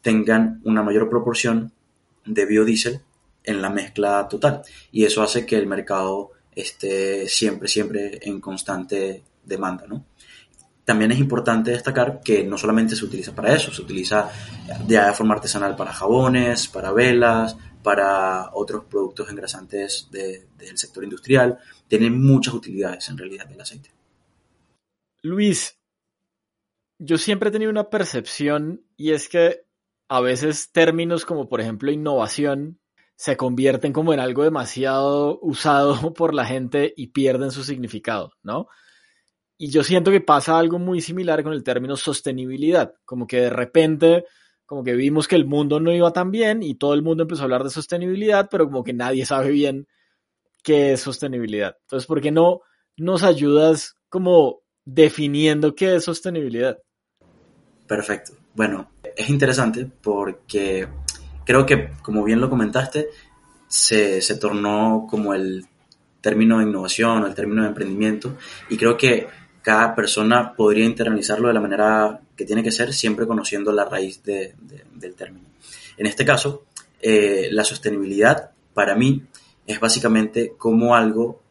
tengan 0.00 0.60
una 0.64 0.82
mayor 0.82 1.08
proporción 1.08 1.72
de 2.24 2.46
biodiesel 2.46 3.00
en 3.44 3.62
la 3.62 3.70
mezcla 3.70 4.26
total. 4.28 4.62
Y 4.90 5.04
eso 5.04 5.22
hace 5.22 5.46
que 5.46 5.56
el 5.56 5.66
mercado 5.66 6.32
esté 6.54 7.28
siempre, 7.28 7.68
siempre 7.68 8.18
en 8.22 8.40
constante 8.40 9.22
demanda, 9.44 9.86
¿no? 9.86 10.04
También 10.84 11.12
es 11.12 11.18
importante 11.18 11.70
destacar 11.70 12.20
que 12.24 12.42
no 12.42 12.58
solamente 12.58 12.96
se 12.96 13.04
utiliza 13.04 13.32
para 13.32 13.54
eso, 13.54 13.72
se 13.72 13.82
utiliza 13.82 14.28
de 14.84 15.00
forma 15.12 15.34
artesanal 15.34 15.76
para 15.76 15.92
jabones, 15.92 16.66
para 16.66 16.90
velas, 16.90 17.56
para 17.84 18.50
otros 18.52 18.84
productos 18.84 19.30
engrasantes 19.30 20.08
del 20.10 20.76
sector 20.76 21.04
industrial. 21.04 21.58
Tiene 21.86 22.10
muchas 22.10 22.54
utilidades 22.54 23.08
en 23.08 23.16
realidad 23.16 23.50
el 23.52 23.60
aceite. 23.60 23.90
Luis, 25.22 25.78
yo 27.04 27.18
siempre 27.18 27.48
he 27.48 27.52
tenido 27.52 27.70
una 27.70 27.90
percepción 27.90 28.84
y 28.96 29.10
es 29.10 29.28
que 29.28 29.62
a 30.08 30.20
veces 30.20 30.70
términos 30.70 31.24
como 31.24 31.48
por 31.48 31.60
ejemplo 31.60 31.90
innovación 31.90 32.78
se 33.16 33.36
convierten 33.36 33.92
como 33.92 34.14
en 34.14 34.20
algo 34.20 34.44
demasiado 34.44 35.38
usado 35.42 36.12
por 36.14 36.32
la 36.32 36.44
gente 36.44 36.92
y 36.96 37.08
pierden 37.08 37.50
su 37.50 37.64
significado, 37.64 38.32
¿no? 38.42 38.68
Y 39.58 39.70
yo 39.70 39.84
siento 39.84 40.10
que 40.10 40.20
pasa 40.20 40.58
algo 40.58 40.78
muy 40.78 41.00
similar 41.00 41.42
con 41.42 41.52
el 41.52 41.62
término 41.62 41.96
sostenibilidad, 41.96 42.94
como 43.04 43.26
que 43.26 43.42
de 43.42 43.50
repente, 43.50 44.24
como 44.66 44.82
que 44.82 44.94
vimos 44.94 45.28
que 45.28 45.36
el 45.36 45.44
mundo 45.44 45.78
no 45.78 45.92
iba 45.92 46.12
tan 46.12 46.30
bien 46.32 46.62
y 46.62 46.74
todo 46.74 46.94
el 46.94 47.02
mundo 47.02 47.22
empezó 47.22 47.42
a 47.42 47.44
hablar 47.44 47.62
de 47.62 47.70
sostenibilidad, 47.70 48.48
pero 48.50 48.66
como 48.66 48.82
que 48.82 48.92
nadie 48.92 49.24
sabe 49.24 49.50
bien 49.50 49.86
qué 50.64 50.92
es 50.92 51.00
sostenibilidad. 51.00 51.76
Entonces, 51.82 52.06
¿por 52.06 52.20
qué 52.20 52.32
no 52.32 52.62
nos 52.96 53.22
ayudas 53.22 53.96
como 54.08 54.62
definiendo 54.84 55.74
qué 55.76 55.96
es 55.96 56.04
sostenibilidad? 56.04 56.78
Perfecto. 57.86 58.32
Bueno, 58.54 58.90
es 59.16 59.28
interesante 59.28 59.86
porque 60.02 60.88
creo 61.44 61.66
que, 61.66 61.90
como 62.02 62.24
bien 62.24 62.40
lo 62.40 62.50
comentaste, 62.50 63.08
se, 63.68 64.20
se 64.20 64.36
tornó 64.36 65.06
como 65.08 65.34
el 65.34 65.66
término 66.20 66.58
de 66.58 66.64
innovación 66.64 67.22
o 67.22 67.26
el 67.26 67.34
término 67.34 67.62
de 67.62 67.68
emprendimiento 67.68 68.36
y 68.70 68.76
creo 68.76 68.96
que 68.96 69.26
cada 69.62 69.94
persona 69.94 70.54
podría 70.54 70.84
internalizarlo 70.84 71.48
de 71.48 71.54
la 71.54 71.60
manera 71.60 72.20
que 72.36 72.44
tiene 72.44 72.62
que 72.62 72.72
ser, 72.72 72.92
siempre 72.92 73.26
conociendo 73.26 73.72
la 73.72 73.84
raíz 73.84 74.22
del 74.22 75.14
término. 75.16 75.46
En 75.96 76.06
este 76.06 76.24
caso, 76.24 76.64
eh, 77.00 77.48
la 77.50 77.64
sostenibilidad 77.64 78.50
para 78.74 78.94
mí 78.94 79.22
es 79.66 79.78
básicamente 79.78 80.54
cómo 80.58 80.96
algo 80.96 81.41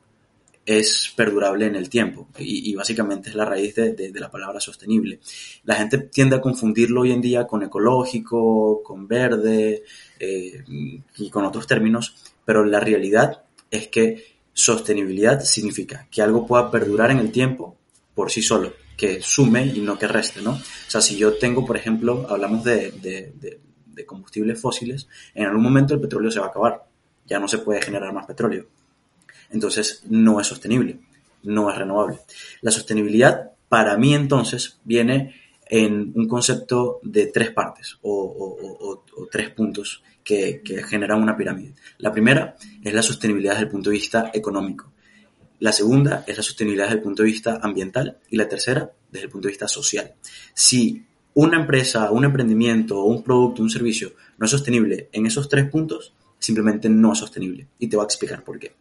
es 0.65 1.11
perdurable 1.15 1.65
en 1.65 1.75
el 1.75 1.89
tiempo 1.89 2.27
y, 2.37 2.73
básicamente 2.75 3.29
es 3.29 3.35
la 3.35 3.45
raíz 3.45 3.75
de, 3.75 4.11
la 4.15 4.29
palabra 4.29 4.59
sostenible. 4.59 5.19
La 5.63 5.75
gente 5.75 5.97
tiende 5.97 6.35
a 6.35 6.41
confundirlo 6.41 7.01
hoy 7.01 7.11
en 7.11 7.21
día 7.21 7.47
con 7.47 7.63
ecológico, 7.63 8.81
con 8.83 9.07
verde 9.07 9.83
eh, 10.19 10.63
y 11.17 11.29
con 11.29 11.45
otros 11.45 11.65
términos, 11.67 12.15
pero 12.45 12.63
la 12.63 12.79
realidad 12.79 13.43
es 13.69 13.87
que 13.87 14.37
sostenibilidad 14.53 15.41
significa 15.41 16.07
que 16.11 16.21
algo 16.21 16.45
pueda 16.45 16.69
perdurar 16.69 17.11
en 17.11 17.19
el 17.19 17.31
tiempo 17.31 17.77
por 18.13 18.29
sí 18.29 18.41
solo, 18.41 18.73
que 18.97 19.21
sume 19.21 19.65
y 19.65 19.79
no 19.79 19.97
que 19.97 20.07
reste, 20.07 20.41
¿no? 20.41 20.51
O 20.51 20.89
sea, 20.89 21.01
si 21.01 21.17
yo 21.17 21.37
tengo, 21.37 21.65
por 21.65 21.77
ejemplo, 21.77 22.27
hablamos 22.29 22.63
de, 22.63 22.91
de 22.91 24.05
combustibles 24.05 24.59
fósiles, 24.59 25.07
en 25.33 25.45
algún 25.45 25.63
momento 25.63 25.93
el 25.93 26.01
petróleo 26.01 26.29
se 26.29 26.39
va 26.39 26.47
a 26.47 26.49
acabar, 26.49 26.85
ya 27.25 27.39
no 27.39 27.47
se 27.47 27.59
puede 27.59 27.81
generar 27.81 28.13
más 28.13 28.25
petróleo 28.25 28.67
entonces 29.51 30.03
no 30.09 30.39
es 30.39 30.47
sostenible, 30.47 30.99
no 31.43 31.69
es 31.69 31.77
renovable. 31.77 32.19
La 32.61 32.71
sostenibilidad 32.71 33.51
para 33.69 33.97
mí 33.97 34.13
entonces 34.13 34.79
viene 34.83 35.35
en 35.65 36.11
un 36.15 36.27
concepto 36.27 36.99
de 37.01 37.27
tres 37.27 37.51
partes 37.51 37.97
o, 38.01 39.05
tres 39.31 39.49
puntos 39.51 40.03
que, 40.23 40.61
generan 40.87 41.21
una 41.21 41.37
pirámide. 41.37 41.73
La 41.99 42.11
primera 42.11 42.57
es 42.83 42.93
la 42.93 43.01
sostenibilidad 43.01 43.53
desde 43.53 43.65
el 43.65 43.71
punto 43.71 43.89
de 43.89 43.95
vista 43.95 44.29
económico. 44.33 44.91
La 45.59 45.71
segunda 45.71 46.25
es 46.27 46.35
la 46.35 46.43
sostenibilidad 46.43 46.87
desde 46.87 46.97
el 46.97 47.03
punto 47.03 47.23
de 47.23 47.29
vista 47.29 47.59
ambiental 47.61 48.17
y 48.29 48.35
la 48.35 48.49
tercera 48.49 48.91
desde 49.09 49.25
el 49.25 49.31
punto 49.31 49.47
de 49.47 49.51
vista 49.51 49.67
social. 49.67 50.13
Si 50.53 51.05
una 51.35 51.57
empresa, 51.57 52.11
un 52.11 52.25
emprendimiento, 52.25 53.03
un 53.03 53.23
producto, 53.23 53.61
un 53.61 53.69
servicio 53.69 54.13
no 54.37 54.45
es 54.45 54.51
sostenible 54.51 55.07
en 55.13 55.25
esos 55.25 55.47
tres 55.47 55.69
puntos, 55.69 56.13
simplemente 56.37 56.89
no 56.89 57.13
es 57.13 57.19
sostenible. 57.19 57.67
Y 57.79 57.87
te 57.87 57.95
voy 57.95 58.03
a 58.03 58.07
explicar 58.07 58.43
por 58.43 58.59
qué. 58.59 58.73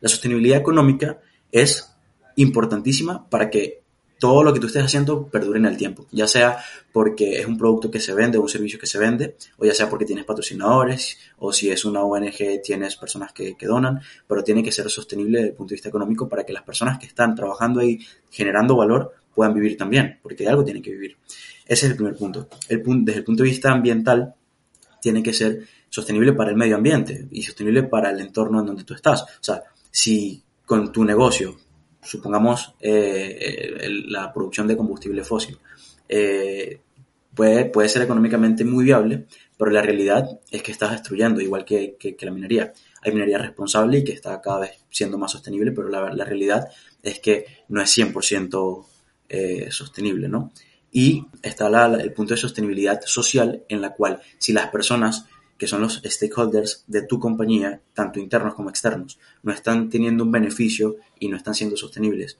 La 0.00 0.08
sostenibilidad 0.08 0.58
económica 0.58 1.18
es 1.50 1.92
importantísima 2.36 3.28
para 3.28 3.50
que 3.50 3.82
todo 4.18 4.42
lo 4.42 4.52
que 4.52 4.60
tú 4.60 4.66
estés 4.66 4.84
haciendo 4.84 5.26
perdure 5.26 5.58
en 5.58 5.66
el 5.66 5.76
tiempo, 5.76 6.06
ya 6.10 6.26
sea 6.26 6.58
porque 6.92 7.38
es 7.38 7.46
un 7.46 7.58
producto 7.58 7.90
que 7.90 8.00
se 8.00 8.14
vende 8.14 8.38
un 8.38 8.48
servicio 8.48 8.78
que 8.78 8.86
se 8.86 8.98
vende, 8.98 9.36
o 9.58 9.66
ya 9.66 9.74
sea 9.74 9.90
porque 9.90 10.06
tienes 10.06 10.24
patrocinadores, 10.24 11.18
o 11.38 11.52
si 11.52 11.70
es 11.70 11.84
una 11.84 12.02
ONG 12.02 12.62
tienes 12.62 12.96
personas 12.96 13.32
que, 13.32 13.54
donan, 13.60 14.00
pero 14.26 14.42
tiene 14.42 14.62
que 14.62 14.72
ser 14.72 14.88
sostenible 14.90 15.38
desde 15.38 15.50
el 15.50 15.54
punto 15.54 15.70
de 15.70 15.74
vista 15.74 15.88
económico 15.88 16.28
para 16.28 16.44
que 16.44 16.52
las 16.52 16.62
personas 16.62 16.98
que 16.98 17.06
están 17.06 17.34
trabajando 17.34 17.80
ahí 17.80 17.98
generando 18.30 18.76
valor 18.76 19.12
puedan 19.34 19.52
vivir 19.52 19.76
también, 19.76 20.18
porque 20.22 20.44
de 20.44 20.50
algo 20.50 20.64
tienen 20.64 20.82
que 20.82 20.92
vivir. 20.92 21.16
Ese 21.66 21.86
es 21.86 21.90
el 21.90 21.96
primer 21.96 22.16
punto. 22.16 22.48
El, 22.68 22.82
desde 23.04 23.18
el 23.18 23.24
punto 23.24 23.42
de 23.42 23.50
vista 23.50 23.70
ambiental, 23.70 24.34
tiene 25.00 25.22
que 25.22 25.32
ser 25.32 25.66
sostenible 25.88 26.32
para 26.32 26.50
el 26.50 26.56
medio 26.56 26.76
ambiente 26.76 27.28
y 27.30 27.42
sostenible 27.42 27.84
para 27.84 28.10
el 28.10 28.20
entorno 28.20 28.60
en 28.60 28.66
donde 28.66 28.84
tú 28.84 28.94
estás. 28.94 29.22
O 29.22 29.26
sea, 29.40 29.62
si 29.96 30.42
con 30.66 30.92
tu 30.92 31.06
negocio, 31.06 31.56
supongamos 32.02 32.74
eh, 32.80 33.88
la 34.08 34.30
producción 34.30 34.68
de 34.68 34.76
combustible 34.76 35.24
fósil, 35.24 35.56
eh, 36.06 36.82
puede, 37.34 37.64
puede 37.64 37.88
ser 37.88 38.02
económicamente 38.02 38.62
muy 38.62 38.84
viable, 38.84 39.24
pero 39.56 39.70
la 39.70 39.80
realidad 39.80 40.38
es 40.50 40.62
que 40.62 40.70
estás 40.70 40.90
destruyendo, 40.90 41.40
igual 41.40 41.64
que, 41.64 41.96
la 42.20 42.30
minería. 42.30 42.74
Hay 43.00 43.12
minería 43.12 43.38
responsable 43.38 44.00
y 44.00 44.04
que 44.04 44.12
está 44.12 44.38
cada 44.42 44.60
vez 44.60 44.72
siendo 44.90 45.16
más 45.16 45.32
sostenible, 45.32 45.72
pero 45.72 45.88
la, 45.88 46.24
realidad 46.26 46.68
es 47.02 47.18
que 47.18 47.46
no 47.68 47.80
es 47.80 47.96
100% 47.96 48.84
eh, 49.30 49.68
sostenible, 49.70 50.28
¿no? 50.28 50.52
Y 50.92 51.24
está 51.42 51.68
el 51.86 52.12
punto 52.12 52.34
de 52.34 52.40
sostenibilidad 52.40 53.00
social 53.06 53.64
en 53.70 53.80
la 53.80 53.94
cual 53.94 54.20
si 54.36 54.52
las 54.52 54.68
personas 54.68 55.24
que 55.58 55.66
son 55.66 55.80
los 55.80 56.00
stakeholders 56.04 56.84
de 56.86 57.02
tu 57.02 57.18
compañía, 57.18 57.80
tanto 57.94 58.20
internos 58.20 58.54
como 58.54 58.70
externos, 58.70 59.18
no 59.42 59.52
están 59.52 59.88
teniendo 59.88 60.24
un 60.24 60.32
beneficio 60.32 60.96
y 61.18 61.28
no 61.28 61.36
están 61.36 61.54
siendo 61.54 61.76
sostenibles 61.76 62.38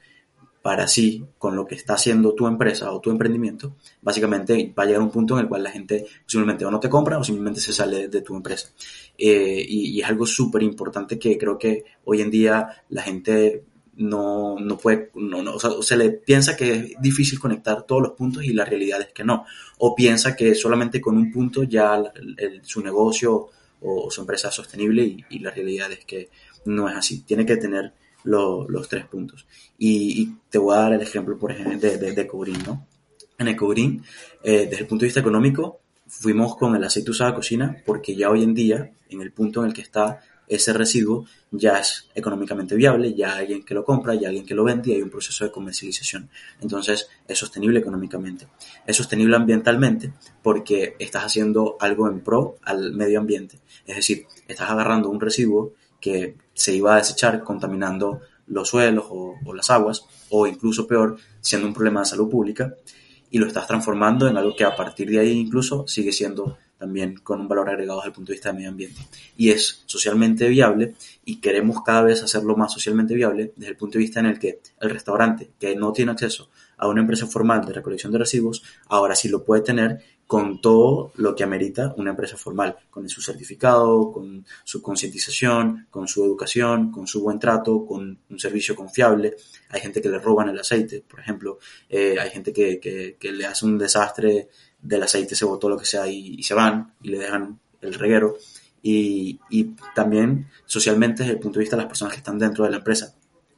para 0.67 0.89
sí 0.89 1.25
con 1.39 1.55
lo 1.55 1.65
que 1.65 1.77
está 1.77 1.95
haciendo 1.95 2.35
tu 2.35 2.49
empresa 2.49 2.91
o 2.91 3.01
tu 3.01 3.13
emprendimiento, 3.13 3.77
básicamente 4.03 4.75
va 4.77 4.83
a 4.83 4.87
llegar 4.87 5.01
un 5.01 5.13
punto 5.13 5.35
en 5.35 5.45
el 5.45 5.49
cual 5.49 5.63
la 5.63 5.71
gente 5.71 6.07
simplemente 6.27 6.65
o 6.65 6.73
no 6.73 6.81
te 6.81 6.91
compra 6.91 7.19
o 7.19 7.23
simplemente 7.23 7.61
se 7.61 7.73
sale 7.73 8.09
de 8.09 8.21
tu 8.21 8.35
empresa. 8.35 8.71
Eh, 9.17 9.65
y, 9.65 9.97
y, 9.97 10.01
es 10.01 10.09
algo 10.09 10.27
súper 10.27 10.65
importante 10.65 11.21
que 11.21 11.39
creo 11.39 11.57
que 11.57 11.85
hoy 12.05 12.21
en 12.21 12.33
día 12.33 12.83
la 12.89 13.03
gente 13.03 13.63
no, 13.97 14.59
no 14.59 14.77
puede, 14.77 15.11
no, 15.15 15.43
no, 15.43 15.55
o 15.55 15.61
sea, 15.61 15.71
se 15.81 15.97
le 15.97 16.11
piensa 16.11 16.57
que 16.57 16.73
es 16.73 17.01
difícil 17.01 17.39
conectar 17.39 17.85
todos 17.85 18.03
los 18.03 18.13
puntos 18.13 18.45
y 18.45 18.53
la 18.53 18.65
realidad 18.65 19.01
es 19.01 19.13
que 19.13 19.25
no. 19.25 19.47
O 19.79 19.95
piensa 19.95 20.37
que 20.37 20.55
solamente 20.55 21.01
con 21.01 21.17
un 21.17 21.33
punto 21.33 21.63
ya 21.63 22.03
su 22.63 22.83
negocio 22.83 23.49
o, 23.81 24.11
su 24.11 24.21
empresa 24.21 24.49
es 24.49 24.55
sostenible 24.55 25.25
y, 25.31 25.39
la 25.39 25.51
realidad 25.51 25.91
es 25.93 26.05
que 26.05 26.29
no 26.67 26.89
es 26.89 26.97
así. 26.97 27.21
Tiene 27.23 27.47
que 27.47 27.57
tener 27.57 27.93
los 28.25 28.89
tres 28.89 29.07
puntos. 29.07 29.47
Y, 29.79 30.31
te 30.51 30.59
voy 30.59 30.77
a 30.77 30.81
dar 30.81 30.93
el 30.93 31.01
ejemplo, 31.01 31.39
por 31.39 31.53
ejemplo, 31.53 31.79
de, 31.79 31.97
de, 31.99 32.13
de 32.13 32.29
¿no? 32.67 32.87
En 33.39 33.49
Ecogreen, 33.49 34.03
eh, 34.43 34.67
desde 34.69 34.83
el 34.83 34.87
punto 34.87 35.03
de 35.03 35.09
vista 35.09 35.21
económico, 35.21 35.81
fuimos 36.07 36.57
con 36.57 36.75
el 36.75 36.85
aceite 36.85 37.11
usado 37.11 37.31
de 37.31 37.37
cocina 37.37 37.77
porque 37.85 38.15
ya 38.15 38.31
hoy 38.31 38.43
en 38.43 38.55
día, 38.55 38.93
en 39.09 39.21
el 39.21 39.33
punto 39.33 39.61
en 39.61 39.69
el 39.69 39.75
que 39.75 39.83
está 39.83 40.21
ese 40.49 40.73
residuo 40.73 41.27
ya 41.51 41.79
es 41.79 42.09
económicamente 42.15 42.75
viable, 42.75 43.15
ya 43.15 43.35
hay 43.35 43.41
alguien 43.41 43.65
que 43.65 43.75
lo 43.75 43.85
compra, 43.85 44.15
ya 44.15 44.21
hay 44.21 44.27
alguien 44.27 44.47
que 44.47 44.55
lo 44.55 44.65
vende 44.65 44.91
y 44.91 44.95
hay 44.95 45.03
un 45.03 45.11
proceso 45.11 45.45
de 45.45 45.51
comercialización. 45.51 46.29
Entonces 46.61 47.09
es 47.27 47.39
sostenible 47.39 47.81
económicamente. 47.81 48.47
Es 48.87 48.97
sostenible 48.97 49.37
ambientalmente 49.37 50.13
porque 50.43 50.97
estás 50.99 51.25
haciendo 51.25 51.77
algo 51.81 52.09
en 52.09 52.21
pro 52.21 52.57
al 52.63 52.93
medio 52.93 53.19
ambiente. 53.19 53.59
Es 53.87 53.97
decir, 53.97 54.27
estás 54.49 54.71
agarrando 54.71 55.09
un 55.11 55.21
residuo 55.21 55.73
que 56.01 56.37
se 56.55 56.75
iba 56.75 56.95
a 56.95 56.99
desechar 56.99 57.43
contaminando 57.43 58.21
los 58.47 58.69
suelos 58.69 59.07
o, 59.09 59.35
o 59.45 59.55
las 59.55 59.71
aguas 59.71 60.05
o 60.31 60.47
incluso 60.47 60.87
peor, 60.87 61.17
siendo 61.41 61.67
un 61.67 61.75
problema 61.75 62.01
de 62.01 62.07
salud 62.07 62.29
pública 62.29 62.75
y 63.31 63.39
lo 63.39 63.47
estás 63.47 63.67
transformando 63.67 64.29
en 64.29 64.37
algo 64.37 64.55
que 64.55 64.65
a 64.65 64.77
partir 64.77 65.11
de 65.11 65.19
ahí 65.19 65.33
incluso 65.33 65.87
sigue 65.87 66.13
siendo 66.13 66.59
también 66.79 67.17
con 67.17 67.41
un 67.41 67.49
valor 67.49 67.69
agregado 67.69 67.99
desde 67.99 68.09
el 68.09 68.15
punto 68.15 68.33
de 68.33 68.35
vista 68.35 68.49
del 68.51 68.57
medio 68.57 68.71
ambiente. 68.71 69.01
Y 69.37 69.51
es 69.51 69.83
socialmente 69.87 70.49
viable 70.49 70.95
y 71.25 71.37
queremos 71.41 71.83
cada 71.83 72.03
vez 72.03 72.23
hacerlo 72.23 72.57
más 72.57 72.73
socialmente 72.73 73.15
viable 73.15 73.53
desde 73.57 73.71
el 73.71 73.77
punto 73.77 73.99
de 73.99 74.05
vista 74.05 74.21
en 74.21 74.27
el 74.27 74.39
que 74.39 74.61
el 74.81 74.91
restaurante 74.91 75.51
que 75.59 75.75
no 75.75 75.93
tiene 75.93 76.13
acceso 76.13 76.51
a 76.79 76.89
una 76.89 77.01
empresa 77.01 77.27
formal 77.27 77.65
de 77.65 77.73
recolección 77.73 78.13
de 78.13 78.19
residuos, 78.19 78.63
ahora 78.89 79.15
sí 79.15 79.29
lo 79.29 79.45
puede 79.45 79.63
tener 79.63 80.03
con 80.27 80.61
todo 80.61 81.13
lo 81.17 81.37
que 81.37 81.45
amerita 81.45 81.95
una 81.97 82.11
empresa 82.11 82.37
formal, 82.37 82.77
con 82.91 83.09
su 83.09 83.23
certificado, 83.23 84.11
con 84.11 84.45
su 84.65 84.83
concientización, 84.83 85.87
con 85.89 86.09
su 86.09 86.25
educación, 86.25 86.91
con 86.91 87.07
su 87.07 87.23
buen 87.23 87.39
trato, 87.39 87.87
con 87.87 88.19
un 88.29 88.39
servicio 88.39 88.75
confiable. 88.75 89.37
Hay 89.69 89.81
gente 89.81 90.03
que 90.03 90.09
le 90.09 90.19
roban 90.19 90.49
el 90.49 90.59
aceite, 90.59 91.05
por 91.09 91.21
ejemplo, 91.21 91.59
eh, 91.89 92.17
hay 92.21 92.31
gente 92.31 92.53
que, 92.53 92.81
que, 92.81 93.17
que 93.19 93.33
le 93.33 93.47
hace 93.47 93.67
un 93.67 93.79
desastre 93.79 94.49
del 94.81 95.03
aceite 95.03 95.35
se 95.35 95.45
botó 95.45 95.69
lo 95.69 95.79
que 95.79 95.87
sea 95.87 96.07
y, 96.07 96.43
se 96.43 96.55
van 96.55 96.93
y 97.03 97.11
le 97.11 97.19
dejan 97.19 97.59
el 97.81 97.95
reguero. 97.95 98.37
Y, 98.83 99.41
y, 99.51 99.75
también 99.95 100.49
socialmente 100.65 101.23
desde 101.23 101.35
el 101.35 101.41
punto 101.41 101.59
de 101.59 101.65
vista 101.65 101.77
de 101.77 101.83
las 101.83 101.89
personas 101.89 102.13
que 102.15 102.19
están 102.19 102.39
dentro 102.39 102.65
de 102.65 102.71
la 102.71 102.77
empresa. 102.77 103.15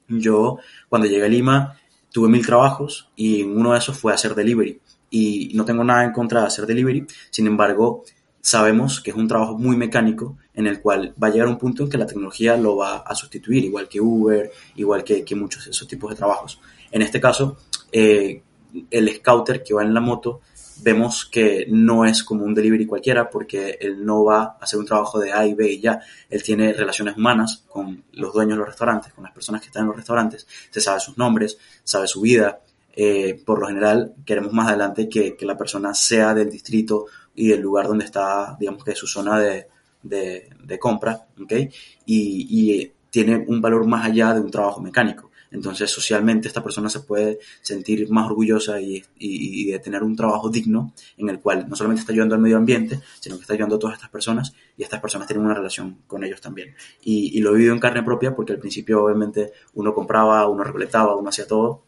Yo 0.09 0.59
cuando 0.89 1.07
llegué 1.07 1.27
a 1.27 1.29
Lima 1.29 1.79
tuve 2.11 2.29
mil 2.29 2.45
trabajos 2.45 3.11
y 3.17 3.43
uno 3.43 3.73
de 3.73 3.79
esos 3.79 3.99
fue 3.99 4.13
hacer 4.13 4.35
delivery. 4.35 4.81
Y 5.11 5.53
no 5.55 5.65
tengo 5.65 5.85
nada 5.85 6.05
en 6.05 6.13
contra 6.13 6.41
de 6.41 6.47
hacer 6.47 6.67
delivery, 6.67 7.07
sin 7.31 7.47
embargo 7.47 8.05
sabemos 8.41 9.01
que 9.01 9.11
es 9.11 9.17
un 9.17 9.29
trabajo 9.29 9.59
muy 9.59 9.77
mecánico 9.77 10.39
en 10.55 10.67
el 10.67 10.81
cual 10.81 11.15
va 11.23 11.29
a 11.29 11.31
llegar 11.31 11.49
un 11.49 11.59
punto 11.59 11.83
en 11.83 11.91
que 11.91 11.99
la 11.99 12.07
tecnología 12.07 12.57
lo 12.57 12.77
va 12.77 12.99
a 12.99 13.15
sustituir, 13.15 13.65
igual 13.65 13.89
que 13.89 14.01
Uber, 14.01 14.51
igual 14.77 15.05
que, 15.05 15.25
que 15.25 15.35
muchos 15.35 15.65
de 15.65 15.71
esos 15.71 15.87
tipos 15.87 16.11
de 16.11 16.17
trabajos. 16.17 16.61
En 16.91 17.03
este 17.03 17.21
caso, 17.21 17.59
eh, 17.93 18.43
el 18.91 19.15
scouter 19.17 19.63
que 19.63 19.75
va 19.75 19.83
en 19.83 19.95
la 19.95 20.01
moto 20.01 20.41
vemos 20.83 21.27
que 21.27 21.67
no 21.69 22.05
es 22.05 22.23
como 22.23 22.45
un 22.45 22.55
delivery 22.55 22.87
cualquiera 22.87 23.29
porque 23.29 23.79
él 23.81 24.05
no 24.05 24.25
va 24.25 24.43
a 24.43 24.59
hacer 24.61 24.79
un 24.79 24.87
trabajo 24.87 25.19
de 25.19 25.33
A 25.33 25.47
y 25.47 25.55
B 25.55 25.73
y 25.73 25.81
ya. 25.81 26.01
Él 26.31 26.43
tiene 26.43 26.73
relaciones 26.73 27.17
humanas 27.17 27.65
con 27.69 28.05
los 28.13 28.33
dueños 28.33 28.55
de 28.55 28.59
los 28.59 28.69
restaurantes, 28.69 29.13
con 29.13 29.25
las 29.25 29.33
personas 29.33 29.61
que 29.61 29.69
están 29.69 29.83
en 29.83 29.89
los 29.89 29.97
restaurantes, 29.97 30.47
se 30.71 30.81
sabe 30.81 31.01
sus 31.01 31.19
nombres, 31.19 31.59
sabe 31.85 32.07
su 32.07 32.21
vida. 32.21 32.61
Eh, 33.01 33.41
por 33.45 33.61
lo 33.61 33.69
general, 33.69 34.15
queremos 34.25 34.53
más 34.53 34.69
adelante 34.69 35.09
que, 35.09 35.37
que, 35.37 35.47
la 35.47 35.57
persona 35.57 35.95
sea 35.95 36.35
del 36.35 36.51
distrito 36.51 37.07
y 37.35 37.49
del 37.49 37.61
lugar 37.61 37.87
donde 37.87 38.05
está, 38.05 38.57
digamos 38.59 38.83
que 38.83 38.97
su 38.97 39.07
zona 39.07 39.39
de, 39.39 39.69
de, 40.03 40.49
de 40.65 40.79
compra. 40.79 41.27
Y, 41.49 41.71
y 42.07 42.93
tiene 43.11 43.45
un 43.47 43.61
valor 43.61 43.87
más 43.87 44.07
allá 44.07 44.35
de 44.35 44.41
un 44.41 44.51
trabajo 44.51 44.81
mecánico. 44.81 45.28
Entonces, 45.51 45.91
socialmente 45.91 46.49
esta 46.49 46.63
persona 46.63 46.89
se 46.89 47.01
puede 47.01 47.39
sentir 47.63 48.11
más 48.11 48.27
orgullosa 48.27 48.81
y, 48.81 49.03
y, 49.19 49.71
de 49.71 49.79
tener 49.79 50.03
un 50.03 50.15
trabajo 50.15 50.51
digno 50.51 50.93
en 51.17 51.29
el 51.29 51.41
cual 51.41 51.69
no 51.69 51.77
solamente 51.77 52.01
está 52.01 52.13
ayudando 52.13 52.35
al 52.35 52.41
medio 52.41 52.57
ambiente, 52.57 53.01
sino 53.21 53.37
que 53.37 53.43
está 53.43 53.55
ayudando 53.55 53.77
a 53.77 53.79
todas 53.79 53.95
estas 53.95 54.11
personas 54.11 54.53
y 54.77 54.83
estas 54.83 55.01
personas 55.01 55.27
tienen 55.27 55.45
una 55.45 55.55
relación 55.55 55.99
con 56.07 56.25
ellos 56.25 56.41
también. 56.41 56.75
Y, 57.03 57.41
lo 57.41 57.51
he 57.51 57.55
vivido 57.55 57.73
en 57.73 57.81
carne 57.81 58.03
propia 58.03 58.35
porque 58.35 58.53
al 58.53 58.59
principio 58.59 59.05
obviamente 59.05 59.53
uno 59.75 59.95
compraba, 59.95 60.49
uno 60.49 60.65
recolectaba, 60.65 61.17
uno 61.17 61.29
hacía 61.29 61.47
todo 61.47 61.85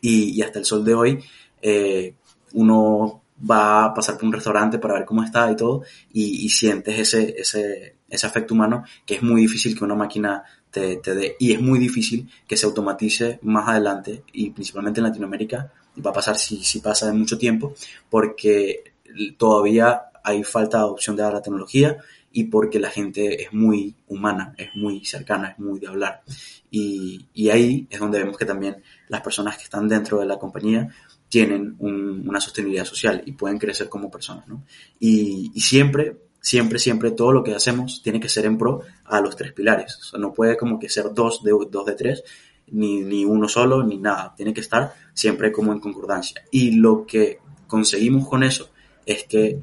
y, 0.00 0.30
y 0.30 0.42
hasta 0.42 0.58
el 0.60 0.64
sol 0.64 0.84
de 0.84 0.94
hoy 0.94 1.24
eh, 1.66 2.14
uno 2.52 3.23
va 3.38 3.86
a 3.86 3.94
pasar 3.94 4.16
por 4.16 4.24
un 4.24 4.32
restaurante 4.32 4.78
para 4.78 4.94
ver 4.94 5.04
cómo 5.04 5.22
está 5.22 5.50
y 5.50 5.56
todo 5.56 5.82
y, 6.12 6.44
y 6.44 6.48
sientes 6.48 6.98
ese, 6.98 7.34
ese, 7.38 7.96
ese 8.08 8.26
afecto 8.26 8.54
humano 8.54 8.84
que 9.04 9.16
es 9.16 9.22
muy 9.22 9.42
difícil 9.42 9.76
que 9.76 9.84
una 9.84 9.94
máquina 9.94 10.44
te, 10.70 10.96
te 10.96 11.14
dé. 11.14 11.36
Y 11.38 11.52
es 11.52 11.60
muy 11.60 11.78
difícil 11.78 12.28
que 12.46 12.56
se 12.56 12.66
automatice 12.66 13.38
más 13.42 13.68
adelante 13.68 14.22
y 14.32 14.50
principalmente 14.50 15.00
en 15.00 15.04
Latinoamérica, 15.06 15.72
y 15.96 16.00
va 16.00 16.10
a 16.10 16.14
pasar 16.14 16.36
si, 16.36 16.62
si 16.64 16.80
pasa 16.80 17.06
de 17.06 17.12
mucho 17.12 17.38
tiempo, 17.38 17.74
porque 18.10 18.92
todavía 19.36 20.02
hay 20.24 20.42
falta 20.42 20.78
de 20.78 20.84
adopción 20.84 21.16
de 21.16 21.22
la 21.22 21.42
tecnología 21.42 21.98
y 22.32 22.44
porque 22.44 22.80
la 22.80 22.90
gente 22.90 23.42
es 23.44 23.52
muy 23.52 23.94
humana, 24.08 24.54
es 24.58 24.74
muy 24.74 25.04
cercana, 25.04 25.50
es 25.50 25.58
muy 25.58 25.78
de 25.78 25.86
hablar. 25.86 26.22
Y, 26.70 27.26
y 27.32 27.50
ahí 27.50 27.86
es 27.88 28.00
donde 28.00 28.18
vemos 28.18 28.36
que 28.36 28.44
también 28.44 28.82
las 29.08 29.20
personas 29.20 29.56
que 29.56 29.64
están 29.64 29.86
dentro 29.86 30.18
de 30.18 30.26
la 30.26 30.38
compañía 30.38 30.88
tienen 31.34 31.74
un, 31.80 32.28
una 32.28 32.40
sostenibilidad 32.40 32.84
social 32.84 33.20
y 33.26 33.32
pueden 33.32 33.58
crecer 33.58 33.88
como 33.88 34.08
personas, 34.08 34.46
¿no? 34.46 34.62
Y, 35.00 35.50
siempre 35.60 36.16
siempre, 36.40 36.78
siempre 36.78 37.10
todo 37.10 37.32
lo 37.32 37.42
que 37.42 37.56
hacemos 37.56 38.02
tiene 38.04 38.20
que 38.20 38.28
ser 38.28 38.46
en 38.46 38.56
pro 38.56 38.82
a 39.06 39.20
los 39.20 39.34
tres 39.34 39.52
pilares. 39.52 40.12
No 40.16 40.32
puede 40.32 40.56
como 40.56 40.78
que 40.78 40.88
ser 40.88 41.12
dos 41.12 41.42
de, 41.42 41.50
dos 41.68 41.86
de 41.86 41.94
tres, 41.96 42.22
ni, 42.68 43.00
ni 43.00 43.24
uno 43.24 43.48
solo, 43.48 43.82
ni 43.82 43.98
nada. 43.98 44.32
Tiene 44.36 44.54
que 44.54 44.60
estar 44.60 44.94
siempre 45.12 45.50
como 45.50 45.72
en 45.72 45.80
concordancia. 45.80 46.40
Y 46.52 46.76
lo 46.76 47.04
que 47.04 47.40
conseguimos 47.66 48.28
con 48.28 48.44
eso 48.44 48.70
es 49.04 49.24
que 49.24 49.60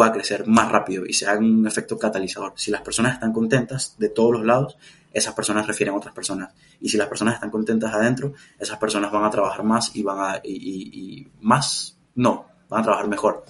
pueda 0.00 0.12
crecer 0.12 0.46
más 0.46 0.72
rápido 0.72 1.04
y 1.04 1.12
se 1.12 1.26
haga 1.26 1.40
un 1.40 1.66
efecto 1.66 1.98
catalizador. 1.98 2.54
Si 2.56 2.70
las 2.70 2.80
personas 2.80 3.12
están 3.12 3.34
contentas 3.34 3.96
de 3.98 4.08
todos 4.08 4.32
los 4.32 4.46
lados, 4.46 4.78
esas 5.12 5.34
personas 5.34 5.66
refieren 5.66 5.94
a 5.94 5.98
otras 5.98 6.14
personas. 6.14 6.54
Y 6.80 6.88
si 6.88 6.96
las 6.96 7.06
personas 7.06 7.34
están 7.34 7.50
contentas 7.50 7.92
adentro, 7.92 8.32
esas 8.58 8.78
personas 8.78 9.12
van 9.12 9.24
a 9.24 9.30
trabajar 9.30 9.62
más 9.62 9.94
y 9.94 10.02
van 10.02 10.18
a, 10.18 10.40
y, 10.42 10.54
y, 10.54 11.00
y 11.00 11.28
más, 11.42 11.98
no, 12.14 12.46
van 12.70 12.80
a 12.80 12.82
trabajar 12.82 13.08
mejor 13.08 13.44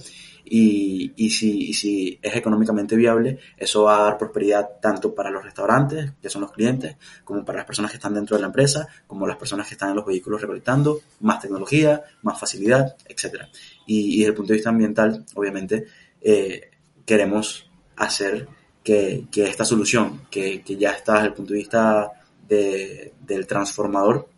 y, 0.53 1.13
y, 1.15 1.31
si, 1.31 1.69
y 1.69 1.75
si 1.75 2.19
es 2.21 2.35
económicamente 2.35 2.97
viable, 2.97 3.39
eso 3.57 3.85
va 3.85 4.01
a 4.01 4.03
dar 4.03 4.19
prosperidad 4.19 4.69
tanto 4.83 5.15
para 5.15 5.31
los 5.31 5.45
restaurantes, 5.45 6.15
que 6.21 6.29
son 6.29 6.43
los 6.43 6.51
clientes, 6.51 6.97
como 7.23 7.45
para 7.45 7.59
las 7.59 7.67
personas 7.67 7.93
que 7.93 7.99
están 7.99 8.15
dentro 8.15 8.37
de 8.37 8.41
la 8.41 8.49
empresa, 8.49 8.89
como 9.07 9.29
las 9.29 9.37
personas 9.37 9.69
que 9.69 9.75
están 9.75 9.91
en 9.91 9.97
los 9.97 10.05
vehículos 10.05 10.41
recolectando, 10.41 11.01
más 11.21 11.41
tecnología, 11.41 12.03
más 12.23 12.39
facilidad, 12.39 12.97
etc. 13.09 13.45
Y, 13.87 14.15
y 14.15 14.19
desde 14.19 14.31
el 14.31 14.35
punto 14.35 14.49
de 14.49 14.57
vista 14.57 14.71
ambiental, 14.71 15.25
obviamente, 15.37 15.87
eh, 16.21 16.71
queremos 17.05 17.71
hacer 17.97 18.49
que, 18.83 19.27
que 19.31 19.45
esta 19.45 19.65
solución, 19.65 20.23
que, 20.31 20.63
que, 20.63 20.77
ya 20.77 20.93
está 20.93 21.15
desde 21.15 21.29
el 21.29 21.35
punto 21.35 21.53
de 21.53 21.59
vista 21.59 22.13
de, 22.49 23.15
del 23.21 23.47
transformador, 23.47 24.29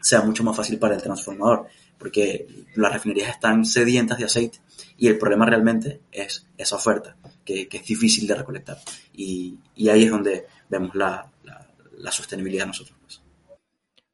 sea 0.00 0.22
mucho 0.22 0.44
más 0.44 0.56
fácil 0.56 0.78
para 0.78 0.94
el 0.94 1.02
transformador, 1.02 1.66
porque 1.98 2.46
las 2.76 2.92
refinerías 2.92 3.30
están 3.30 3.64
sedientas 3.64 4.18
de 4.18 4.24
aceite 4.24 4.60
y 4.96 5.08
el 5.08 5.18
problema 5.18 5.46
realmente 5.46 6.02
es 6.12 6.46
esa 6.56 6.76
oferta, 6.76 7.16
que, 7.44 7.68
que 7.68 7.78
es 7.78 7.86
difícil 7.86 8.26
de 8.26 8.34
recolectar. 8.34 8.78
Y, 9.12 9.58
y, 9.74 9.88
ahí 9.88 10.04
es 10.04 10.10
donde 10.10 10.46
vemos 10.68 10.94
la, 10.94 11.30
la, 11.44 11.68
la 11.96 12.12
sostenibilidad 12.12 12.66
nosotros. 12.66 12.96
Pues. 13.00 13.20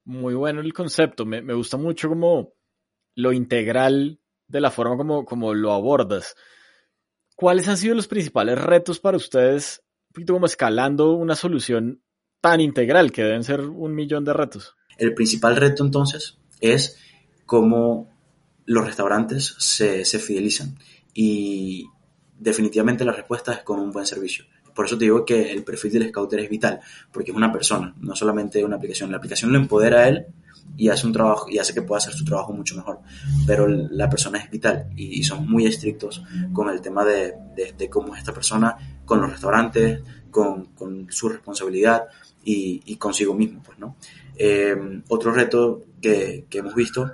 Muy 0.04 0.34
bueno 0.34 0.60
el 0.60 0.72
concepto. 0.72 1.24
Me, 1.24 1.42
me, 1.42 1.54
gusta 1.54 1.76
mucho 1.76 2.08
como 2.08 2.52
lo 3.16 3.32
integral 3.32 4.20
de 4.48 4.60
la 4.60 4.70
forma 4.70 4.96
como, 4.96 5.24
como 5.24 5.54
lo 5.54 5.72
abordas. 5.72 6.34
¿Cuáles 7.34 7.68
han 7.68 7.76
sido 7.76 7.94
los 7.94 8.08
principales 8.08 8.58
retos 8.58 9.00
para 9.00 9.16
ustedes, 9.16 9.82
un 10.08 10.12
poquito 10.14 10.32
como 10.34 10.46
escalando 10.46 11.12
una 11.12 11.34
solución 11.34 12.02
tan 12.40 12.60
integral, 12.60 13.10
que 13.10 13.24
deben 13.24 13.42
ser 13.42 13.60
un 13.60 13.94
millón 13.94 14.24
de 14.24 14.32
retos? 14.32 14.76
El 14.98 15.14
principal 15.14 15.56
reto 15.56 15.84
entonces 15.84 16.38
es 16.60 16.98
cómo 17.46 18.10
los 18.66 18.86
restaurantes 18.86 19.56
se, 19.58 20.04
se 20.04 20.18
fidelizan 20.18 20.78
y 21.12 21.86
definitivamente 22.38 23.04
la 23.04 23.12
respuesta 23.12 23.52
es 23.52 23.62
con 23.62 23.80
un 23.80 23.90
buen 23.90 24.06
servicio. 24.06 24.44
Por 24.74 24.86
eso 24.86 24.98
te 24.98 25.04
digo 25.04 25.24
que 25.24 25.52
el 25.52 25.64
perfil 25.64 25.92
del 25.92 26.08
scouter 26.08 26.40
es 26.40 26.50
vital, 26.50 26.80
porque 27.12 27.30
es 27.30 27.36
una 27.36 27.52
persona, 27.52 27.94
no 28.00 28.16
solamente 28.16 28.64
una 28.64 28.76
aplicación. 28.76 29.10
La 29.10 29.18
aplicación 29.18 29.52
lo 29.52 29.58
empodera 29.58 30.00
a 30.00 30.08
él 30.08 30.26
y 30.76 30.88
hace 30.88 31.06
un 31.06 31.12
trabajo 31.12 31.48
y 31.48 31.58
hace 31.58 31.72
que 31.72 31.82
pueda 31.82 31.98
hacer 31.98 32.14
su 32.14 32.24
trabajo 32.24 32.52
mucho 32.52 32.76
mejor. 32.76 33.00
Pero 33.46 33.68
la 33.68 34.08
persona 34.08 34.38
es 34.38 34.50
vital 34.50 34.90
y, 34.96 35.22
son 35.22 35.48
muy 35.48 35.66
estrictos 35.66 36.22
con 36.52 36.68
el 36.68 36.80
tema 36.80 37.04
de, 37.04 37.34
de, 37.54 37.74
de, 37.76 37.88
cómo 37.88 38.14
es 38.14 38.20
esta 38.20 38.32
persona 38.32 38.76
con 39.04 39.20
los 39.20 39.30
restaurantes, 39.30 40.02
con, 40.30 40.66
con 40.74 41.06
su 41.10 41.28
responsabilidad 41.28 42.04
y, 42.44 42.82
y, 42.86 42.96
consigo 42.96 43.34
mismo, 43.34 43.62
pues, 43.62 43.78
¿no? 43.78 43.96
Eh, 44.36 44.74
otro 45.08 45.32
reto 45.32 45.84
que, 46.02 46.46
que 46.50 46.58
hemos 46.58 46.74
visto 46.74 47.10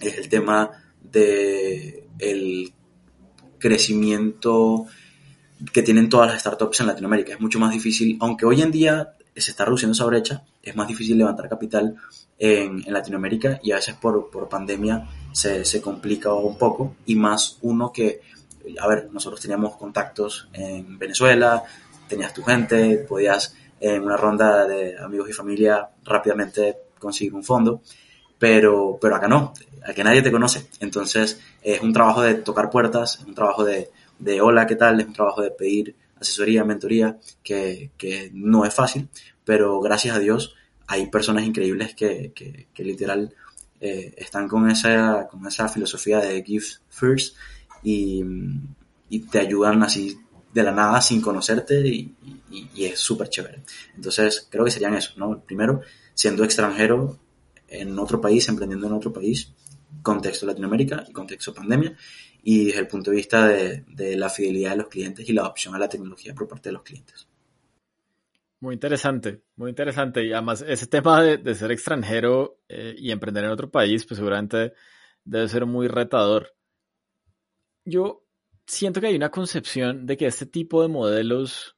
es 0.00 0.18
el 0.18 0.28
tema 0.28 0.70
de 1.02 2.08
el 2.18 2.72
crecimiento 3.58 4.86
que 5.72 5.82
tienen 5.82 6.08
todas 6.08 6.30
las 6.30 6.40
startups 6.40 6.80
en 6.80 6.86
Latinoamérica. 6.86 7.32
Es 7.32 7.40
mucho 7.40 7.58
más 7.58 7.72
difícil, 7.72 8.16
aunque 8.20 8.46
hoy 8.46 8.62
en 8.62 8.70
día 8.70 9.14
se 9.40 9.50
está 9.50 9.64
reduciendo 9.64 9.92
esa 9.92 10.04
brecha, 10.04 10.44
es 10.62 10.74
más 10.76 10.88
difícil 10.88 11.18
levantar 11.18 11.48
capital 11.48 11.96
en, 12.38 12.84
Latinoamérica 12.92 13.60
y 13.62 13.72
a 13.72 13.76
veces 13.76 13.94
por, 13.94 14.30
por 14.30 14.48
pandemia 14.48 15.08
se, 15.32 15.64
se, 15.64 15.80
complica 15.80 16.32
un 16.32 16.56
poco 16.56 16.96
y 17.06 17.14
más 17.16 17.58
uno 17.62 17.92
que, 17.92 18.20
a 18.80 18.86
ver, 18.86 19.08
nosotros 19.12 19.40
teníamos 19.40 19.76
contactos 19.76 20.48
en 20.52 20.98
Venezuela, 20.98 21.62
tenías 22.08 22.32
tu 22.32 22.42
gente, 22.42 22.98
podías 23.08 23.54
en 23.80 24.02
una 24.02 24.16
ronda 24.16 24.66
de 24.66 24.98
amigos 24.98 25.30
y 25.30 25.32
familia 25.32 25.88
rápidamente 26.04 26.76
conseguir 26.98 27.34
un 27.34 27.44
fondo, 27.44 27.82
pero, 28.38 28.98
pero 29.00 29.16
acá 29.16 29.28
no, 29.28 29.52
a 29.86 29.92
que 29.92 30.04
nadie 30.04 30.22
te 30.22 30.32
conoce. 30.32 30.66
Entonces 30.80 31.40
es 31.62 31.80
un 31.80 31.92
trabajo 31.92 32.22
de 32.22 32.34
tocar 32.34 32.70
puertas, 32.70 33.20
un 33.26 33.34
trabajo 33.34 33.64
de, 33.64 33.90
de 34.18 34.40
hola, 34.40 34.66
¿qué 34.66 34.76
tal? 34.76 35.00
Es 35.00 35.06
un 35.06 35.12
trabajo 35.12 35.42
de 35.42 35.50
pedir 35.50 35.94
asesoría, 36.20 36.64
mentoría, 36.64 37.18
que, 37.42 37.90
que 37.96 38.30
no 38.32 38.64
es 38.64 38.74
fácil, 38.74 39.08
pero 39.44 39.80
gracias 39.80 40.16
a 40.16 40.18
Dios 40.18 40.54
hay 40.86 41.06
personas 41.06 41.44
increíbles 41.44 41.94
que, 41.94 42.32
que, 42.34 42.84
literal 42.84 43.34
eh, 43.80 44.14
están 44.16 44.48
con 44.48 44.70
esa, 44.70 45.28
con 45.30 45.46
esa 45.46 45.68
filosofía 45.68 46.18
de 46.18 46.42
give 46.42 46.64
first 46.88 47.36
y, 47.82 48.24
y 49.10 49.20
te 49.20 49.38
ayudan 49.38 49.82
así 49.82 50.18
de 50.52 50.62
la 50.62 50.72
nada 50.72 51.00
sin 51.00 51.20
conocerte 51.20 51.86
y, 51.86 52.14
y, 52.50 52.68
y 52.74 52.84
es 52.86 52.98
súper 52.98 53.28
chévere. 53.28 53.62
Entonces 53.96 54.48
creo 54.50 54.64
que 54.64 54.70
serían 54.70 54.94
eso, 54.94 55.12
¿no? 55.16 55.40
Primero, 55.40 55.82
siendo 56.14 56.42
extranjero 56.42 57.18
en 57.68 57.98
otro 57.98 58.20
país, 58.20 58.48
emprendiendo 58.48 58.86
en 58.86 58.94
otro 58.94 59.12
país, 59.12 59.52
contexto 60.02 60.46
Latinoamérica 60.46 61.04
y 61.08 61.12
contexto 61.12 61.52
pandemia, 61.52 61.96
y 62.42 62.66
desde 62.66 62.80
el 62.80 62.86
punto 62.86 63.10
de 63.10 63.16
vista 63.16 63.46
de, 63.48 63.84
de, 63.88 64.16
la 64.16 64.28
fidelidad 64.28 64.70
de 64.70 64.76
los 64.78 64.88
clientes 64.88 65.28
y 65.28 65.32
la 65.32 65.42
adopción 65.42 65.74
a 65.74 65.78
la 65.78 65.88
tecnología 65.88 66.34
por 66.34 66.48
parte 66.48 66.68
de 66.68 66.72
los 66.74 66.82
clientes. 66.82 67.28
Muy 68.60 68.74
interesante, 68.74 69.42
muy 69.56 69.70
interesante. 69.70 70.24
Y 70.24 70.32
además 70.32 70.64
ese 70.66 70.86
tema 70.86 71.22
de, 71.22 71.38
de 71.38 71.54
ser 71.54 71.70
extranjero 71.70 72.60
eh, 72.68 72.94
y 72.96 73.10
emprender 73.10 73.44
en 73.44 73.50
otro 73.50 73.70
país, 73.70 74.04
pues 74.04 74.18
seguramente 74.18 74.72
debe 75.24 75.48
ser 75.48 75.66
muy 75.66 75.88
retador. 75.88 76.54
Yo 77.84 78.24
siento 78.66 79.00
que 79.00 79.08
hay 79.08 79.16
una 79.16 79.30
concepción 79.30 80.06
de 80.06 80.16
que 80.16 80.26
este 80.26 80.46
tipo 80.46 80.82
de 80.82 80.88
modelos 80.88 81.76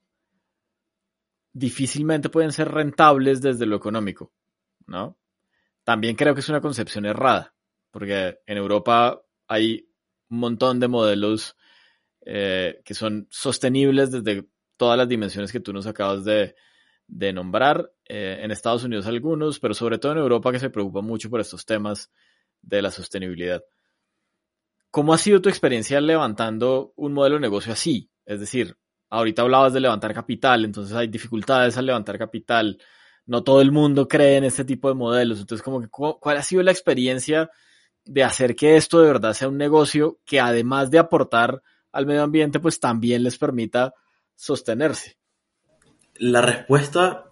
difícilmente 1.52 2.28
pueden 2.28 2.52
ser 2.52 2.68
rentables 2.68 3.42
desde 3.42 3.66
lo 3.66 3.76
económico, 3.76 4.32
¿no? 4.86 5.18
También 5.84 6.16
creo 6.16 6.34
que 6.34 6.40
es 6.40 6.48
una 6.48 6.60
concepción 6.60 7.04
errada 7.06 7.54
porque 7.90 8.40
en 8.46 8.56
Europa 8.56 9.22
hay 9.48 9.89
un 10.30 10.38
montón 10.38 10.80
de 10.80 10.88
modelos 10.88 11.56
eh, 12.24 12.80
que 12.84 12.94
son 12.94 13.26
sostenibles 13.30 14.10
desde 14.10 14.46
todas 14.76 14.96
las 14.96 15.08
dimensiones 15.08 15.52
que 15.52 15.60
tú 15.60 15.72
nos 15.72 15.86
acabas 15.86 16.24
de, 16.24 16.54
nombrar. 17.32 17.92
Eh, 18.08 18.40
en 18.42 18.50
Estados 18.50 18.84
Unidos 18.84 19.06
algunos, 19.06 19.58
pero 19.58 19.74
sobre 19.74 19.98
todo 19.98 20.12
en 20.12 20.18
Europa 20.18 20.52
que 20.52 20.58
se 20.58 20.70
preocupa 20.70 21.00
mucho 21.00 21.28
por 21.30 21.40
estos 21.40 21.66
temas 21.66 22.10
de 22.62 22.82
la 22.82 22.90
sostenibilidad. 22.90 23.62
¿cómo 24.90 25.14
ha 25.14 25.18
sido 25.18 25.40
tu 25.40 25.48
experiencia 25.48 26.00
levantando 26.00 26.92
un 26.96 27.12
modelo 27.12 27.36
de 27.36 27.42
negocio 27.42 27.72
así? 27.72 28.10
Es 28.26 28.40
decir, 28.40 28.76
ahorita 29.08 29.42
hablabas 29.42 29.72
de 29.72 29.80
levantar 29.80 30.14
capital, 30.14 30.64
entonces 30.64 30.96
hay 30.96 31.08
dificultades 31.08 31.76
al 31.78 31.86
levantar 31.86 32.18
capital. 32.18 32.78
No 33.26 33.44
todo 33.44 33.60
el 33.60 33.72
mundo 33.72 34.08
cree 34.08 34.36
en 34.36 34.44
este 34.44 34.64
tipo 34.64 34.88
de 34.88 34.94
modelos. 34.94 35.40
Entonces, 35.40 35.62
como 35.62 35.80
que, 35.80 35.88
¿cuál 35.88 36.36
ha 36.36 36.42
sido 36.42 36.62
la 36.62 36.72
experiencia 36.72 37.50
de 38.04 38.24
hacer 38.24 38.56
que 38.56 38.76
esto 38.76 39.00
de 39.00 39.06
verdad 39.06 39.34
sea 39.34 39.48
un 39.48 39.58
negocio 39.58 40.18
que 40.24 40.40
además 40.40 40.90
de 40.90 40.98
aportar 40.98 41.62
al 41.92 42.06
medio 42.06 42.22
ambiente, 42.22 42.60
pues 42.60 42.80
también 42.80 43.22
les 43.22 43.38
permita 43.38 43.94
sostenerse? 44.34 45.16
La 46.16 46.40
respuesta, 46.40 47.30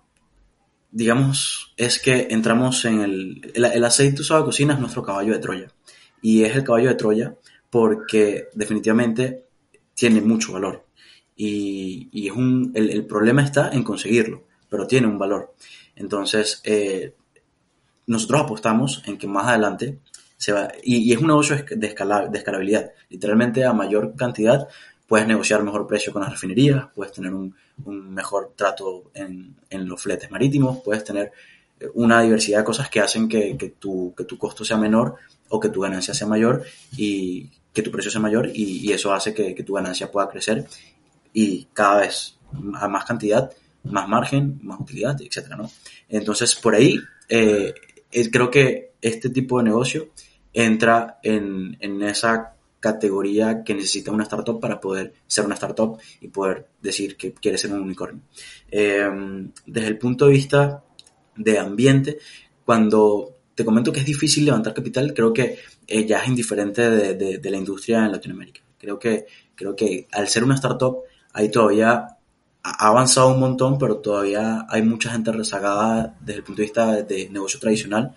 digamos, 0.90 1.74
es 1.76 2.00
que 2.00 2.28
entramos 2.30 2.84
en 2.84 3.00
el, 3.00 3.52
el, 3.54 3.84
aceite 3.84 4.22
usado 4.22 4.40
de 4.40 4.46
cocina 4.46 4.74
es 4.74 4.80
nuestro 4.80 5.02
caballo 5.02 5.32
de 5.32 5.38
Troya. 5.38 5.68
Y 6.20 6.44
es 6.44 6.56
el 6.56 6.64
caballo 6.64 6.88
de 6.88 6.94
Troya 6.94 7.34
porque 7.70 8.48
definitivamente 8.54 9.46
tiene 9.94 10.20
mucho 10.20 10.52
valor. 10.52 10.86
Y, 11.36 12.08
y 12.12 12.28
es 12.28 12.34
un, 12.34 12.72
el, 12.74 12.90
el, 12.90 13.06
problema 13.06 13.42
está 13.42 13.70
en 13.70 13.84
conseguirlo, 13.84 14.44
pero 14.68 14.86
tiene 14.86 15.06
un 15.06 15.18
valor. 15.18 15.54
Entonces, 15.94 16.60
eh, 16.64 17.14
nosotros 18.06 18.42
apostamos 18.42 19.02
en 19.06 19.18
que 19.18 19.26
más 19.26 19.46
adelante 19.46 20.00
se 20.38 20.52
va, 20.52 20.72
y, 20.82 21.12
es 21.12 21.18
un 21.18 21.26
negocio 21.26 21.56
de, 21.68 21.86
escala, 21.86 22.26
de 22.28 22.38
escalabilidad. 22.38 22.92
Literalmente 23.10 23.64
a 23.64 23.72
mayor 23.72 24.14
cantidad 24.16 24.66
puedes 25.06 25.26
negociar 25.26 25.62
mejor 25.62 25.86
precio 25.86 26.12
con 26.12 26.22
las 26.22 26.30
refinerías, 26.30 26.86
puedes 26.94 27.12
tener 27.12 27.34
un, 27.34 27.54
mejor 27.86 28.52
trato 28.56 29.10
en, 29.14 29.54
los 29.70 30.00
fletes 30.00 30.30
marítimos, 30.30 30.78
puedes 30.84 31.04
tener 31.04 31.32
eh, 31.80 31.86
una 31.94 32.22
diversidad 32.22 32.58
de 32.58 32.64
cosas 32.64 32.88
que 32.88 33.00
hacen 33.00 33.28
que, 33.28 33.74
tu, 33.78 34.14
que 34.16 34.24
tu 34.24 34.38
costo 34.38 34.64
sea 34.64 34.76
menor 34.76 35.16
o 35.48 35.60
que 35.60 35.68
tu 35.68 35.80
ganancia 35.80 36.14
sea 36.14 36.26
mayor 36.26 36.64
y 36.96 37.50
que 37.72 37.82
tu 37.82 37.90
precio 37.90 38.10
sea 38.10 38.20
mayor 38.20 38.50
y, 38.52 38.88
y 38.88 38.92
eso 38.92 39.12
hace 39.12 39.32
que, 39.32 39.54
que, 39.54 39.62
tu 39.62 39.74
ganancia 39.74 40.10
pueda 40.10 40.28
crecer 40.28 40.66
y 41.32 41.66
cada 41.72 42.00
vez 42.00 42.36
a 42.74 42.88
más 42.88 43.04
cantidad, 43.04 43.50
más 43.84 44.08
margen, 44.08 44.58
más 44.62 44.80
utilidad, 44.80 45.20
etcétera, 45.20 45.56
¿no? 45.56 45.70
Entonces, 46.08 46.54
por 46.54 46.74
ahí, 46.74 46.98
eh, 47.28 47.74
creo 48.32 48.50
que 48.50 48.92
este 49.00 49.30
tipo 49.30 49.58
de 49.58 49.64
negocio 49.64 50.08
entra 50.64 51.20
en, 51.22 51.76
en 51.80 52.02
esa 52.02 52.54
categoría 52.80 53.62
que 53.62 53.74
necesita 53.74 54.10
una 54.10 54.24
startup 54.24 54.60
para 54.60 54.80
poder 54.80 55.12
ser 55.26 55.44
una 55.44 55.54
startup 55.54 55.98
y 56.20 56.28
poder 56.28 56.68
decir 56.82 57.16
que 57.16 57.32
quiere 57.32 57.58
ser 57.58 57.72
un 57.72 57.80
unicornio. 57.80 58.22
Eh, 58.70 59.08
desde 59.66 59.88
el 59.88 59.98
punto 59.98 60.26
de 60.26 60.32
vista 60.32 60.82
de 61.36 61.58
ambiente, 61.58 62.18
cuando 62.64 63.36
te 63.54 63.64
comento 63.64 63.92
que 63.92 64.00
es 64.00 64.06
difícil 64.06 64.44
levantar 64.44 64.74
capital, 64.74 65.14
creo 65.14 65.32
que 65.32 65.58
eh, 65.86 66.06
ya 66.06 66.18
es 66.18 66.28
indiferente 66.28 66.90
de, 66.90 67.38
de, 67.38 67.50
la 67.50 67.56
industria 67.56 68.04
en 68.04 68.12
Latinoamérica. 68.12 68.60
Creo 68.78 68.98
que, 68.98 69.26
creo 69.54 69.74
que 69.76 70.06
al 70.12 70.28
ser 70.28 70.44
una 70.44 70.54
startup, 70.54 70.98
hay 71.32 71.50
todavía 71.50 72.18
ha 72.62 72.88
avanzado 72.88 73.32
un 73.32 73.40
montón, 73.40 73.78
pero 73.78 73.98
todavía 73.98 74.66
hay 74.68 74.82
mucha 74.82 75.10
gente 75.10 75.32
rezagada 75.32 76.16
desde 76.20 76.38
el 76.38 76.44
punto 76.44 76.62
de 76.62 76.66
vista 76.66 77.02
de 77.02 77.28
negocio 77.30 77.58
tradicional 77.60 78.14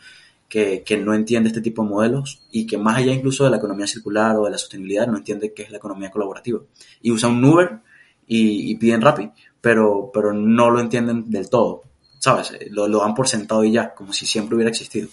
que, 0.51 0.83
que, 0.83 0.97
no 0.97 1.13
entiende 1.13 1.47
este 1.47 1.61
tipo 1.61 1.81
de 1.81 1.87
modelos 1.87 2.41
y 2.51 2.67
que 2.67 2.77
más 2.77 2.97
allá 2.97 3.13
incluso 3.13 3.45
de 3.45 3.51
la 3.51 3.55
economía 3.55 3.87
circular 3.87 4.35
o 4.35 4.43
de 4.43 4.51
la 4.51 4.57
sostenibilidad 4.57 5.07
no 5.07 5.15
entiende 5.15 5.53
qué 5.53 5.63
es 5.63 5.71
la 5.71 5.77
economía 5.77 6.11
colaborativa. 6.11 6.59
Y 7.01 7.09
usan 7.11 7.37
un 7.37 7.45
Uber 7.45 7.79
y, 8.27 8.69
y 8.69 8.75
piden 8.75 8.99
Rappi, 8.99 9.31
pero, 9.61 10.11
pero 10.13 10.33
no 10.33 10.69
lo 10.69 10.81
entienden 10.81 11.31
del 11.31 11.49
todo, 11.49 11.83
¿sabes? 12.19 12.51
Lo, 12.69 12.89
lo 12.89 12.99
dan 12.99 13.15
por 13.15 13.29
sentado 13.29 13.63
y 13.63 13.71
ya, 13.71 13.95
como 13.95 14.11
si 14.11 14.25
siempre 14.25 14.55
hubiera 14.55 14.69
existido. 14.69 15.07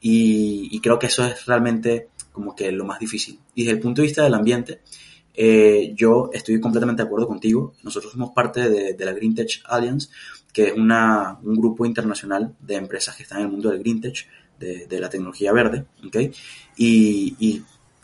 Y, 0.00 0.68
y, 0.72 0.80
creo 0.80 0.98
que 0.98 1.06
eso 1.06 1.24
es 1.24 1.46
realmente 1.46 2.08
como 2.32 2.56
que 2.56 2.72
lo 2.72 2.84
más 2.84 2.98
difícil. 2.98 3.38
Y 3.54 3.62
desde 3.62 3.76
el 3.76 3.80
punto 3.80 4.02
de 4.02 4.08
vista 4.08 4.24
del 4.24 4.34
ambiente, 4.34 4.80
eh, 5.34 5.92
yo 5.94 6.30
estoy 6.32 6.58
completamente 6.58 7.04
de 7.04 7.06
acuerdo 7.06 7.28
contigo. 7.28 7.74
Nosotros 7.84 8.10
somos 8.10 8.32
parte 8.32 8.68
de, 8.68 8.94
de 8.94 9.04
la 9.04 9.12
Green 9.12 9.36
Tech 9.36 9.62
Alliance, 9.66 10.08
que 10.52 10.64
es 10.64 10.72
una, 10.72 11.38
un 11.44 11.54
grupo 11.54 11.86
internacional 11.86 12.56
de 12.58 12.74
empresas 12.74 13.14
que 13.14 13.22
están 13.22 13.38
en 13.38 13.44
el 13.44 13.52
mundo 13.52 13.70
del 13.70 13.78
Green 13.78 14.00
Tech 14.00 14.26
de, 14.60 15.00
la 15.00 15.08
tecnología 15.08 15.52
verde, 15.52 15.84
¿ok? 16.06 16.16
Y, 16.76 17.34
y 17.38 17.62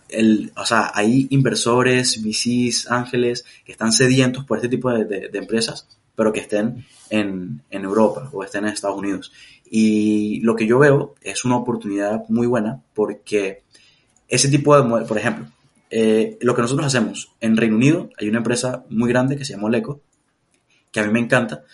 el, 0.09 0.53
o 0.57 0.65
sea, 0.65 0.91
hay 0.95 1.27
inversores, 1.31 2.23
VCs, 2.23 2.91
ángeles, 2.91 3.45
que 3.65 3.73
están 3.73 3.93
sedientos 3.93 4.45
por 4.45 4.59
este 4.59 4.69
tipo 4.69 4.91
de, 4.91 5.05
de, 5.05 5.39
empresas, 5.39 5.87
pero 6.15 6.33
que 6.33 6.41
estén 6.41 6.85
en, 7.11 7.63
en, 7.71 7.85
Europa 7.85 8.31
o 8.33 8.43
estén 8.43 8.65
en 8.65 8.73
Estados 8.73 8.99
Unidos. 8.99 9.33
Y 9.69 10.41
lo 10.41 10.55
que 10.57 10.67
yo 10.67 10.79
veo 10.79 11.15
es 11.23 11.45
una 11.45 11.57
oportunidad 11.57 12.25
muy 12.29 12.47
buena 12.47 12.83
porque 12.95 13.63
ese 14.29 14.49
tipo 14.49 14.81
de, 14.81 15.05
por 15.07 15.19
ejemplo, 15.19 15.47
eh, 15.91 16.39
lo 16.41 16.55
que 16.55 16.63
nosotros 16.63 16.87
hacemos 16.87 17.33
en 17.41 17.57
Reino 17.57 17.77
Unido, 17.77 18.11
hay 18.19 18.29
una 18.29 18.39
empresa 18.39 18.85
muy 18.89 19.09
grande 19.09 19.37
que 19.37 19.45
se 19.45 19.55
llama 19.55 19.67
Oleco, 19.67 20.01
que 20.91 21.01
a 21.01 21.05
mí 21.05 21.13
me 21.13 21.21
encanta, 21.21 21.65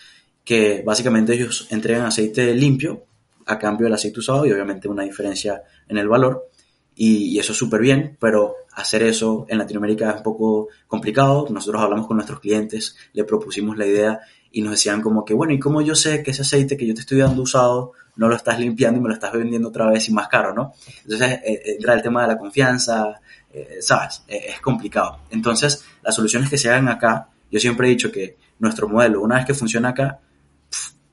que 0.43 0.83
básicamente 0.85 1.33
ellos 1.33 1.67
entregan 1.71 2.05
aceite 2.05 2.53
limpio 2.53 3.05
a 3.45 3.59
cambio 3.59 3.85
del 3.85 3.93
aceite 3.93 4.19
usado 4.19 4.45
y 4.45 4.51
obviamente 4.51 4.87
una 4.87 5.03
diferencia 5.03 5.63
en 5.87 5.97
el 5.97 6.07
valor. 6.07 6.49
Y, 6.95 7.39
eso 7.39 7.53
es 7.53 7.57
súper 7.57 7.81
bien, 7.81 8.17
pero 8.19 8.55
hacer 8.73 9.03
eso 9.03 9.45
en 9.49 9.57
Latinoamérica 9.57 10.11
es 10.11 10.17
un 10.17 10.23
poco 10.23 10.67
complicado. 10.87 11.47
Nosotros 11.49 11.81
hablamos 11.81 12.07
con 12.07 12.17
nuestros 12.17 12.39
clientes, 12.39 12.95
le 13.13 13.23
propusimos 13.23 13.77
la 13.77 13.85
idea 13.85 14.19
y 14.51 14.61
nos 14.61 14.71
decían 14.71 15.01
como 15.01 15.25
que, 15.25 15.33
bueno, 15.33 15.53
¿y 15.53 15.59
cómo 15.59 15.81
yo 15.81 15.95
sé 15.95 16.21
que 16.21 16.31
ese 16.31 16.43
aceite 16.43 16.77
que 16.77 16.85
yo 16.85 16.93
te 16.93 17.01
estoy 17.01 17.17
dando 17.17 17.41
usado 17.41 17.93
no 18.15 18.27
lo 18.27 18.35
estás 18.35 18.59
limpiando 18.59 18.99
y 18.99 19.01
me 19.01 19.09
lo 19.09 19.15
estás 19.15 19.33
vendiendo 19.33 19.69
otra 19.69 19.89
vez 19.89 20.07
y 20.07 20.13
más 20.13 20.27
caro, 20.27 20.53
¿no? 20.53 20.73
Entonces 21.03 21.39
eh, 21.43 21.61
entra 21.65 21.95
el 21.95 22.03
tema 22.03 22.21
de 22.21 22.27
la 22.27 22.37
confianza, 22.37 23.19
eh, 23.51 23.77
¿sabes? 23.81 24.23
Eh, 24.27 24.45
es 24.49 24.61
complicado. 24.61 25.21
Entonces, 25.31 25.83
las 26.03 26.13
soluciones 26.13 26.49
que 26.49 26.57
se 26.57 26.69
hagan 26.69 26.89
acá, 26.89 27.29
yo 27.49 27.59
siempre 27.59 27.87
he 27.87 27.89
dicho 27.89 28.11
que 28.11 28.37
nuestro 28.59 28.87
modelo, 28.87 29.21
una 29.21 29.37
vez 29.37 29.45
que 29.45 29.53
funciona 29.55 29.89
acá, 29.89 30.19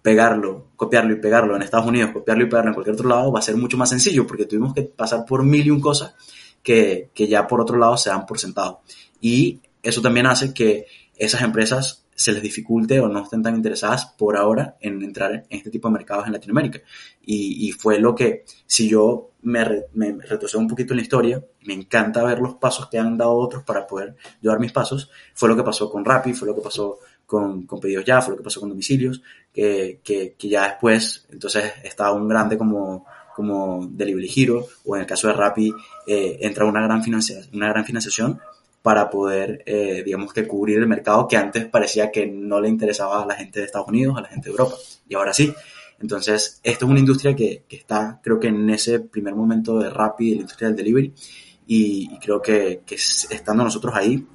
pegarlo, 0.03 0.69
copiarlo 0.77 1.13
y 1.13 1.21
pegarlo 1.21 1.57
en 1.57 1.63
Estados 1.63 1.87
Unidos, 1.87 2.11
copiarlo 2.13 2.45
y 2.45 2.49
pegarlo 2.49 2.71
en 2.71 2.75
cualquier 2.75 2.95
otro 2.95 3.09
lado, 3.09 3.33
va 3.33 3.39
a 3.39 3.43
ser 3.43 3.57
mucho 3.57 3.77
más 3.77 3.91
sencillo 3.91 4.27
porque 4.27 4.47
tuvimos 4.47 4.75
que 4.75 4.83
pasar 4.83 5.25
por 5.25 5.45
mil 5.45 5.67
y 5.67 5.71
un 5.71 5.81
cosas 5.81 6.15
que, 6.63 7.11
que 7.15 7.29
ya 7.29 7.47
por 7.47 7.61
otro 7.61 7.77
lado 7.77 7.97
se 7.97 8.11
dan 8.11 8.27
por 8.27 8.39
sentado. 8.39 8.81
Y 9.21 9.61
eso 9.83 10.01
también 10.01 10.27
hace 10.27 10.55
que 10.55 10.87
esas 11.17 11.43
empresas 11.43 12.07
se 12.15 12.33
les 12.33 12.43
dificulte 12.43 13.01
o 13.01 13.09
no 13.09 13.23
estén 13.23 13.43
tan 13.43 13.57
interesadas 13.57 14.05
por 14.05 14.37
ahora 14.37 14.77
en 14.81 15.03
entrar 15.03 15.33
en 15.33 15.47
este 15.49 15.71
tipo 15.71 15.89
de 15.89 15.95
mercados 15.95 16.27
en 16.27 16.35
Latinoamérica. 16.35 16.81
Y, 17.25 17.67
y 17.67 17.73
fue 17.73 17.99
lo 17.99 18.15
que, 18.15 18.45
si 18.67 18.91
yo 18.91 19.31
me, 19.43 19.65
re, 19.65 19.87
retrocedo 19.95 20.61
un 20.61 20.69
poquito 20.69 20.93
en 20.93 20.99
la 20.99 21.03
historia, 21.03 21.45
me 21.63 21.73
encanta 21.73 22.23
ver 22.23 22.39
los 22.41 22.57
pasos 22.57 22.89
que 22.89 22.99
han 22.99 23.17
dado 23.17 23.33
otros 23.33 23.63
para 23.65 23.87
poder 23.87 24.17
llevar 24.41 24.61
mis 24.61 24.73
pasos, 24.73 25.11
fue 25.35 25.49
lo 25.49 25.57
que 25.57 25.63
pasó 25.63 25.91
con 25.91 26.05
Rappi, 26.05 26.35
fue 26.35 26.49
lo 26.49 26.55
que 26.55 26.61
pasó 26.61 26.99
con, 27.31 27.65
con 27.65 27.79
pedidos 27.79 28.05
ya, 28.05 28.21
fue 28.21 28.33
lo 28.33 28.39
que 28.39 28.43
pasó 28.43 28.59
con 28.59 28.71
domicilios, 28.71 29.23
que, 29.55 30.01
que, 30.03 30.35
que 30.37 30.49
ya 30.49 30.65
después, 30.65 31.27
entonces 31.31 31.75
estaba 31.85 32.11
un 32.11 32.27
grande 32.27 32.59
como, 32.59 33.07
como 33.37 33.87
Delivery 33.89 34.33
Hero, 34.35 34.67
o 34.85 34.97
en 34.97 35.03
el 35.03 35.07
caso 35.07 35.29
de 35.29 35.35
Rappi, 35.35 35.73
eh, 36.09 36.39
entra 36.41 36.65
una 36.65 36.83
gran, 36.83 37.01
una 37.53 37.69
gran 37.69 37.85
financiación 37.85 38.41
para 38.83 39.09
poder, 39.09 39.63
eh, 39.65 40.03
digamos 40.05 40.33
que 40.33 40.45
cubrir 40.45 40.79
el 40.79 40.89
mercado 40.89 41.29
que 41.29 41.37
antes 41.37 41.67
parecía 41.67 42.11
que 42.11 42.27
no 42.27 42.61
le 42.61 42.69
interesaba 42.69 43.23
a 43.23 43.27
la 43.27 43.37
gente 43.37 43.61
de 43.61 43.67
Estados 43.67 43.87
Unidos, 43.87 44.17
a 44.19 44.23
la 44.23 44.29
gente 44.29 44.49
de 44.49 44.51
Europa, 44.51 44.75
y 45.09 45.15
ahora 45.15 45.33
sí. 45.33 45.55
Entonces, 46.01 46.61
esto 46.65 46.85
es 46.85 46.91
una 46.91 46.99
industria 46.99 47.37
que, 47.37 47.63
que 47.69 47.77
está, 47.77 48.19
creo 48.25 48.41
que 48.41 48.49
en 48.49 48.69
ese 48.71 48.99
primer 48.99 49.37
momento 49.37 49.79
de 49.79 49.89
Rappi, 49.89 50.35
la 50.35 50.41
industria 50.41 50.67
del 50.67 50.77
delivery, 50.77 51.15
y, 51.69 52.09
y 52.13 52.19
creo 52.19 52.43
que, 52.43 52.81
que, 52.85 52.97
estando 52.97 53.63
nosotros 53.63 53.95
ahí 53.95 54.27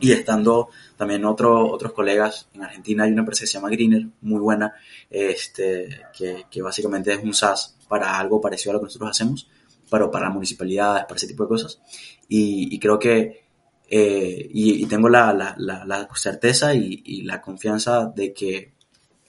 y 0.00 0.12
estando 0.12 0.68
también 0.96 1.24
otro, 1.24 1.70
otros 1.70 1.92
colegas 1.92 2.48
en 2.54 2.62
Argentina, 2.62 3.04
hay 3.04 3.12
una 3.12 3.20
empresa 3.20 3.40
que 3.40 3.46
se 3.46 3.54
llama 3.54 3.70
Greener, 3.70 4.06
muy 4.22 4.40
buena, 4.40 4.74
este, 5.10 6.00
que, 6.16 6.46
que 6.50 6.62
básicamente 6.62 7.12
es 7.12 7.22
un 7.22 7.34
SaaS 7.34 7.76
para 7.88 8.18
algo 8.18 8.40
parecido 8.40 8.72
a 8.72 8.74
lo 8.74 8.80
que 8.80 8.86
nosotros 8.86 9.10
hacemos, 9.10 9.48
pero 9.90 10.10
para 10.10 10.30
municipalidades, 10.30 11.04
para 11.04 11.16
ese 11.16 11.28
tipo 11.28 11.44
de 11.44 11.48
cosas. 11.48 11.80
Y, 12.28 12.74
y 12.74 12.78
creo 12.78 12.98
que 12.98 13.48
eh, 13.90 14.50
y, 14.52 14.82
y, 14.82 14.86
tengo 14.86 15.08
la, 15.08 15.32
la, 15.32 15.54
la, 15.56 15.84
la 15.86 16.08
certeza 16.14 16.74
y, 16.74 17.02
y, 17.06 17.22
la 17.22 17.40
confianza 17.40 18.04
de 18.04 18.34
que 18.34 18.74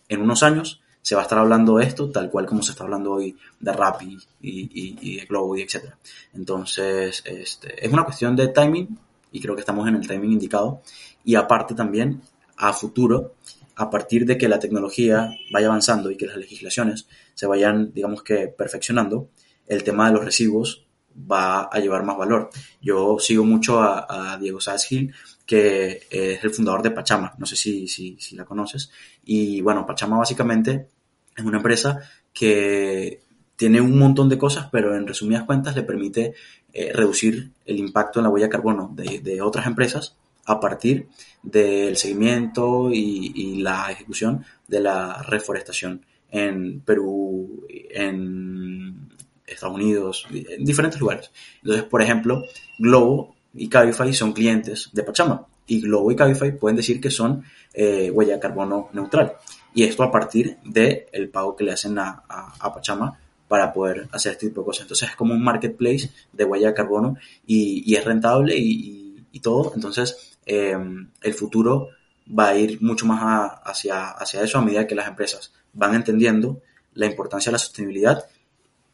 en 0.10 0.22
unos 0.22 0.44
años 0.44 0.82
se 1.02 1.16
va 1.16 1.22
a 1.22 1.24
estar 1.24 1.40
hablando 1.40 1.78
de 1.78 1.86
esto 1.86 2.12
tal 2.12 2.30
cual 2.30 2.46
como 2.46 2.62
se 2.62 2.72
está 2.72 2.84
hablando 2.84 3.14
hoy 3.14 3.38
de 3.60 3.72
Rappi 3.72 4.18
y, 4.42 5.18
de 5.18 5.26
Globo 5.26 5.56
y 5.56 5.62
etc. 5.62 5.94
Entonces, 6.34 7.24
este, 7.26 7.86
es 7.86 7.92
una 7.92 8.04
cuestión 8.04 8.36
de 8.36 8.50
timing 8.50 9.00
y 9.32 9.42
creo 9.42 9.56
que 9.56 9.62
estamos 9.62 9.88
en 9.88 9.96
el 9.96 10.08
timing 10.08 10.34
indicado. 10.34 10.82
Y 11.23 11.36
aparte 11.36 11.75
también, 11.75 12.21
a 12.58 12.73
futuro, 12.73 13.36
a 13.75 13.90
partir 13.90 14.25
de 14.25 14.38
que 14.38 14.50
la 14.50 14.60
tecnología 14.60 15.32
vaya 15.52 15.67
avanzando 15.67 16.12
y 16.12 16.17
que 16.17 16.27
las 16.27 16.38
legislaciones 16.38 17.08
se 17.34 17.48
vayan, 17.48 17.94
digamos 17.94 18.23
que, 18.23 18.48
perfeccionando, 18.48 19.30
el 19.67 19.84
tema 19.84 20.08
de 20.08 20.13
los 20.13 20.25
residuos 20.25 20.86
va 21.32 21.63
a 21.63 21.80
llevar 21.80 22.04
más 22.04 22.17
valor. 22.17 22.50
Yo 22.82 23.17
sigo 23.19 23.44
mucho 23.44 23.80
a, 23.80 24.34
a 24.34 24.38
Diego 24.38 24.60
Sáez 24.60 24.86
Gil, 24.86 25.13
que 25.46 26.04
es 26.10 26.44
el 26.44 26.52
fundador 26.52 26.82
de 26.84 26.92
Pachama, 26.92 27.34
no 27.38 27.46
sé 27.46 27.56
si, 27.56 27.88
si, 27.88 28.17
si, 28.19 28.36
la 28.36 28.46
conoces. 28.46 28.92
Y 29.25 29.62
bueno, 29.62 29.86
Pachama 29.86 30.17
básicamente 30.17 30.90
es 31.36 31.44
una 31.44 31.58
empresa 31.58 32.00
que 32.32 33.23
tiene 33.56 33.82
un 33.82 33.98
montón 33.98 34.30
de 34.30 34.38
cosas, 34.38 34.67
pero 34.71 34.96
en 34.96 35.08
resumidas 35.08 35.44
cuentas 35.44 35.75
le 35.75 35.84
permite 35.84 36.34
eh, 36.74 36.92
reducir 36.94 37.52
el 37.65 37.80
impacto 37.80 38.20
en 38.20 38.24
la 38.24 38.30
huella 38.30 38.48
de 38.48 38.52
carbono 38.52 38.94
de, 38.94 39.42
otras 39.42 39.67
empresas 39.67 40.15
a 40.46 40.60
partir 40.60 41.08
del 41.44 41.98
seguimiento 41.98 42.90
y, 42.92 43.62
la 43.62 43.92
ejecución 43.92 44.46
de 44.67 44.80
la 44.80 45.22
reforestación 45.24 46.06
en 46.32 46.82
Perú, 46.82 47.65
en 47.70 49.10
Estados 49.46 49.76
Unidos, 49.76 50.28
en 50.32 50.63
diferentes 50.63 51.00
lugares. 51.00 51.32
Entonces, 51.62 51.84
por 51.84 52.02
ejemplo, 52.02 52.44
Globo 52.78 53.36
y 53.54 53.67
Cabify 53.67 54.13
son 54.13 54.34
clientes 54.34 54.90
de 54.94 55.04
Pachama 55.04 55.48
y 55.70 55.82
Globo 55.82 56.12
y 56.12 56.15
Cabify 56.15 56.58
pueden 56.58 56.76
decir 56.76 57.00
que 57.00 57.12
son 57.12 57.44
eh, 57.74 58.10
huella 58.12 58.34
de 58.34 58.40
carbono 58.40 58.90
neutral. 58.94 59.34
Y 59.74 59.84
esto 59.84 60.04
a 60.04 60.12
partir 60.12 60.58
del 60.65 61.06
el 61.12 61.30
pago 61.30 61.56
que 61.56 61.63
le 61.63 61.72
hacen 61.72 61.98
a, 62.00 62.24
a, 62.28 62.74
Pachama 62.74 63.20
para 63.50 63.73
poder 63.73 64.08
hacer 64.12 64.33
este 64.33 64.47
tipo 64.47 64.62
de 64.62 64.65
cosas. 64.65 64.83
Entonces 64.83 65.10
es 65.10 65.15
como 65.15 65.33
un 65.33 65.43
marketplace 65.43 66.12
de 66.31 66.45
huella 66.45 66.67
de 66.67 66.73
carbono 66.75 67.17
y, 67.45 67.83
y 67.85 67.95
es 67.95 68.06
rentable 68.06 68.56
y, 68.56 69.25
y, 69.31 69.39
todo. 69.41 69.73
Entonces 69.75 70.37
em, 70.45 71.10
el 71.21 71.33
futuro 71.33 71.89
va 72.27 72.50
a 72.50 72.56
ir 72.56 72.79
mucho 72.81 73.08
más 73.08 73.52
hacia, 73.65 74.12
hacia 74.12 74.43
eso 74.43 74.60
a 74.60 74.62
medida 74.62 74.85
que 74.85 74.93
las 74.93 75.08
empresas 75.08 75.52
van 75.73 75.95
entendiendo 75.95 76.62
la 76.93 77.08
importancia 77.08 77.50
de 77.50 77.54
la 77.54 77.60
sostenibilidad, 77.60 78.23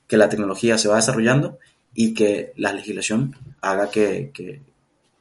que 0.07 0.15
la 0.15 0.29
tecnología 0.29 0.77
se 0.77 0.87
va 0.87 0.95
desarrollando 0.95 1.59
y 1.93 2.13
que 2.13 2.53
la 2.55 2.71
legislación 2.71 3.35
haga 3.59 3.91
que, 3.91 4.31
que, 4.33 4.61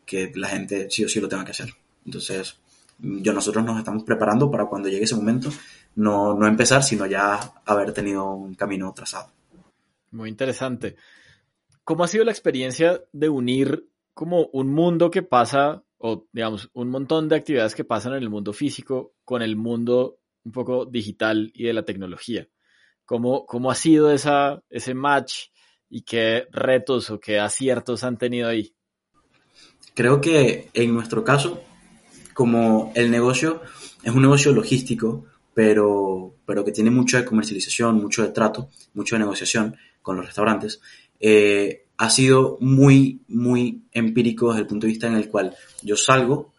que 0.07 0.31
la 0.37 0.49
gente 0.49 0.89
sí 0.91 1.05
o 1.05 1.09
sí 1.09 1.21
lo 1.21 1.29
tenga 1.29 1.45
que 1.45 1.51
hacer. 1.51 1.75
Entonces, 2.07 2.57
yo 2.99 3.33
nosotros 3.33 3.65
nos 3.65 3.79
estamos 3.79 4.05
preparando 4.05 4.49
para 4.49 4.67
cuando 4.67 4.89
llegue 4.89 5.05
ese 5.05 5.17
momento, 5.17 5.51
no, 5.97 6.35
no 6.35 6.47
empezar, 6.47 6.83
sino 6.83 7.07
ya 7.07 7.39
haber 7.65 7.93
tenido 7.93 8.31
un 8.31 8.55
camino 8.55 8.93
trazado. 8.95 9.31
Muy 10.11 10.29
interesante. 10.29 10.97
¿Cómo 11.85 12.05
ha 12.05 12.09
sido 12.09 12.25
la 12.25 12.31
experiencia 12.31 13.03
de 13.13 13.29
unir 13.29 13.89
como 14.15 14.47
un 14.53 14.73
mundo 14.73 15.11
que 15.11 15.23
pasa, 15.23 15.83
o 15.99 16.27
digamos, 16.33 16.71
un 16.73 16.91
montón 16.91 17.29
de 17.29 17.37
actividades 17.37 17.75
que 17.75 17.85
pasan 17.85 18.13
en 18.15 18.23
el 18.23 18.31
mundo 18.31 18.53
físico 18.53 19.15
con 19.25 19.43
el 19.43 19.57
mundo 19.57 20.19
un 20.45 20.53
poco 20.53 20.87
digital 20.87 21.51
y 21.55 21.65
de 21.65 21.73
la 21.73 21.85
tecnología? 21.85 22.49
¿Cómo, 23.05 23.45
cómo 23.45 23.71
ha 23.71 23.75
sido 23.75 24.11
esa, 24.11 24.63
ese 24.71 24.95
match 24.95 25.49
y 25.91 26.03
qué 26.03 26.47
retos 26.51 27.11
o 27.11 27.21
qué 27.21 27.39
aciertos 27.39 28.03
han 28.03 28.17
tenido 28.17 28.49
ahí? 28.49 28.75
Creo 29.95 30.21
que 30.21 30.71
en 30.73 30.95
nuestro 30.95 31.23
caso 31.23 31.63
como 32.33 32.93
el 32.95 33.11
negocio 33.11 33.63
es 34.03 34.13
un 34.13 34.23
negocio 34.23 34.53
logístico, 34.53 35.27
pero, 35.55 36.35
pero 36.45 36.65
que 36.65 36.73
tiene 36.73 36.91
mucho 36.91 37.17
de 37.17 37.25
comercialización, 37.25 38.03
mucho 38.03 38.23
de 38.23 38.31
trato, 38.31 38.69
mucho 38.95 39.15
de 39.15 39.21
negociación 39.21 39.77
con 40.03 40.17
los 40.17 40.27
restaurantes, 40.27 40.81
eh, 41.21 41.85
ha 41.97 42.11
sido 42.11 42.59
muy, 42.61 43.21
muy 43.29 43.83
empírico 43.93 44.49
desde 44.49 44.63
el 44.63 44.67
punto 44.67 44.87
de 44.87 44.93
vista 44.93 45.07
en 45.07 45.15
el 45.15 45.29
cual 45.29 45.55
yo 45.83 45.97
salgo, 45.97 46.53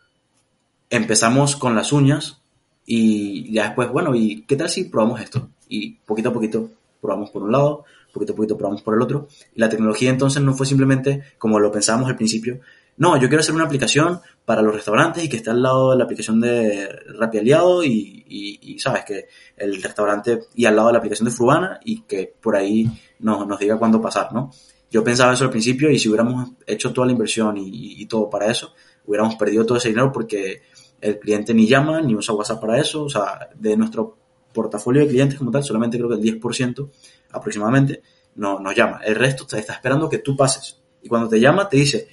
empezamos 0.90 1.56
con 1.56 1.76
las 1.76 1.92
uñas 1.92 2.42
y 2.86 3.52
ya 3.52 3.66
después, 3.66 3.90
bueno, 3.90 4.16
¿y 4.16 4.44
qué 4.48 4.56
tal 4.56 4.70
si 4.70 4.86
probamos 4.86 5.22
esto? 5.22 5.50
Y 5.68 5.92
poquito 6.06 6.30
a 6.30 6.34
poquito 6.34 6.70
probamos 7.02 7.32
por 7.32 7.44
un 7.44 7.52
lado, 7.52 7.84
poquito 8.14 8.34
a 8.34 8.36
poquito 8.36 8.58
probamos 8.58 8.82
por 8.82 8.96
el 8.96 9.02
otro. 9.02 9.28
Y 9.54 9.60
la 9.60 9.70
tecnología 9.70 10.10
entonces 10.10 10.42
no 10.42 10.54
fue 10.54 10.66
simplemente 10.66 11.24
como 11.38 11.60
lo 11.60 11.72
pensábamos 11.72 12.10
al 12.10 12.16
principio, 12.16 12.62
no, 12.98 13.16
yo 13.18 13.28
quiero 13.28 13.42
hacer 13.42 13.54
una 13.54 13.66
aplicación 13.66 14.22
para 14.46 14.62
los 14.62 14.74
restaurantes 14.74 15.24
y 15.24 15.30
que 15.30 15.38
esté 15.38 15.50
al 15.50 15.62
lado 15.62 15.92
de 15.92 15.98
la 15.98 16.06
aplicación 16.06 16.40
de 16.40 16.88
Rappi 17.20 17.40
Aliado 17.40 17.84
y, 17.84 18.78
sabes 18.80 19.06
que 19.06 19.28
el 19.58 19.82
restaurante 19.82 20.42
y 20.54 20.66
al 20.66 20.76
lado 20.76 20.88
de 20.88 20.94
la 20.94 21.00
aplicación 21.00 21.28
de 21.28 21.36
Fruana 21.36 21.80
y 21.84 22.02
que 22.02 22.34
por 22.42 22.56
ahí 22.56 22.90
nos, 23.20 23.48
nos 23.48 23.58
diga 23.58 23.78
cuándo 23.78 24.02
pasar, 24.02 24.32
¿no? 24.34 24.52
Yo 24.92 25.04
pensaba 25.04 25.34
eso 25.34 25.44
al 25.46 25.50
principio 25.50 25.90
y 25.90 26.00
si 26.00 26.08
hubiéramos 26.08 26.52
hecho 26.66 26.94
toda 26.94 27.08
la 27.08 27.14
inversión 27.14 27.56
y, 27.58 28.06
todo 28.06 28.30
para 28.30 28.50
eso, 28.50 28.74
hubiéramos 29.06 29.36
perdido 29.36 29.66
todo 29.66 29.78
ese 29.78 29.90
dinero 29.90 30.12
porque 30.12 30.62
el 31.02 31.20
cliente 31.20 31.54
ni 31.54 31.68
llama 31.68 32.02
ni 32.02 32.16
usa 32.16 32.34
WhatsApp 32.34 32.62
para 32.62 32.80
eso, 32.80 33.04
o 33.04 33.10
sea, 33.10 33.50
de 33.56 33.76
nuestro 33.76 34.18
portafolio 34.54 35.02
de 35.02 35.10
clientes 35.10 35.38
como 35.38 35.52
tal, 35.52 35.64
solamente 35.64 35.98
creo 35.98 36.10
que 36.10 36.16
el 36.16 36.42
10% 36.42 36.90
aproximadamente 37.32 38.02
no, 38.36 38.60
nos 38.60 38.76
llama. 38.76 39.02
El 39.04 39.16
resto 39.16 39.44
está 39.44 39.74
esperando 39.74 40.10
que 40.10 40.20
tú 40.20 40.38
pases. 40.38 40.82
Y 41.02 41.10
cuando 41.10 41.28
te 41.28 41.40
llama 41.40 41.68
te 41.68 41.78
dice, 41.78 42.08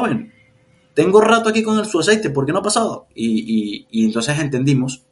joven, 0.00 0.32
tengo 0.94 1.20
rato 1.20 1.48
aquí 1.48 1.62
con 1.62 1.78
el, 1.78 1.86
su 1.86 2.00
aceite, 2.00 2.30
¿por 2.30 2.46
qué 2.46 2.52
no 2.52 2.60
ha 2.60 2.62
pasado? 2.62 3.08
Y, 3.14 3.86
y, 3.90 4.04
entonces 4.04 4.38
entendimos 4.38 5.04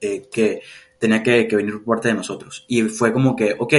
eh, 0.00 0.28
que 0.30 0.62
tenía 0.98 1.22
que, 1.22 1.48
venir 1.50 1.82
por 1.82 1.96
parte 1.96 2.08
de 2.08 2.14
nosotros. 2.14 2.64
Y 2.68 2.82
fue 2.82 3.12
como 3.12 3.34
que, 3.34 3.56
ok, 3.58 3.74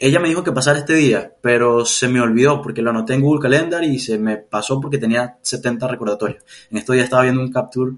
ella 0.00 0.18
me 0.18 0.28
dijo 0.28 0.42
que 0.42 0.52
pasara 0.52 0.80
este 0.80 0.94
día, 0.94 1.32
pero 1.40 1.84
se 1.84 2.08
me 2.08 2.20
olvidó 2.20 2.60
porque 2.60 2.82
lo 2.82 2.90
anoté 2.90 3.14
en 3.14 3.20
Google 3.20 3.40
Calendar 3.40 3.84
y 3.84 4.00
se 4.00 4.18
me 4.18 4.36
pasó 4.36 4.80
porque 4.80 4.98
tenía 4.98 5.38
70 5.40 5.86
recordatorios. 5.86 6.42
En 6.70 6.78
estos 6.78 6.94
días 6.94 7.04
estaba 7.04 7.22
viendo 7.22 7.40
un 7.40 7.52
capture 7.52 7.92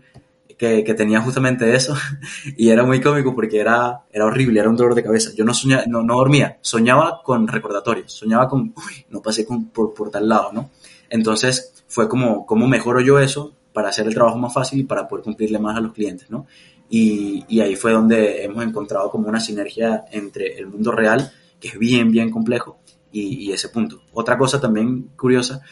que, 0.59 0.85
que, 0.85 0.95
tenía 0.95 1.21
justamente 1.21 1.75
eso 1.75 1.95
y 2.57 2.69
era 2.69 2.83
muy 2.83 3.01
cómico 3.01 3.35
porque 3.35 3.59
era, 3.59 4.05
era 4.11 4.27
horrible, 4.27 4.61
era 4.61 4.69
un 4.69 4.77
dolor 4.77 4.95
de 4.95 5.03
cabeza. 5.03 5.31
Yo 5.35 5.45
no, 5.45 5.55
soñaba, 5.55 5.85
no, 5.87 6.03
no 6.03 6.17
dormía, 6.17 6.59
soñaba 6.61 7.23
con 7.23 7.49
recordatorios, 7.49 8.13
soñaba 8.13 8.49
con, 8.49 8.75
uy, 8.77 9.07
no 9.09 9.23
pasé 9.23 9.47
por, 9.73 9.95
por 9.95 10.11
tal 10.11 10.29
lado, 10.29 10.53
¿no? 10.53 10.71
Entonces 11.11 11.85
fue 11.87 12.09
como, 12.09 12.47
¿cómo 12.47 12.67
mejoro 12.67 13.01
yo 13.01 13.19
eso 13.19 13.55
para 13.73 13.91
hacer 13.91 14.07
el 14.07 14.15
trabajo 14.15 14.39
más 14.39 14.55
fácil 14.55 14.81
y 14.81 14.85
para 14.85 15.07
poder 15.07 15.25
cumplirle 15.25 15.59
más 15.59 15.77
a 15.77 15.81
los 15.81 15.93
clientes, 15.93 16.31
¿no? 16.31 16.47
Y, 16.89 17.45
y 17.49 17.61
ahí 17.61 17.77
fue 17.77 17.93
donde 17.93 18.45
hemos 18.45 18.65
encontrado 18.65 19.11
como 19.11 19.29
una 19.29 19.41
sinergia 19.41 20.05
entre 20.13 20.59
el 20.59 20.69
mundo 20.69 20.93
real, 20.93 21.33
que 21.61 21.69
es 21.69 21.79
bien, 21.79 22.11
bien 22.11 22.31
complejo, 22.31 22.79
y, 23.13 23.53
ese 23.53 23.69
punto. 23.69 24.03
Otra 24.13 24.37
cosa 24.37 24.61
también 24.61 25.11
curiosa 25.17 25.63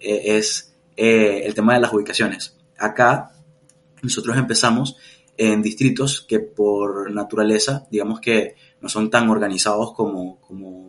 e, 0.00 0.36
es 0.36 0.74
eh, 0.96 1.42
el 1.44 1.54
tema 1.54 1.74
de 1.74 1.80
las 1.80 1.92
ubicaciones. 1.92 2.56
Acá 2.78 3.32
nosotros 4.02 4.36
empezamos 4.36 4.96
en 5.36 5.62
distritos 5.62 6.24
que 6.26 6.40
por 6.40 7.10
naturaleza, 7.10 7.86
digamos 7.90 8.20
que 8.20 8.54
no 8.80 8.88
son 8.88 9.10
tan 9.10 9.28
organizados 9.28 9.92
como, 9.92 10.40
como 10.40 10.83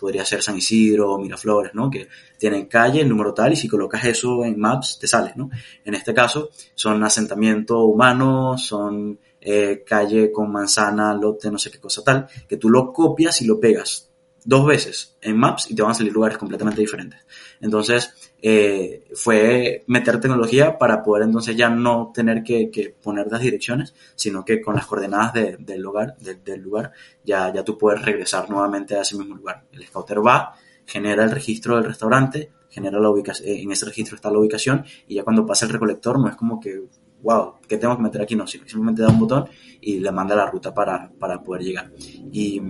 podría 0.00 0.24
ser 0.24 0.42
San 0.42 0.56
Isidro, 0.56 1.18
Miraflores, 1.18 1.74
¿no? 1.74 1.90
Que 1.90 2.08
tienen 2.38 2.66
calle, 2.66 3.04
número 3.04 3.34
tal, 3.34 3.52
y 3.52 3.56
si 3.56 3.68
colocas 3.68 4.04
eso 4.06 4.44
en 4.44 4.58
Maps, 4.58 4.98
te 4.98 5.06
sale, 5.06 5.32
¿no? 5.36 5.50
En 5.84 5.94
este 5.94 6.14
caso, 6.14 6.50
son 6.74 7.04
asentamiento 7.04 7.84
humano, 7.84 8.56
son 8.56 9.18
eh, 9.40 9.84
calle 9.86 10.32
con 10.32 10.50
manzana, 10.50 11.14
lote, 11.14 11.50
no 11.50 11.58
sé 11.58 11.70
qué 11.70 11.78
cosa 11.78 12.02
tal, 12.02 12.26
que 12.48 12.56
tú 12.56 12.70
lo 12.70 12.92
copias 12.92 13.40
y 13.42 13.46
lo 13.46 13.60
pegas 13.60 14.10
dos 14.44 14.66
veces 14.66 15.16
en 15.20 15.36
Maps 15.36 15.70
y 15.70 15.74
te 15.74 15.82
van 15.82 15.92
a 15.92 15.94
salir 15.94 16.12
lugares 16.12 16.38
completamente 16.38 16.80
diferentes. 16.80 17.20
Entonces, 17.60 18.29
eh, 18.42 19.04
fue 19.14 19.84
meter 19.86 20.20
tecnología 20.20 20.78
para 20.78 21.02
poder 21.02 21.24
entonces 21.24 21.56
ya 21.56 21.68
no 21.68 22.10
tener 22.14 22.42
que, 22.42 22.94
poner 23.02 23.26
las 23.30 23.40
direcciones, 23.40 23.94
sino 24.14 24.44
que 24.44 24.60
con 24.60 24.74
las 24.74 24.86
coordenadas 24.86 25.34
del 25.34 25.80
lugar, 25.80 26.16
del 26.18 26.60
lugar 26.60 26.92
ya, 27.24 27.52
ya 27.52 27.64
tú 27.64 27.76
puedes 27.76 28.02
regresar 28.02 28.48
nuevamente 28.48 28.96
a 28.96 29.02
ese 29.02 29.16
mismo 29.16 29.36
lugar. 29.36 29.64
El 29.72 29.86
scouter 29.86 30.24
va, 30.26 30.54
genera 30.86 31.24
el 31.24 31.30
registro 31.30 31.76
del 31.76 31.84
restaurante, 31.84 32.50
genera 32.70 32.98
la 32.98 33.10
ubicación, 33.10 33.48
eh, 33.48 33.62
en 33.62 33.72
ese 33.72 33.84
registro 33.86 34.16
está 34.16 34.30
la 34.30 34.38
ubicación 34.38 34.84
y 35.06 35.16
ya 35.16 35.24
cuando 35.24 35.44
pasa 35.44 35.66
el 35.66 35.72
recolector 35.72 36.18
no 36.18 36.28
es 36.28 36.36
como 36.36 36.58
que, 36.58 36.82
wow, 37.22 37.54
¿qué 37.68 37.76
tengo 37.76 37.96
que 37.96 38.02
meter 38.02 38.22
aquí? 38.22 38.36
No, 38.36 38.46
simplemente 38.46 39.02
da 39.02 39.08
un 39.08 39.18
botón 39.18 39.46
y 39.80 39.98
le 39.98 40.10
manda 40.12 40.34
la 40.34 40.46
ruta 40.46 40.72
para, 40.72 41.10
para 41.18 41.42
poder 41.42 41.62
llegar. 41.62 41.92
Y, 42.32 42.60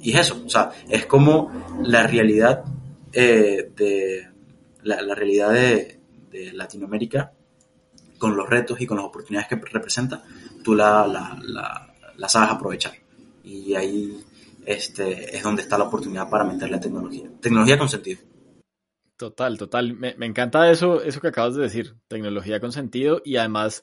y, 0.00 0.12
es 0.12 0.20
eso, 0.20 0.42
o 0.46 0.48
sea, 0.48 0.70
es 0.88 1.04
como 1.06 1.50
la 1.82 2.06
realidad 2.06 2.64
eh, 3.12 3.70
de 3.76 4.27
la, 4.88 5.14
realidad 5.14 5.52
de, 5.52 6.00
Latinoamérica 6.52 7.32
con 8.18 8.36
los 8.36 8.48
retos 8.48 8.80
y 8.80 8.86
con 8.86 8.96
las 8.96 9.06
oportunidades 9.06 9.48
que 9.48 9.56
representa, 9.56 10.22
tú 10.62 10.74
la, 10.74 11.06
la, 11.06 12.28
sabes 12.28 12.50
aprovechar. 12.50 12.92
Y 13.44 13.74
ahí 13.74 14.20
este, 14.66 15.36
es 15.36 15.42
donde 15.42 15.62
está 15.62 15.78
la 15.78 15.84
oportunidad 15.84 16.28
para 16.28 16.44
meter 16.44 16.70
la 16.70 16.80
tecnología. 16.80 17.28
Tecnología 17.40 17.78
con 17.78 17.88
sentido. 17.88 18.20
Total, 19.16 19.58
total. 19.58 19.94
Me, 19.94 20.14
me, 20.16 20.26
encanta 20.26 20.70
eso, 20.70 21.02
eso 21.02 21.20
que 21.20 21.28
acabas 21.28 21.54
de 21.54 21.62
decir, 21.62 21.96
tecnología 22.08 22.60
con 22.60 22.72
sentido 22.72 23.20
y 23.24 23.36
además 23.36 23.82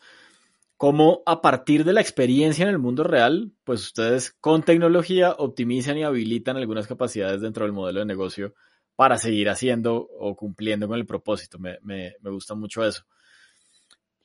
cómo 0.77 1.23
a 1.25 1.41
partir 1.41 1.83
de 1.83 1.93
la 1.93 2.01
experiencia 2.01 2.63
en 2.63 2.69
el 2.69 2.79
mundo 2.79 3.03
real, 3.03 3.53
pues 3.63 3.81
ustedes 3.81 4.35
con 4.39 4.63
tecnología 4.63 5.31
optimizan 5.31 5.97
y 5.97 6.03
habilitan 6.03 6.57
algunas 6.57 6.87
capacidades 6.87 7.41
dentro 7.41 7.65
del 7.65 7.73
modelo 7.73 7.99
de 7.99 8.05
negocio 8.05 8.53
para 8.95 9.17
seguir 9.17 9.49
haciendo 9.49 9.95
o 9.95 10.35
cumpliendo 10.35 10.87
con 10.87 10.97
el 10.97 11.05
propósito. 11.05 11.59
Me, 11.59 11.77
me, 11.81 12.15
me 12.21 12.31
gusta 12.31 12.55
mucho 12.55 12.85
eso. 12.85 13.03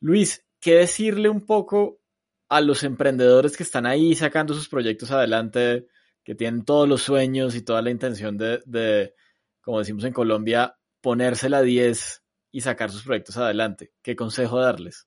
Luis, 0.01 0.45
¿qué 0.61 0.77
decirle 0.77 1.29
un 1.29 1.45
poco 1.45 2.01
a 2.49 2.61
los 2.61 2.83
emprendedores 2.83 3.57
que 3.57 3.63
están 3.63 3.87
ahí 3.87 4.15
sacando 4.15 4.55
sus 4.55 4.69
proyectos 4.69 5.11
adelante, 5.11 5.87
que 6.25 6.35
tienen 6.35 6.65
todos 6.65 6.89
los 6.89 7.03
sueños 7.03 7.55
y 7.55 7.63
toda 7.63 7.83
la 7.83 7.91
intención 7.91 8.37
de, 8.37 8.61
de 8.67 9.15
como 9.61 9.79
decimos 9.79 10.05
en 10.05 10.13
Colombia, 10.13 10.77
ponérsela 11.01 11.59
a 11.59 11.63
10 11.63 12.23
y 12.53 12.61
sacar 12.61 12.91
sus 12.91 13.03
proyectos 13.03 13.37
adelante? 13.37 13.93
¿Qué 14.03 14.17
consejo 14.17 14.59
darles? 14.59 15.07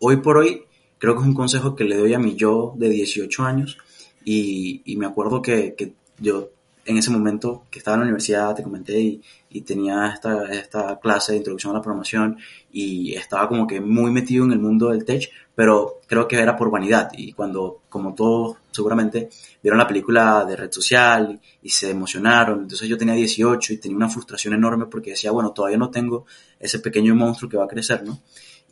Hoy 0.00 0.18
por 0.18 0.38
hoy, 0.38 0.64
creo 0.98 1.14
que 1.14 1.20
es 1.20 1.26
un 1.26 1.34
consejo 1.34 1.74
que 1.74 1.84
le 1.84 1.96
doy 1.96 2.14
a 2.14 2.18
mi 2.18 2.36
yo 2.36 2.74
de 2.76 2.88
18 2.88 3.42
años 3.42 3.78
y, 4.24 4.82
y 4.84 4.96
me 4.96 5.06
acuerdo 5.06 5.40
que, 5.40 5.74
que 5.76 5.94
yo 6.18 6.50
en 6.84 6.96
ese 6.96 7.10
momento 7.10 7.64
que 7.70 7.78
estaba 7.78 7.94
en 7.94 8.00
la 8.00 8.04
universidad, 8.04 8.54
te 8.54 8.62
comenté, 8.62 9.00
y, 9.00 9.22
y 9.50 9.60
tenía 9.62 10.08
esta, 10.08 10.46
esta 10.52 10.98
clase 10.98 11.32
de 11.32 11.38
introducción 11.38 11.72
a 11.72 11.76
la 11.76 11.82
programación 11.82 12.38
y 12.72 13.14
estaba 13.14 13.48
como 13.48 13.66
que 13.66 13.80
muy 13.80 14.10
metido 14.10 14.44
en 14.44 14.52
el 14.52 14.58
mundo 14.58 14.88
del 14.88 15.04
tech, 15.04 15.30
pero 15.54 16.00
creo 16.06 16.26
que 16.26 16.40
era 16.40 16.56
por 16.56 16.70
vanidad. 16.70 17.10
Y 17.12 17.32
cuando, 17.32 17.82
como 17.88 18.14
todos 18.14 18.56
seguramente, 18.70 19.28
vieron 19.62 19.78
la 19.78 19.86
película 19.86 20.44
de 20.44 20.56
red 20.56 20.72
social 20.72 21.40
y 21.62 21.68
se 21.68 21.90
emocionaron, 21.90 22.62
entonces 22.62 22.88
yo 22.88 22.96
tenía 22.96 23.14
18 23.14 23.72
y 23.74 23.76
tenía 23.76 23.96
una 23.96 24.08
frustración 24.08 24.54
enorme 24.54 24.86
porque 24.86 25.10
decía, 25.10 25.30
bueno, 25.30 25.52
todavía 25.52 25.78
no 25.78 25.90
tengo 25.90 26.24
ese 26.58 26.78
pequeño 26.78 27.14
monstruo 27.14 27.50
que 27.50 27.58
va 27.58 27.64
a 27.64 27.68
crecer, 27.68 28.02
¿no? 28.04 28.20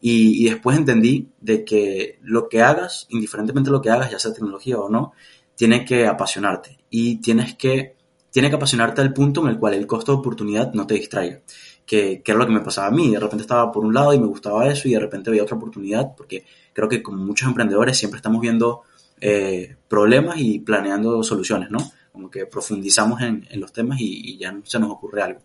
Y, 0.00 0.46
y 0.46 0.48
después 0.48 0.78
entendí 0.78 1.28
de 1.40 1.62
que 1.62 2.18
lo 2.22 2.48
que 2.48 2.62
hagas, 2.62 3.06
indiferentemente 3.10 3.68
de 3.68 3.72
lo 3.72 3.82
que 3.82 3.90
hagas, 3.90 4.10
ya 4.10 4.18
sea 4.18 4.32
tecnología 4.32 4.78
o 4.78 4.88
no, 4.88 5.12
tiene 5.54 5.84
que 5.84 6.06
apasionarte 6.06 6.78
y 6.88 7.16
tienes 7.16 7.54
que 7.54 7.99
tiene 8.30 8.48
que 8.48 8.56
apasionarte 8.56 9.00
al 9.00 9.12
punto 9.12 9.42
en 9.42 9.48
el 9.48 9.58
cual 9.58 9.74
el 9.74 9.86
costo 9.86 10.12
de 10.12 10.18
oportunidad 10.18 10.72
no 10.72 10.86
te 10.86 10.94
distraiga. 10.94 11.40
Que, 11.86 12.22
que, 12.22 12.30
era 12.30 12.38
lo 12.38 12.46
que 12.46 12.52
me 12.52 12.60
pasaba 12.60 12.86
a 12.86 12.92
mí. 12.92 13.10
De 13.10 13.18
repente 13.18 13.42
estaba 13.42 13.72
por 13.72 13.84
un 13.84 13.92
lado 13.92 14.14
y 14.14 14.18
me 14.20 14.26
gustaba 14.26 14.68
eso 14.68 14.88
y 14.88 14.92
de 14.92 15.00
repente 15.00 15.30
veía 15.30 15.42
otra 15.42 15.56
oportunidad 15.56 16.14
porque 16.16 16.44
creo 16.72 16.88
que 16.88 17.02
como 17.02 17.18
muchos 17.18 17.48
emprendedores 17.48 17.98
siempre 17.98 18.18
estamos 18.18 18.40
viendo 18.40 18.82
eh, 19.20 19.76
problemas 19.88 20.36
y 20.38 20.60
planeando 20.60 21.22
soluciones, 21.22 21.70
¿no? 21.70 21.78
Como 22.12 22.30
que 22.30 22.46
profundizamos 22.46 23.20
en, 23.20 23.46
en 23.50 23.60
los 23.60 23.72
temas 23.72 24.00
y, 24.00 24.32
y, 24.32 24.38
ya 24.38 24.56
se 24.64 24.78
nos 24.78 24.90
ocurre 24.90 25.22
algo. 25.22 25.40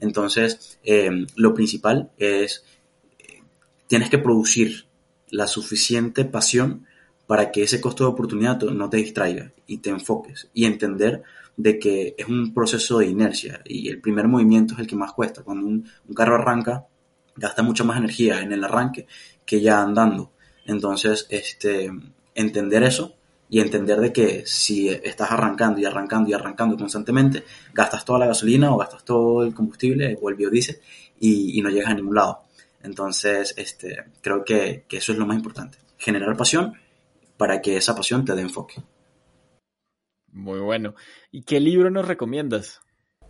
Entonces, 0.00 0.78
eh, 0.82 1.26
lo 1.36 1.54
principal 1.54 2.10
es, 2.18 2.64
eh, 3.18 3.42
tienes 3.86 4.10
que 4.10 4.18
producir 4.18 4.86
la 5.28 5.46
suficiente 5.46 6.24
pasión 6.24 6.86
para 7.30 7.52
que 7.52 7.62
ese 7.62 7.80
costo 7.80 8.02
de 8.02 8.10
oportunidad 8.10 8.60
no 8.62 8.90
te 8.90 8.96
distraiga 8.96 9.52
y 9.68 9.78
te 9.78 9.90
enfoques 9.90 10.48
y 10.52 10.64
entender 10.64 11.22
de 11.56 11.78
que 11.78 12.16
es 12.18 12.26
un 12.26 12.52
proceso 12.52 12.98
de 12.98 13.06
inercia 13.06 13.60
y 13.64 13.88
el 13.88 14.00
primer 14.00 14.26
movimiento 14.26 14.74
es 14.74 14.80
el 14.80 14.88
que 14.88 14.96
más 14.96 15.12
cuesta. 15.12 15.44
Cuando 15.44 15.64
un, 15.64 15.86
carro 16.12 16.34
arranca, 16.34 16.86
gasta 17.36 17.62
mucha 17.62 17.84
más 17.84 17.98
energía 17.98 18.40
en 18.40 18.50
el 18.50 18.64
arranque 18.64 19.06
que 19.46 19.60
ya 19.60 19.80
andando. 19.80 20.32
Entonces, 20.66 21.28
este, 21.30 21.92
entender 22.34 22.82
eso 22.82 23.14
y 23.48 23.60
entender 23.60 24.00
de 24.00 24.12
que 24.12 24.42
si 24.44 24.88
estás 24.88 25.30
arrancando 25.30 25.78
y 25.78 25.84
arrancando 25.84 26.30
y 26.30 26.32
arrancando 26.32 26.76
constantemente, 26.76 27.44
gastas 27.72 28.04
toda 28.04 28.18
la 28.18 28.26
gasolina 28.26 28.74
o 28.74 28.76
gastas 28.76 29.04
todo 29.04 29.44
el 29.44 29.54
combustible 29.54 30.18
o 30.20 30.30
el 30.30 30.34
biodiesel 30.34 30.80
y, 31.20 31.56
y 31.56 31.62
no 31.62 31.70
llegas 31.70 31.92
a 31.92 31.94
ningún 31.94 32.16
lado. 32.16 32.40
Entonces, 32.82 33.54
este, 33.56 34.06
creo 34.20 34.44
que 34.44 34.84
eso 34.90 35.12
es 35.12 35.18
lo 35.18 35.26
más 35.26 35.36
importante. 35.36 35.78
Generar 35.96 36.36
pasión 36.36 36.74
para 37.40 37.62
que 37.62 37.78
esa 37.78 37.94
pasión 37.96 38.22
te 38.22 38.34
dé 38.34 38.42
enfoque. 38.42 38.82
Muy 40.30 40.60
bueno. 40.60 40.94
¿Y 41.32 41.40
qué 41.44 41.58
libro 41.58 41.88
nos 41.88 42.06
recomiendas? 42.06 42.82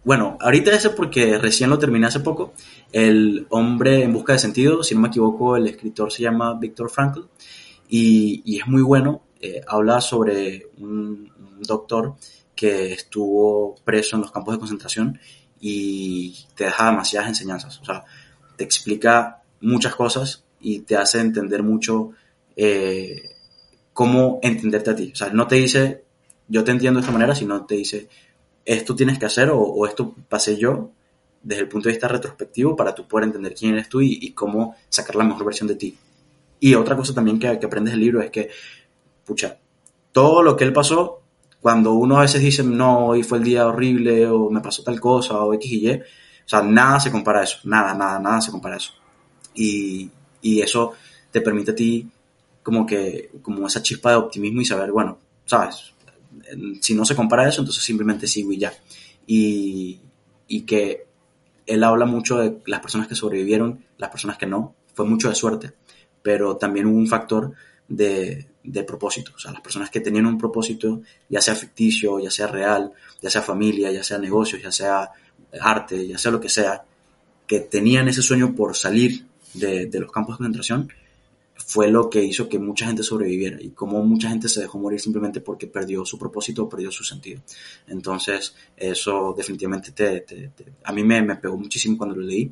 Bueno, 0.03 0.37
ahorita 0.41 0.73
ese 0.73 0.91
porque 0.91 1.39
recién 1.39 1.71
lo 1.71 1.79
terminé 1.79 2.09
hace 2.09 2.19
poco. 2.19 2.53
El 2.91 3.47
hombre 3.51 4.03
en 4.03 4.13
busca 4.13 4.33
de 4.33 4.41
sentido, 4.41 4.83
si 4.83 4.97
no 4.97 5.03
me 5.03 5.09
equivoco, 5.09 5.55
el 5.55 5.69
escritor 5.69 6.11
se 6.11 6.25
llama 6.25 6.59
Viktor 6.59 6.91
Frankl 6.91 7.21
y, 7.89 8.43
y 8.45 8.59
es 8.59 8.67
muy 8.67 8.83
bueno. 8.83 9.23
Eh, 9.41 9.61
habla 9.69 10.01
sobre 10.01 10.67
un, 10.79 11.33
un, 11.39 11.63
doctor 11.63 12.17
que 12.57 12.93
estuvo 12.93 13.77
preso 13.85 14.17
en 14.17 14.23
los 14.23 14.33
campos 14.33 14.55
de 14.55 14.59
concentración 14.59 15.21
y 15.61 16.37
te 16.57 16.65
deja 16.65 16.91
demasiadas 16.91 17.29
enseñanzas. 17.29 17.79
O 17.79 17.85
sea, 17.85 18.03
te 18.57 18.65
explica 18.65 19.45
muchas 19.61 19.95
cosas 19.95 20.45
y 20.59 20.81
te 20.81 20.97
hace 20.97 21.21
entender 21.21 21.63
mucho 21.63 22.11
eh, 22.57 23.37
cómo 24.01 24.39
entenderte 24.41 24.89
a 24.89 24.97
ti. 24.97 25.11
O 25.13 25.15
sea, 25.15 25.29
no 25.29 25.47
te 25.47 25.57
dice 25.57 26.05
yo 26.49 26.65
te 26.65 26.71
entiendo 26.71 26.99
de 26.99 27.03
esta 27.03 27.13
manera, 27.13 27.35
sino 27.35 27.67
te 27.67 27.75
dice, 27.75 28.09
esto 28.65 28.95
tienes 28.95 29.19
que 29.19 29.27
hacer 29.27 29.51
o, 29.51 29.61
o, 29.61 29.87
esto 29.87 30.15
pasé 30.27 30.57
yo 30.57 30.93
desde 31.43 31.65
el 31.65 31.69
punto 31.69 31.91
de 31.91 31.93
vista 31.93 32.09
retrospectivo 32.09 32.75
para 32.75 32.95
tú 32.95 33.07
poder 33.07 33.27
entender 33.27 33.55
quién 33.55 33.75
eres 33.75 33.91
tú 33.91 34.01
y, 34.01 34.19
y 34.23 34.33
cómo 34.33 34.75
sacar 34.89 35.17
la 35.17 35.25
mejor 35.25 35.45
versión 35.45 35.69
de 35.69 35.75
ti. 35.75 35.99
Y 36.61 36.75
otra 36.77 36.97
cosa 36.97 37.13
también 37.13 37.39
que, 37.39 37.59
que, 37.59 37.67
aprendes 37.67 37.93
del 37.93 38.01
libro 38.01 38.23
es 38.23 38.31
que, 38.31 38.49
pucha, 39.23 39.59
todo 40.13 40.43
lo 40.43 40.57
que 40.57 40.65
él 40.65 40.73
pasó, 40.73 41.21
cuando 41.61 41.93
uno 41.93 42.17
a 42.17 42.23
veces 42.23 42.41
dice, 42.41 42.65
no, 42.65 43.09
hoy 43.09 43.23
fue 43.23 43.37
el 43.37 43.45
día 43.45 43.67
horrible 43.67 44.27
o 44.29 44.49
me 44.49 44.63
pasó 44.63 44.83
tal 44.83 44.99
cosa 44.99 45.45
o 45.45 45.53
X 45.53 45.71
y 45.71 45.89
Y, 45.89 45.93
o 45.93 46.03
sea, 46.47 46.63
nada 46.63 47.01
se 47.01 47.11
compara 47.11 47.41
a 47.41 47.45
eso, 47.45 47.59
nada, 47.65 47.93
nada, 47.93 48.19
nada 48.19 48.41
se 48.41 48.51
compara 48.51 48.77
a 48.77 48.79
eso. 48.79 48.95
Y, 49.55 50.11
y 50.41 50.63
eso 50.63 50.95
te 51.31 51.43
permite 51.43 51.73
a 51.73 51.75
ti 51.75 52.09
como 52.71 52.87
que, 52.87 53.33
como 53.43 53.67
esa 53.67 53.83
chispa 53.83 54.11
de 54.11 54.17
optimismo 54.17 54.61
y 54.61 54.65
saber, 54.65 54.93
bueno, 54.93 55.19
sabes, 55.45 55.93
si 56.81 56.95
no 56.95 57.05
se 57.05 57.17
compara 57.17 57.49
eso, 57.49 57.63
entonces 57.63 57.83
simplemente 57.83 58.29
sigo 58.29 58.53
y 58.53 58.59
ya. 58.59 58.73
Y, 59.27 59.99
y, 60.47 60.61
que 60.63 61.05
él 61.67 61.83
habla 61.83 62.07
mucho 62.07 62.39
de 62.39 62.59
las 62.67 62.79
personas 62.79 63.09
que 63.09 63.17
sobrevivieron, 63.17 63.85
las 63.99 64.11
personas 64.11 64.39
que 64.39 64.47
no, 64.47 64.77
fue 64.95 65.05
mucho 65.05 65.29
de 65.29 65.35
suerte, 65.35 65.73
pero 66.23 66.57
también 66.57 66.87
hubo 66.87 66.97
un 66.97 67.09
factor 67.09 67.55
de, 67.89 68.47
de 68.63 68.85
propósito, 68.85 69.33
o 69.35 69.39
sea, 69.41 69.51
las 69.51 69.63
personas 69.63 69.91
que 69.91 69.99
tenían 69.99 70.27
un 70.27 70.39
propósito, 70.39 71.03
ya 71.29 71.41
sea 71.41 71.57
ficticio, 71.57 72.21
ya 72.21 72.31
sea 72.31 72.47
real, 72.47 72.93
ya 73.21 73.31
sea 73.31 73.43
familia, 73.43 73.91
ya 73.91 74.05
sea 74.05 74.19
negocios, 74.19 74.63
ya 74.63 74.71
sea 74.71 75.11
arte, 75.61 76.07
ya 76.07 76.19
sea 76.19 76.31
lo 76.31 76.41
que 76.41 76.49
sea, 76.49 76.85
que 77.49 77.59
tenían 77.59 78.07
ese 78.07 78.23
sueño 78.23 78.55
por 78.55 78.77
salir 78.77 79.27
de, 79.55 79.87
de 79.87 79.99
los 79.99 80.13
campos 80.13 80.37
de 80.37 80.45
concentración, 80.45 80.93
fue 81.67 81.91
lo 81.91 82.09
que 82.09 82.23
hizo 82.23 82.49
que 82.49 82.59
mucha 82.59 82.87
gente 82.87 83.03
sobreviviera 83.03 83.59
y 83.61 83.71
como 83.71 84.03
mucha 84.03 84.29
gente 84.29 84.49
se 84.49 84.61
dejó 84.61 84.79
morir 84.79 85.01
simplemente 85.01 85.41
porque 85.41 85.67
perdió 85.67 86.05
su 86.05 86.19
propósito 86.19 86.65
o 86.65 86.69
perdió 86.69 86.91
su 86.91 87.05
sentido. 87.05 87.43
Entonces, 87.87 88.55
eso 88.77 89.35
definitivamente 89.37 89.93
te, 89.93 90.21
te, 90.21 90.49
te, 90.49 90.73
a 90.83 90.93
mí 90.93 91.05
me, 91.05 91.23
me, 91.23 91.37
pegó 91.37 91.57
muchísimo 91.57 91.99
cuando 91.99 92.17
lo 92.17 92.23
leí 92.23 92.51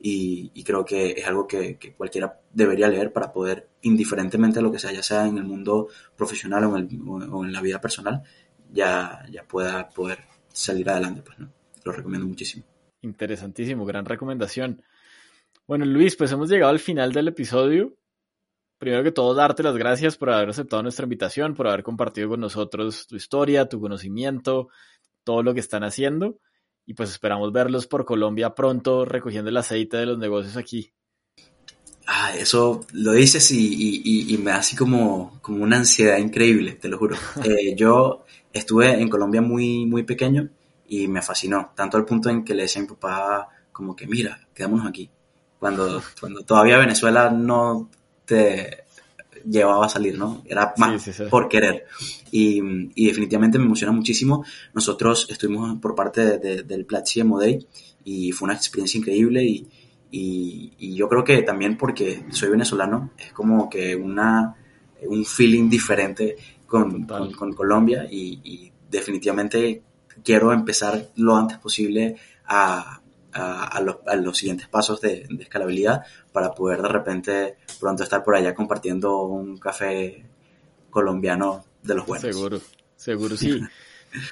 y, 0.00 0.50
y 0.54 0.64
creo 0.64 0.84
que 0.84 1.12
es 1.12 1.26
algo 1.26 1.46
que, 1.46 1.76
que, 1.76 1.92
cualquiera 1.94 2.40
debería 2.52 2.88
leer 2.88 3.12
para 3.12 3.32
poder, 3.32 3.68
indiferentemente 3.82 4.58
a 4.58 4.62
lo 4.62 4.72
que 4.72 4.78
sea, 4.78 4.92
ya 4.92 5.02
sea 5.02 5.26
en 5.26 5.38
el 5.38 5.44
mundo 5.44 5.88
profesional 6.16 6.64
o 6.64 6.76
en, 6.76 6.88
el, 6.88 7.00
o 7.32 7.44
en 7.44 7.52
la 7.52 7.60
vida 7.60 7.80
personal, 7.80 8.22
ya, 8.72 9.24
ya 9.30 9.44
pueda 9.44 9.88
poder 9.88 10.20
salir 10.52 10.88
adelante. 10.88 11.22
Pues, 11.22 11.38
¿no? 11.38 11.50
Lo 11.84 11.92
recomiendo 11.92 12.26
muchísimo. 12.26 12.64
Interesantísimo, 13.02 13.84
gran 13.84 14.04
recomendación. 14.04 14.82
Bueno, 15.66 15.84
Luis, 15.84 16.16
pues 16.16 16.32
hemos 16.32 16.50
llegado 16.50 16.70
al 16.70 16.78
final 16.78 17.12
del 17.12 17.28
episodio 17.28 17.96
primero 18.80 19.04
que 19.04 19.12
todo, 19.12 19.34
darte 19.34 19.62
las 19.62 19.76
gracias 19.76 20.16
por 20.16 20.30
haber 20.30 20.48
aceptado 20.48 20.82
nuestra 20.82 21.04
invitación, 21.04 21.54
por 21.54 21.68
haber 21.68 21.82
compartido 21.82 22.30
con 22.30 22.40
nosotros 22.40 23.06
tu 23.06 23.14
historia, 23.14 23.68
tu 23.68 23.78
conocimiento, 23.78 24.68
todo 25.22 25.42
lo 25.42 25.52
que 25.52 25.60
están 25.60 25.84
haciendo. 25.84 26.38
Y 26.86 26.94
pues 26.94 27.10
esperamos 27.10 27.52
verlos 27.52 27.86
por 27.86 28.06
Colombia 28.06 28.54
pronto 28.54 29.04
recogiendo 29.04 29.50
el 29.50 29.58
aceite 29.58 29.98
de 29.98 30.06
los 30.06 30.18
negocios 30.18 30.56
aquí. 30.56 30.92
Ah, 32.06 32.32
eso 32.34 32.80
lo 32.94 33.12
dices 33.12 33.52
y, 33.52 34.02
y, 34.02 34.34
y 34.34 34.38
me 34.38 34.50
da 34.50 34.56
así 34.56 34.74
como, 34.74 35.38
como 35.42 35.62
una 35.62 35.76
ansiedad 35.76 36.16
increíble, 36.16 36.72
te 36.72 36.88
lo 36.88 36.98
juro. 36.98 37.16
Eh, 37.44 37.76
yo 37.76 38.24
estuve 38.50 38.98
en 38.98 39.10
Colombia 39.10 39.42
muy, 39.42 39.84
muy 39.84 40.04
pequeño 40.04 40.48
y 40.88 41.06
me 41.06 41.20
fascinó, 41.20 41.72
tanto 41.76 41.98
al 41.98 42.06
punto 42.06 42.30
en 42.30 42.44
que 42.44 42.54
le 42.54 42.62
decía 42.62 42.80
a 42.80 42.84
mi 42.84 42.88
papá 42.88 43.48
como 43.70 43.94
que 43.94 44.06
mira, 44.06 44.48
quedémonos 44.54 44.86
aquí. 44.86 45.10
Cuando, 45.58 46.02
cuando 46.18 46.40
todavía 46.40 46.78
Venezuela 46.78 47.30
no 47.30 47.90
te 48.30 48.84
llevaba 49.44 49.86
a 49.86 49.88
salir, 49.88 50.16
¿no? 50.16 50.42
Era 50.44 50.72
más 50.76 51.02
sí, 51.02 51.12
sí, 51.12 51.24
sí. 51.24 51.30
por 51.30 51.48
querer. 51.48 51.86
Y, 52.30 52.62
y, 52.94 53.06
definitivamente 53.06 53.58
me 53.58 53.64
emociona 53.64 53.92
muchísimo. 53.92 54.44
Nosotros 54.72 55.26
estuvimos 55.28 55.80
por 55.80 55.96
parte 55.96 56.24
de, 56.24 56.38
de, 56.38 56.62
del 56.62 56.86
Platzi 56.86 57.20
Emo 57.20 57.40
Day 57.40 57.66
y 58.04 58.30
fue 58.30 58.46
una 58.46 58.54
experiencia 58.54 58.98
increíble 58.98 59.42
y, 59.42 59.68
y, 60.12 60.72
y, 60.78 60.94
yo 60.94 61.08
creo 61.08 61.24
que 61.24 61.42
también 61.42 61.76
porque 61.76 62.24
soy 62.30 62.50
venezolano 62.50 63.10
es 63.18 63.32
como 63.32 63.68
que 63.68 63.96
una, 63.96 64.54
un 65.02 65.24
feeling 65.24 65.68
diferente 65.68 66.36
con, 66.66 67.04
con, 67.04 67.32
con 67.32 67.52
Colombia 67.52 68.06
y, 68.08 68.40
y 68.44 68.72
definitivamente 68.88 69.82
quiero 70.22 70.52
empezar 70.52 71.10
lo 71.16 71.36
antes 71.36 71.58
posible 71.58 72.16
a, 72.46 72.99
a, 73.32 73.64
a, 73.64 73.80
los, 73.80 73.96
a, 74.06 74.16
los, 74.16 74.36
siguientes 74.36 74.68
pasos 74.68 75.00
de, 75.00 75.26
de, 75.28 75.42
escalabilidad 75.42 76.04
para 76.32 76.52
poder 76.52 76.82
de 76.82 76.88
repente 76.88 77.56
pronto 77.78 78.02
estar 78.02 78.22
por 78.24 78.34
allá 78.34 78.54
compartiendo 78.54 79.22
un 79.22 79.56
café 79.58 80.24
colombiano 80.90 81.64
de 81.82 81.94
los 81.94 82.06
buenos. 82.06 82.34
Seguro, 82.34 82.60
seguro 82.96 83.36
sí. 83.36 83.60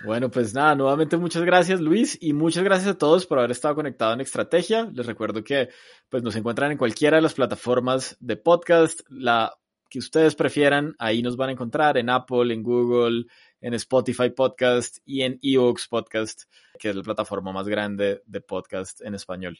Bueno, 0.04 0.28
pues 0.28 0.54
nada, 0.54 0.74
nuevamente 0.74 1.16
muchas 1.16 1.44
gracias 1.44 1.80
Luis 1.80 2.18
y 2.20 2.32
muchas 2.32 2.64
gracias 2.64 2.90
a 2.90 2.98
todos 2.98 3.26
por 3.26 3.38
haber 3.38 3.52
estado 3.52 3.76
conectado 3.76 4.12
en 4.12 4.20
Estrategia. 4.20 4.90
Les 4.92 5.06
recuerdo 5.06 5.44
que 5.44 5.68
pues 6.08 6.22
nos 6.22 6.34
encuentran 6.34 6.72
en 6.72 6.78
cualquiera 6.78 7.18
de 7.18 7.22
las 7.22 7.34
plataformas 7.34 8.16
de 8.18 8.36
podcast, 8.36 9.02
la 9.08 9.56
que 9.88 10.00
ustedes 10.00 10.34
prefieran, 10.34 10.94
ahí 10.98 11.22
nos 11.22 11.36
van 11.36 11.50
a 11.50 11.52
encontrar 11.52 11.96
en 11.96 12.10
Apple, 12.10 12.52
en 12.52 12.62
Google, 12.62 13.26
en 13.60 13.74
Spotify 13.74 14.30
Podcast 14.30 14.98
y 15.04 15.22
en 15.22 15.38
Evox 15.42 15.88
Podcast, 15.88 16.42
que 16.78 16.90
es 16.90 16.96
la 16.96 17.02
plataforma 17.02 17.52
más 17.52 17.68
grande 17.68 18.22
de 18.26 18.40
podcast 18.40 19.00
en 19.02 19.14
español. 19.14 19.58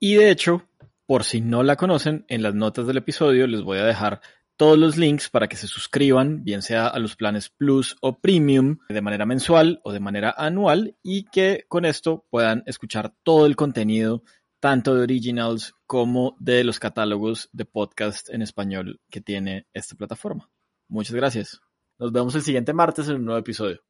Y 0.00 0.14
de 0.14 0.30
hecho, 0.30 0.68
por 1.06 1.24
si 1.24 1.40
no 1.40 1.62
la 1.62 1.76
conocen, 1.76 2.24
en 2.28 2.42
las 2.42 2.54
notas 2.54 2.86
del 2.86 2.98
episodio 2.98 3.46
les 3.46 3.62
voy 3.62 3.78
a 3.78 3.84
dejar 3.84 4.20
todos 4.56 4.78
los 4.78 4.96
links 4.96 5.28
para 5.28 5.48
que 5.48 5.56
se 5.56 5.66
suscriban, 5.66 6.44
bien 6.44 6.62
sea 6.62 6.86
a 6.86 6.98
los 6.98 7.16
planes 7.16 7.50
Plus 7.50 7.96
o 8.00 8.20
Premium, 8.20 8.78
de 8.88 9.00
manera 9.00 9.26
mensual 9.26 9.80
o 9.82 9.92
de 9.92 10.00
manera 10.00 10.34
anual, 10.36 10.96
y 11.02 11.24
que 11.24 11.64
con 11.68 11.84
esto 11.84 12.24
puedan 12.30 12.62
escuchar 12.66 13.14
todo 13.22 13.46
el 13.46 13.56
contenido, 13.56 14.22
tanto 14.60 14.94
de 14.94 15.02
Originals 15.02 15.74
como 15.86 16.36
de 16.38 16.64
los 16.64 16.78
catálogos 16.78 17.48
de 17.52 17.64
podcast 17.64 18.30
en 18.30 18.42
español 18.42 19.00
que 19.10 19.20
tiene 19.20 19.66
esta 19.74 19.96
plataforma. 19.96 20.50
Muchas 20.88 21.14
gracias. 21.16 21.60
Nos 21.98 22.12
vemos 22.12 22.34
el 22.34 22.42
siguiente 22.42 22.72
martes 22.72 23.08
en 23.08 23.16
un 23.16 23.24
nuevo 23.24 23.40
episodio. 23.40 23.80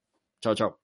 Chao, 0.41 0.55
chao. 0.55 0.84